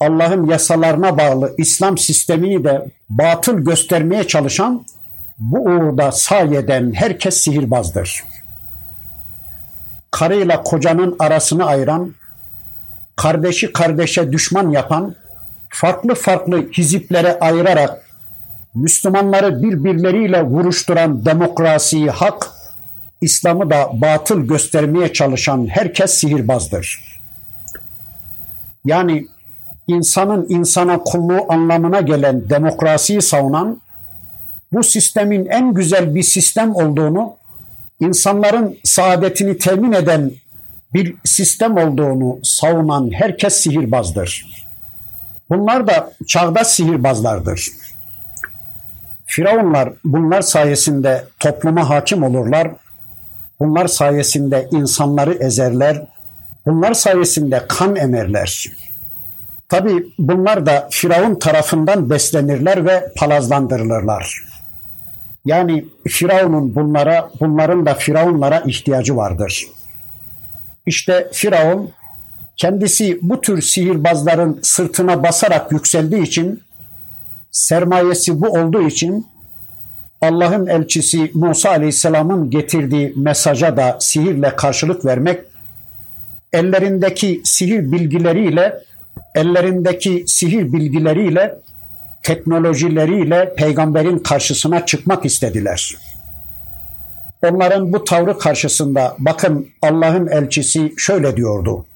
Allah'ın 0.00 0.46
yasalarına 0.46 1.18
bağlı 1.18 1.54
İslam 1.58 1.98
sistemini 1.98 2.64
de 2.64 2.90
batıl 3.08 3.58
göstermeye 3.58 4.26
çalışan, 4.26 4.86
bu 5.38 5.58
uğurda 5.58 6.12
sayeden 6.12 6.92
herkes 6.92 7.36
sihirbazdır. 7.36 8.35
Karıyla 10.18 10.62
kocanın 10.62 11.16
arasını 11.18 11.64
ayıran, 11.64 12.14
kardeşi 13.16 13.72
kardeşe 13.72 14.32
düşman 14.32 14.70
yapan, 14.70 15.14
farklı 15.68 16.14
farklı 16.14 16.72
hiziplere 16.72 17.38
ayırarak 17.38 18.06
Müslümanları 18.74 19.62
birbirleriyle 19.62 20.42
vuruşturan 20.42 21.24
demokrasiyi 21.24 22.10
hak, 22.10 22.50
İslam'ı 23.20 23.70
da 23.70 23.90
batıl 23.92 24.40
göstermeye 24.40 25.12
çalışan 25.12 25.66
herkes 25.66 26.10
sihirbazdır. 26.10 27.20
Yani 28.84 29.26
insanın 29.86 30.46
insana 30.48 30.98
kulluğu 30.98 31.52
anlamına 31.52 32.00
gelen 32.00 32.50
demokrasiyi 32.50 33.22
savunan, 33.22 33.80
bu 34.72 34.82
sistemin 34.82 35.46
en 35.46 35.74
güzel 35.74 36.14
bir 36.14 36.22
sistem 36.22 36.74
olduğunu, 36.74 37.36
insanların 38.00 38.78
saadetini 38.84 39.58
temin 39.58 39.92
eden 39.92 40.32
bir 40.94 41.14
sistem 41.24 41.76
olduğunu 41.76 42.38
savunan 42.42 43.10
herkes 43.12 43.54
sihirbazdır. 43.54 44.46
Bunlar 45.50 45.86
da 45.86 46.12
çağdaş 46.26 46.66
sihirbazlardır. 46.66 47.68
Firavunlar 49.26 49.92
bunlar 50.04 50.42
sayesinde 50.42 51.24
topluma 51.40 51.90
hakim 51.90 52.22
olurlar. 52.22 52.70
Bunlar 53.60 53.86
sayesinde 53.86 54.68
insanları 54.72 55.34
ezerler, 55.34 56.06
bunlar 56.66 56.94
sayesinde 56.94 57.64
kan 57.68 57.96
emerler. 57.96 58.66
Tabi 59.68 60.06
bunlar 60.18 60.66
da 60.66 60.88
Firavun 60.90 61.34
tarafından 61.34 62.10
beslenirler 62.10 62.86
ve 62.86 63.12
palazlandırılırlar. 63.16 64.55
Yani 65.46 65.84
Firavun'un 66.08 66.74
bunlara, 66.74 67.30
bunların 67.40 67.86
da 67.86 67.94
Firavunlara 67.94 68.60
ihtiyacı 68.66 69.16
vardır. 69.16 69.66
İşte 70.86 71.28
Firavun 71.32 71.90
kendisi 72.56 73.18
bu 73.22 73.40
tür 73.40 73.62
sihirbazların 73.62 74.60
sırtına 74.62 75.22
basarak 75.22 75.72
yükseldiği 75.72 76.22
için 76.22 76.62
sermayesi 77.50 78.40
bu 78.40 78.48
olduğu 78.48 78.82
için 78.82 79.26
Allah'ın 80.20 80.66
elçisi 80.66 81.30
Musa 81.34 81.70
Aleyhisselam'ın 81.70 82.50
getirdiği 82.50 83.12
mesaja 83.16 83.76
da 83.76 83.96
sihirle 84.00 84.56
karşılık 84.56 85.04
vermek 85.04 85.40
ellerindeki 86.52 87.40
sihir 87.44 87.92
bilgileriyle 87.92 88.82
ellerindeki 89.34 90.24
sihir 90.26 90.72
bilgileriyle 90.72 91.58
teknolojileriyle 92.22 93.54
peygamberin 93.54 94.18
karşısına 94.18 94.86
çıkmak 94.86 95.24
istediler. 95.24 95.96
Onların 97.42 97.92
bu 97.92 98.04
tavrı 98.04 98.38
karşısında 98.38 99.16
bakın 99.18 99.68
Allah'ın 99.82 100.26
elçisi 100.26 100.94
şöyle 100.96 101.36
diyordu. 101.36 101.86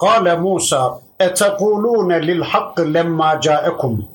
Kale 0.00 0.36
Musa 0.36 1.00
etekulune 1.20 2.26
lil 2.26 2.40
hakkı 2.40 2.94
lemma 2.94 3.40
caekum 3.40 4.08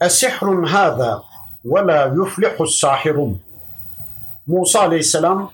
esihrun 0.00 0.64
hâzâ 0.64 1.22
ve 1.64 1.86
la 1.86 2.12
yuflihu 2.16 2.66
sahirun. 2.66 3.40
Musa 4.46 4.80
aleyhisselam 4.80 5.52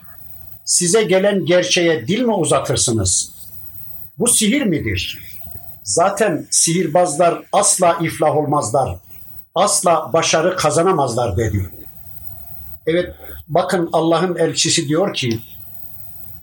size 0.65 1.03
gelen 1.03 1.45
gerçeğe 1.45 2.09
dil 2.09 2.23
mi 2.23 2.33
uzatırsınız? 2.33 3.33
Bu 4.19 4.29
sihir 4.29 4.63
midir? 4.63 5.32
Zaten 5.85 6.47
sihirbazlar 6.51 7.43
asla 7.53 7.99
iflah 8.01 8.37
olmazlar. 8.37 8.97
Asla 9.55 10.11
başarı 10.12 10.57
kazanamazlar 10.57 11.37
dedi. 11.37 11.70
Evet 12.87 13.14
bakın 13.49 13.91
Allah'ın 13.93 14.37
elçisi 14.37 14.89
diyor 14.89 15.14
ki 15.14 15.41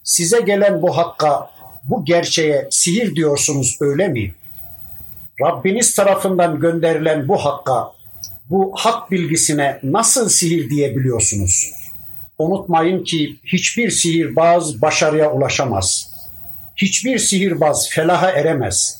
size 0.03 0.41
gelen 0.41 0.81
bu 0.81 0.97
hakka, 0.97 1.49
bu 1.83 2.05
gerçeğe 2.05 2.67
sihir 2.71 3.15
diyorsunuz 3.15 3.77
öyle 3.81 4.07
mi? 4.07 4.35
Rabbiniz 5.41 5.95
tarafından 5.95 6.59
gönderilen 6.59 7.27
bu 7.27 7.37
hakka, 7.37 7.91
bu 8.49 8.73
hak 8.75 9.11
bilgisine 9.11 9.79
nasıl 9.83 10.29
sihir 10.29 10.69
diyebiliyorsunuz? 10.69 11.71
Unutmayın 12.39 13.03
ki 13.03 13.39
hiçbir 13.45 13.89
sihirbaz 13.89 14.81
başarıya 14.81 15.31
ulaşamaz. 15.31 16.09
Hiçbir 16.75 17.19
sihirbaz 17.19 17.89
felaha 17.89 18.31
eremez. 18.31 18.98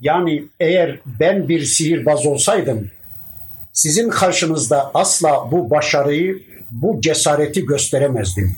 Yani 0.00 0.44
eğer 0.60 0.98
ben 1.20 1.48
bir 1.48 1.62
sihirbaz 1.62 2.26
olsaydım 2.26 2.90
sizin 3.78 4.08
karşınızda 4.08 4.90
asla 4.94 5.48
bu 5.50 5.70
başarıyı, 5.70 6.42
bu 6.70 7.00
cesareti 7.00 7.66
gösteremezdim. 7.66 8.56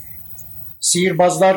Sihirbazlar 0.80 1.56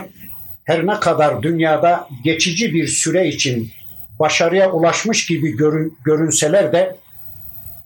her 0.63 0.87
ne 0.87 0.99
kadar 0.99 1.43
dünyada 1.43 2.07
geçici 2.23 2.73
bir 2.73 2.87
süre 2.87 3.27
için 3.27 3.71
başarıya 4.19 4.71
ulaşmış 4.71 5.25
gibi 5.25 5.57
görün, 5.57 5.97
görünseler 6.05 6.71
de 6.71 6.95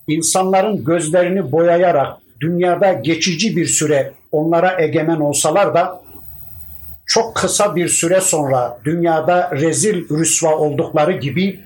insanların 0.07 0.85
gözlerini 0.85 1.51
boyayarak 1.51 2.17
dünyada 2.41 2.93
geçici 2.93 3.57
bir 3.57 3.65
süre 3.65 4.13
onlara 4.31 4.81
egemen 4.81 5.19
olsalar 5.19 5.73
da 5.73 6.01
çok 7.05 7.35
kısa 7.35 7.75
bir 7.75 7.87
süre 7.87 8.21
sonra 8.21 8.79
dünyada 8.85 9.51
rezil 9.51 10.09
rüsva 10.09 10.55
oldukları 10.55 11.11
gibi 11.11 11.59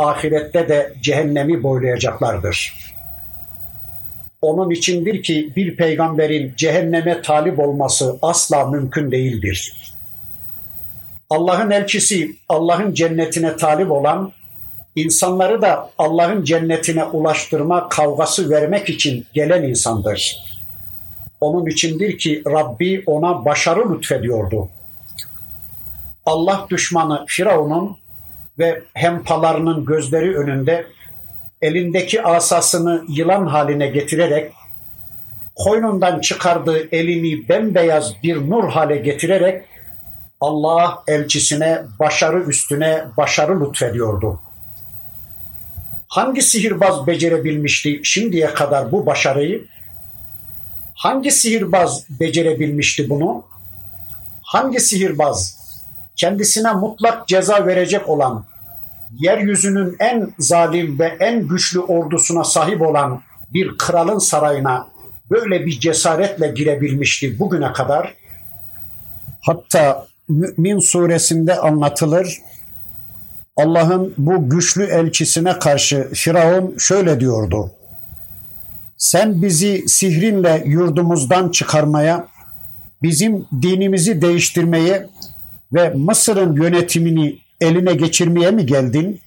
ahirette 0.00 0.68
de 0.68 0.92
cehennemi 1.02 1.62
boylayacaklardır. 1.62 2.74
Onun 4.42 4.70
içindir 4.70 5.22
ki 5.22 5.52
bir 5.56 5.76
peygamberin 5.76 6.52
cehenneme 6.56 7.22
talip 7.22 7.58
olması 7.58 8.18
asla 8.22 8.66
mümkün 8.66 9.10
değildir. 9.10 9.74
Allah'ın 11.30 11.70
elçisi, 11.70 12.36
Allah'ın 12.48 12.94
cennetine 12.94 13.56
talip 13.56 13.90
olan, 13.90 14.32
insanları 14.96 15.62
da 15.62 15.90
Allah'ın 15.98 16.44
cennetine 16.44 17.04
ulaştırma 17.04 17.88
kavgası 17.88 18.50
vermek 18.50 18.88
için 18.88 19.26
gelen 19.34 19.62
insandır. 19.62 20.36
Onun 21.40 21.66
içindir 21.66 22.18
ki 22.18 22.42
Rabbi 22.46 23.02
ona 23.06 23.44
başarı 23.44 23.94
lütfediyordu. 23.94 24.68
Allah 26.26 26.66
düşmanı 26.70 27.24
Firavun'un 27.26 27.96
ve 28.58 28.82
hempalarının 28.94 29.84
gözleri 29.84 30.36
önünde 30.36 30.86
elindeki 31.62 32.22
asasını 32.22 33.04
yılan 33.08 33.46
haline 33.46 33.86
getirerek 33.86 34.52
koynundan 35.54 36.20
çıkardığı 36.20 36.88
elini 36.92 37.48
bembeyaz 37.48 38.22
bir 38.22 38.50
nur 38.50 38.68
hale 38.68 38.96
getirerek 38.96 39.64
Allah 40.40 41.02
elçisine 41.08 41.82
başarı 41.98 42.42
üstüne 42.42 43.04
başarı 43.16 43.60
lütfediyordu. 43.60 44.40
Hangi 46.08 46.42
sihirbaz 46.42 47.06
becerebilmişti 47.06 48.00
şimdiye 48.04 48.46
kadar 48.46 48.92
bu 48.92 49.06
başarıyı? 49.06 49.64
Hangi 50.94 51.30
sihirbaz 51.30 52.04
becerebilmişti 52.20 53.10
bunu? 53.10 53.44
Hangi 54.42 54.80
sihirbaz 54.80 55.59
kendisine 56.20 56.72
mutlak 56.72 57.28
ceza 57.28 57.66
verecek 57.66 58.08
olan, 58.08 58.44
yeryüzünün 59.18 59.96
en 60.00 60.32
zalim 60.38 60.98
ve 60.98 61.16
en 61.20 61.48
güçlü 61.48 61.80
ordusuna 61.80 62.44
sahip 62.44 62.82
olan 62.82 63.22
bir 63.54 63.78
kralın 63.78 64.18
sarayına 64.18 64.88
böyle 65.30 65.66
bir 65.66 65.80
cesaretle 65.80 66.48
girebilmişti 66.48 67.38
bugüne 67.38 67.72
kadar? 67.72 68.14
Hatta 69.40 70.06
Mü'min 70.28 70.78
suresinde 70.78 71.56
anlatılır. 71.56 72.38
Allah'ın 73.56 74.14
bu 74.18 74.50
güçlü 74.50 74.84
elçisine 74.84 75.58
karşı 75.58 76.08
Firavun 76.14 76.74
şöyle 76.78 77.20
diyordu. 77.20 77.70
Sen 78.96 79.42
bizi 79.42 79.84
sihrinle 79.88 80.62
yurdumuzdan 80.66 81.48
çıkarmaya, 81.48 82.28
bizim 83.02 83.46
dinimizi 83.62 84.22
değiştirmeye 84.22 85.06
ve 85.72 85.90
Mısır'ın 85.90 86.62
yönetimini 86.62 87.38
eline 87.60 87.94
geçirmeye 87.94 88.50
mi 88.50 88.66
geldin? 88.66 89.20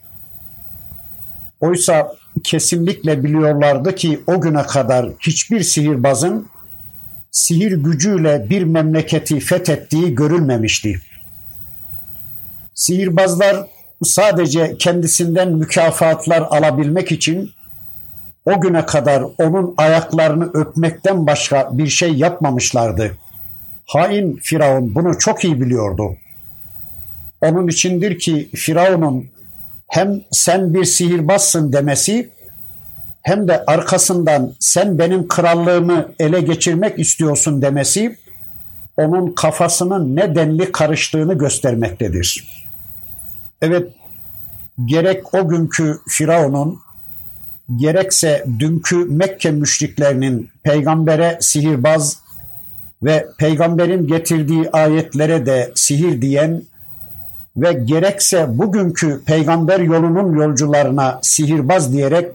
Oysa 1.61 2.15
kesinlikle 2.43 3.23
biliyorlardı 3.23 3.95
ki 3.95 4.19
o 4.27 4.41
güne 4.41 4.63
kadar 4.63 5.09
hiçbir 5.19 5.63
sihirbazın 5.63 6.47
sihir 7.31 7.71
gücüyle 7.71 8.47
bir 8.49 8.63
memleketi 8.63 9.39
fethettiği 9.39 10.15
görülmemişti. 10.15 11.01
Sihirbazlar 12.73 13.67
sadece 14.03 14.77
kendisinden 14.77 15.51
mükafatlar 15.51 16.41
alabilmek 16.41 17.11
için 17.11 17.51
o 18.45 18.61
güne 18.61 18.85
kadar 18.85 19.23
onun 19.37 19.73
ayaklarını 19.77 20.49
öpmekten 20.53 21.27
başka 21.27 21.69
bir 21.77 21.87
şey 21.87 22.13
yapmamışlardı. 22.13 23.17
Hain 23.85 24.35
Firavun 24.35 24.95
bunu 24.95 25.19
çok 25.19 25.43
iyi 25.43 25.61
biliyordu. 25.61 26.15
Onun 27.43 27.67
içindir 27.67 28.19
ki 28.19 28.49
Firavun'un 28.55 29.25
hem 29.87 30.21
sen 30.31 30.73
bir 30.73 30.85
sihirbazsın 30.85 31.73
demesi 31.73 32.29
hem 33.21 33.47
de 33.47 33.65
arkasından 33.65 34.53
sen 34.59 34.99
benim 34.99 35.27
krallığımı 35.27 36.11
ele 36.19 36.41
geçirmek 36.41 36.99
istiyorsun 36.99 37.61
demesi 37.61 38.17
onun 38.97 39.31
kafasının 39.31 40.15
ne 40.15 40.35
denli 40.35 40.71
karıştığını 40.71 41.37
göstermektedir. 41.37 42.47
Evet 43.61 43.91
gerek 44.85 45.33
o 45.33 45.47
günkü 45.49 45.99
Firavun'un 46.07 46.79
gerekse 47.75 48.45
dünkü 48.59 48.95
Mekke 48.95 49.51
müşriklerinin 49.51 50.49
peygambere 50.63 51.37
sihirbaz 51.41 52.17
ve 53.03 53.27
peygamberin 53.37 54.07
getirdiği 54.07 54.69
ayetlere 54.71 55.45
de 55.45 55.71
sihir 55.75 56.21
diyen 56.21 56.61
ve 57.57 57.73
gerekse 57.73 58.57
bugünkü 58.57 59.21
peygamber 59.25 59.79
yolunun 59.79 60.39
yolcularına 60.39 61.19
sihirbaz 61.21 61.93
diyerek 61.93 62.31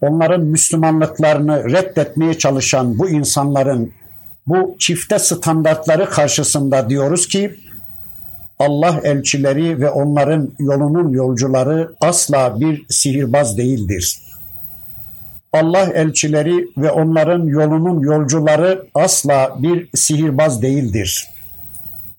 onların 0.00 0.40
Müslümanlıklarını 0.40 1.64
reddetmeye 1.64 2.38
çalışan 2.38 2.98
bu 2.98 3.08
insanların 3.08 3.92
bu 4.46 4.76
çifte 4.78 5.18
standartları 5.18 6.10
karşısında 6.10 6.90
diyoruz 6.90 7.28
ki 7.28 7.56
Allah 8.58 9.00
elçileri 9.04 9.80
ve 9.80 9.90
onların 9.90 10.50
yolunun 10.58 11.12
yolcuları 11.12 11.92
asla 12.00 12.60
bir 12.60 12.86
sihirbaz 12.88 13.58
değildir. 13.58 14.20
Allah 15.52 15.88
elçileri 15.94 16.68
ve 16.76 16.90
onların 16.90 17.46
yolunun 17.46 18.00
yolcuları 18.00 18.86
asla 18.94 19.56
bir 19.62 19.88
sihirbaz 19.94 20.62
değildir. 20.62 21.28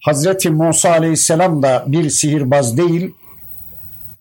Hazreti 0.01 0.51
Musa 0.51 0.91
aleyhisselam 0.91 1.63
da 1.63 1.85
bir 1.87 2.11
sihirbaz 2.11 2.77
değil, 2.77 3.15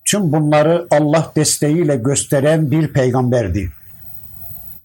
tüm 0.06 0.32
bunları 0.32 0.88
Allah 0.92 1.32
desteğiyle 1.36 1.96
gösteren 1.96 2.72
bir 2.72 2.94
peygamberdi. 2.94 3.72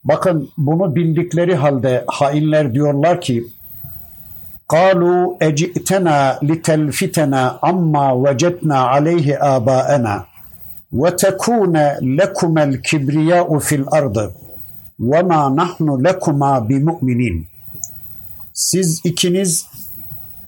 Bakın 0.04 0.50
bunu 0.56 0.96
bildikleri 0.96 1.54
halde 1.54 2.04
hainler 2.06 2.74
diyorlar 2.74 3.20
ki 3.20 3.44
قالوا 4.76 5.20
اجئتنا 5.48 6.16
لتلفتنا 6.48 7.42
عما 7.66 8.06
وجدنا 8.24 8.78
عليه 8.92 9.26
آباءنا 9.56 10.14
وتكون 10.92 11.74
لكما 12.18 12.62
الكبرياء 12.64 13.58
في 13.58 13.74
الأرض 13.74 14.16
وما 15.10 15.42
نحن 15.48 15.86
لكما 16.06 16.58
بمؤمنين 16.58 17.46
Siz 18.52 19.00
ikiniz 19.04 19.66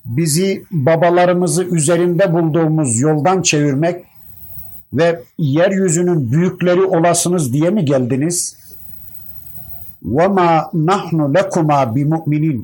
bizi 0.07 0.65
babalarımızı 0.71 1.65
üzerinde 1.65 2.33
bulduğumuz 2.33 3.01
yoldan 3.01 3.43
çevirmek 3.43 4.05
ve 4.93 5.23
yeryüzünün 5.39 6.33
büyükleri 6.33 6.83
olasınız 6.83 7.53
diye 7.53 7.71
mi 7.71 7.85
geldiniz? 7.85 8.57
وَمَا 10.05 10.71
نَحْنُ 10.71 11.37
لَكُمَا 11.37 11.95
بِمُؤْمِنِينَ 11.95 12.63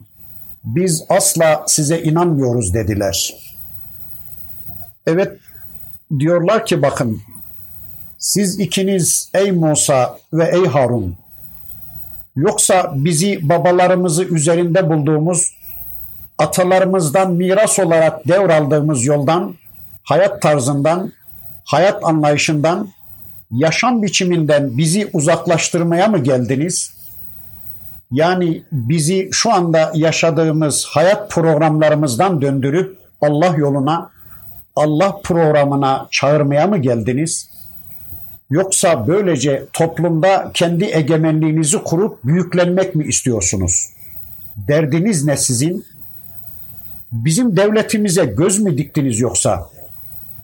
Biz 0.64 1.04
asla 1.08 1.64
size 1.66 2.02
inanmıyoruz 2.02 2.74
dediler. 2.74 3.34
Evet 5.06 5.38
diyorlar 6.18 6.66
ki 6.66 6.82
bakın 6.82 7.20
siz 8.18 8.60
ikiniz 8.60 9.30
ey 9.34 9.52
Musa 9.52 10.18
ve 10.32 10.50
ey 10.52 10.66
Harun 10.66 11.16
yoksa 12.36 12.92
bizi 12.94 13.48
babalarımızı 13.48 14.24
üzerinde 14.24 14.90
bulduğumuz 14.90 15.54
atalarımızdan 16.37 17.31
miras 17.31 17.79
olarak 17.79 18.27
devraldığımız 18.27 19.05
yoldan, 19.05 19.55
hayat 20.03 20.41
tarzından, 20.41 21.11
hayat 21.65 22.03
anlayışından, 22.03 22.89
yaşam 23.51 24.03
biçiminden 24.03 24.77
bizi 24.77 25.09
uzaklaştırmaya 25.13 26.07
mı 26.07 26.17
geldiniz? 26.17 26.93
Yani 28.11 28.63
bizi 28.71 29.29
şu 29.31 29.53
anda 29.53 29.91
yaşadığımız 29.95 30.85
hayat 30.85 31.31
programlarımızdan 31.31 32.41
döndürüp 32.41 32.97
Allah 33.21 33.55
yoluna, 33.57 34.09
Allah 34.75 35.21
programına 35.23 36.07
çağırmaya 36.11 36.67
mı 36.67 36.77
geldiniz? 36.77 37.49
Yoksa 38.49 39.07
böylece 39.07 39.65
toplumda 39.73 40.51
kendi 40.53 40.85
egemenliğinizi 40.85 41.77
kurup 41.77 42.23
büyüklenmek 42.23 42.95
mi 42.95 43.05
istiyorsunuz? 43.05 43.89
Derdiniz 44.55 45.25
ne 45.25 45.37
sizin? 45.37 45.85
Bizim 47.13 47.57
devletimize 47.57 48.25
göz 48.25 48.59
mü 48.59 48.77
diktiniz 48.77 49.19
yoksa? 49.19 49.69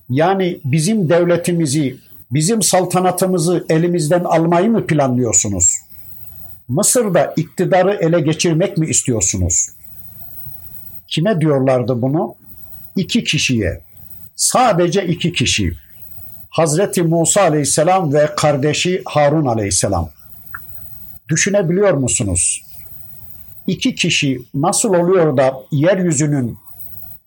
Yani 0.09 0.59
bizim 0.65 1.09
devletimizi, 1.09 1.97
bizim 2.31 2.61
saltanatımızı 2.61 3.65
elimizden 3.69 4.23
almayı 4.23 4.71
mı 4.71 4.87
planlıyorsunuz? 4.87 5.75
Mısır'da 6.67 7.33
iktidarı 7.37 7.93
ele 7.93 8.21
geçirmek 8.21 8.77
mi 8.77 8.87
istiyorsunuz? 8.87 9.69
Kime 11.07 11.41
diyorlardı 11.41 12.01
bunu? 12.01 12.35
İki 12.95 13.23
kişiye. 13.23 13.81
Sadece 14.35 15.07
iki 15.07 15.33
kişi. 15.33 15.73
Hazreti 16.49 17.03
Musa 17.03 17.41
aleyhisselam 17.41 18.13
ve 18.13 18.29
kardeşi 18.37 19.01
Harun 19.05 19.45
aleyhisselam. 19.45 20.09
Düşünebiliyor 21.29 21.93
musunuz? 21.93 22.68
İki 23.69 23.95
kişi 23.95 24.41
nasıl 24.53 24.93
oluyor 24.93 25.37
da 25.37 25.53
yeryüzünün 25.71 26.57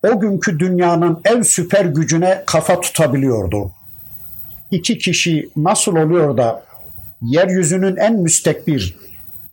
o 0.07 0.19
günkü 0.19 0.59
dünyanın 0.59 1.21
en 1.25 1.41
süper 1.41 1.85
gücüne 1.85 2.43
kafa 2.45 2.81
tutabiliyordu? 2.81 3.71
İki 4.71 4.97
kişi 4.97 5.49
nasıl 5.55 5.95
oluyor 5.95 6.37
da 6.37 6.63
yeryüzünün 7.21 7.95
en 7.95 8.13
müstekbir, 8.15 8.97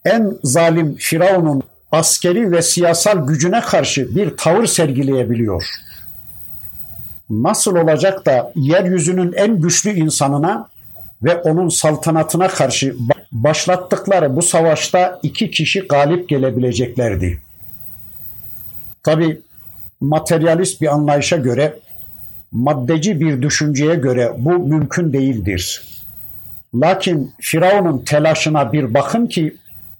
en 0.05 0.32
zalim 0.45 0.97
Firavun'un 0.99 1.62
askeri 1.93 2.53
ve 2.53 2.62
siyasal 2.62 3.26
gücüne 3.26 3.61
karşı 3.61 4.16
bir 4.16 4.36
tavır 4.36 4.66
sergileyebiliyor? 4.66 5.64
Nasıl 7.30 7.76
olacak 7.76 8.26
da 8.26 8.53
yeryüzünün 8.57 9.32
en 9.32 9.61
güçlü 9.61 9.91
insanına 9.91 10.68
ve 11.23 11.37
onun 11.37 11.68
saltanatına 11.68 12.49
karşı 12.49 12.97
başlattıkları 13.33 14.37
bu 14.37 14.43
savaşta 14.43 15.21
iki 15.23 15.51
kişi 15.51 15.81
galip 15.81 16.29
gelebileceklerdi. 16.29 17.41
Tabi 19.03 19.41
materyalist 20.01 20.81
bir 20.81 20.87
anlayışa 20.87 21.37
göre, 21.37 21.79
maddeci 22.53 23.21
bir 23.21 23.43
düşünceye 23.43 23.95
göre 23.95 24.33
bu 24.39 24.51
mümkün 24.51 25.12
değildir. 25.12 25.83
Lakin 26.75 27.33
Firavun'un 27.41 27.99
telaşına 27.99 28.73
bir 28.73 28.95
bakın 28.95 29.27
ki 29.27 29.57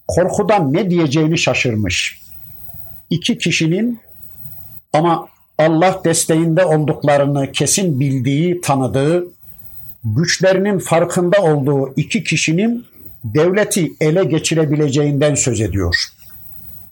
korkudan 0.07 0.73
ne 0.73 0.89
diyeceğini 0.89 1.37
şaşırmış. 1.37 2.21
İki 3.09 3.37
kişinin 3.37 3.99
ama 4.93 5.27
Allah 5.57 6.01
desteğinde 6.05 6.65
olduklarını 6.65 7.51
kesin 7.51 7.99
bildiği, 7.99 8.61
tanıdığı, 8.61 9.27
güçlerinin 10.05 10.79
farkında 10.79 11.41
olduğu 11.41 11.93
iki 11.95 12.23
kişinin 12.23 12.85
devleti 13.23 13.91
ele 14.01 14.23
geçirebileceğinden 14.23 15.35
söz 15.35 15.61
ediyor. 15.61 15.95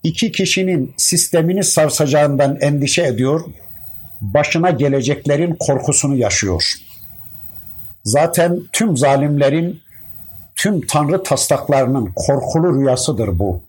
İki 0.04 0.32
kişinin 0.32 0.94
sistemini 0.98 1.64
sarsacağından 1.64 2.58
endişe 2.62 3.04
ediyor, 3.04 3.42
başına 4.22 4.70
geleceklerin 4.70 5.56
korkusunu 5.60 6.16
yaşıyor. 6.16 6.74
Zaten 8.04 8.60
tüm 8.72 8.98
zalimlerin, 8.98 9.80
tüm 10.56 10.88
tanrı 10.88 11.24
taslaklarının 11.24 12.12
korkulu 12.16 12.82
rüyasıdır 12.82 13.40
bu. 13.40 13.62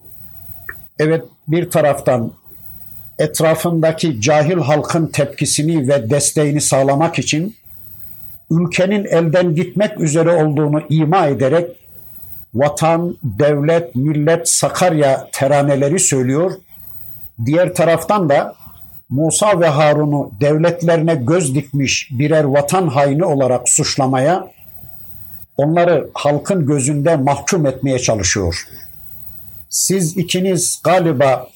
Evet 0.99 1.25
bir 1.49 1.71
taraftan 1.71 2.33
etrafındaki 3.19 4.21
cahil 4.21 4.59
halkın 4.59 5.07
tepkisini 5.07 5.89
ve 5.89 6.11
desteğini 6.11 6.61
sağlamak 6.61 7.19
için 7.19 7.57
ülkenin 8.51 9.05
elden 9.05 9.55
gitmek 9.55 10.01
üzere 10.01 10.45
olduğunu 10.45 10.83
ima 10.89 11.27
ederek 11.27 11.77
vatan, 12.55 13.17
devlet, 13.23 13.95
millet, 13.95 14.49
Sakarya 14.49 15.29
teraneleri 15.33 15.99
söylüyor. 15.99 16.53
Diğer 17.47 17.75
taraftan 17.75 18.29
da 18.29 18.55
Musa 19.09 19.61
ve 19.61 19.67
Harun'u 19.67 20.33
devletlerine 20.41 21.15
göz 21.15 21.55
dikmiş 21.55 22.09
birer 22.19 22.45
vatan 22.45 22.89
haini 22.89 23.25
olarak 23.25 23.69
suçlamaya, 23.69 24.49
onları 25.57 26.11
halkın 26.15 26.67
gözünde 26.67 27.17
mahkum 27.17 27.67
etmeye 27.67 27.99
çalışıyor. 27.99 28.67
Siz 29.69 30.17
ikiniz 30.17 30.81
galiba 30.85 31.49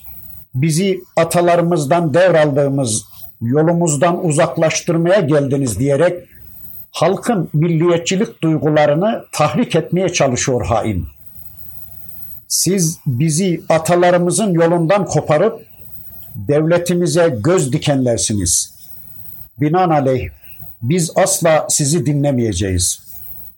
bizi 0.55 1.01
atalarımızdan 1.17 2.15
devraldığımız 2.15 3.05
yolumuzdan 3.43 4.25
uzaklaştırmaya 4.25 5.21
geldiniz 5.21 5.79
diyerek 5.79 6.29
halkın 6.95 7.51
milliyetçilik 7.53 8.43
duygularını 8.43 9.25
tahrik 9.33 9.77
etmeye 9.77 10.09
çalışıyor 10.09 10.67
hain. 10.67 11.07
Siz 12.49 12.99
bizi 13.07 13.63
atalarımızın 13.69 14.53
yolundan 14.53 15.05
koparıp 15.05 15.63
devletimize 16.35 17.37
göz 17.45 17.73
dikenlersiniz. 17.73 18.75
Binaenaleyh 19.61 20.29
biz 20.83 21.13
asla 21.17 21.67
sizi 21.71 22.07
dinlemeyeceğiz. 22.07 23.03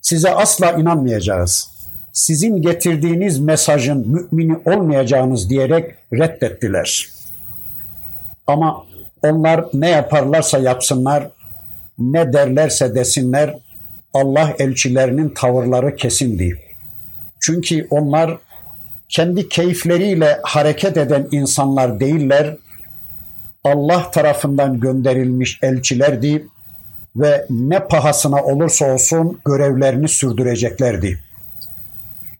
Size 0.00 0.34
asla 0.34 0.72
inanmayacağız. 0.72 1.70
Sizin 2.12 2.62
getirdiğiniz 2.62 3.38
mesajın 3.38 4.26
mümini 4.30 4.56
olmayacağınız 4.64 5.50
diyerek 5.50 5.94
reddettiler. 6.12 7.08
Ama 8.46 8.86
onlar 9.22 9.64
ne 9.72 9.90
yaparlarsa 9.90 10.58
yapsınlar 10.58 11.28
ne 11.98 12.32
derlerse 12.32 12.94
desinler 12.94 13.54
Allah 14.14 14.54
elçilerinin 14.58 15.28
tavırları 15.28 15.96
kesindi. 15.96 16.62
Çünkü 17.40 17.86
onlar 17.90 18.38
kendi 19.08 19.48
keyifleriyle 19.48 20.38
hareket 20.42 20.96
eden 20.96 21.28
insanlar 21.30 22.00
değiller. 22.00 22.56
Allah 23.64 24.10
tarafından 24.10 24.80
gönderilmiş 24.80 25.58
elçilerdi 25.62 26.46
ve 27.16 27.46
ne 27.50 27.80
pahasına 27.80 28.42
olursa 28.42 28.94
olsun 28.94 29.40
görevlerini 29.44 30.08
sürdüreceklerdi. 30.08 31.20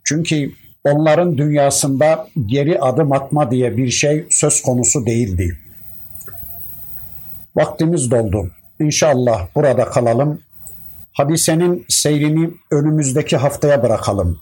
Çünkü 0.05 0.53
onların 0.85 1.39
dünyasında 1.39 2.29
geri 2.47 2.81
adım 2.81 3.13
atma 3.13 3.51
diye 3.51 3.77
bir 3.77 3.91
şey 3.91 4.27
söz 4.31 4.63
konusu 4.63 5.07
değildi. 5.07 5.59
Vaktimiz 7.57 8.11
doldu. 8.11 8.51
İnşallah 8.81 9.47
burada 9.55 9.85
kalalım. 9.85 10.41
Hadisenin 11.13 11.85
seyrini 11.89 12.51
önümüzdeki 12.71 13.37
haftaya 13.37 13.83
bırakalım. 13.83 14.39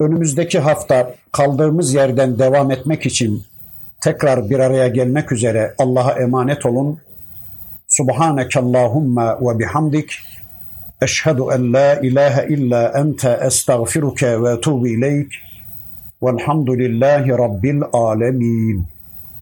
önümüzdeki 0.00 0.58
hafta 0.58 1.14
kaldığımız 1.32 1.94
yerden 1.94 2.38
devam 2.38 2.70
etmek 2.70 3.06
için 3.06 3.44
tekrar 4.00 4.50
bir 4.50 4.58
araya 4.58 4.88
gelmek 4.88 5.32
üzere 5.32 5.74
Allah'a 5.78 6.12
emanet 6.12 6.66
olun. 6.66 6.98
Subhaneke 7.88 8.60
Allahumma 8.60 9.38
ve 9.40 9.58
bihamdik. 9.58 10.12
Eşhedü 11.02 11.42
en 11.54 11.72
la 11.72 11.94
ilahe 11.94 12.48
illa 12.48 12.92
ente 12.96 13.40
estağfiruke 13.46 14.42
ve 14.42 14.50
etubu 14.52 14.88
ileyk. 14.88 15.32
Velhamdülillahi 16.22 17.30
Rabbil 17.30 17.82
alemin. 17.92 18.91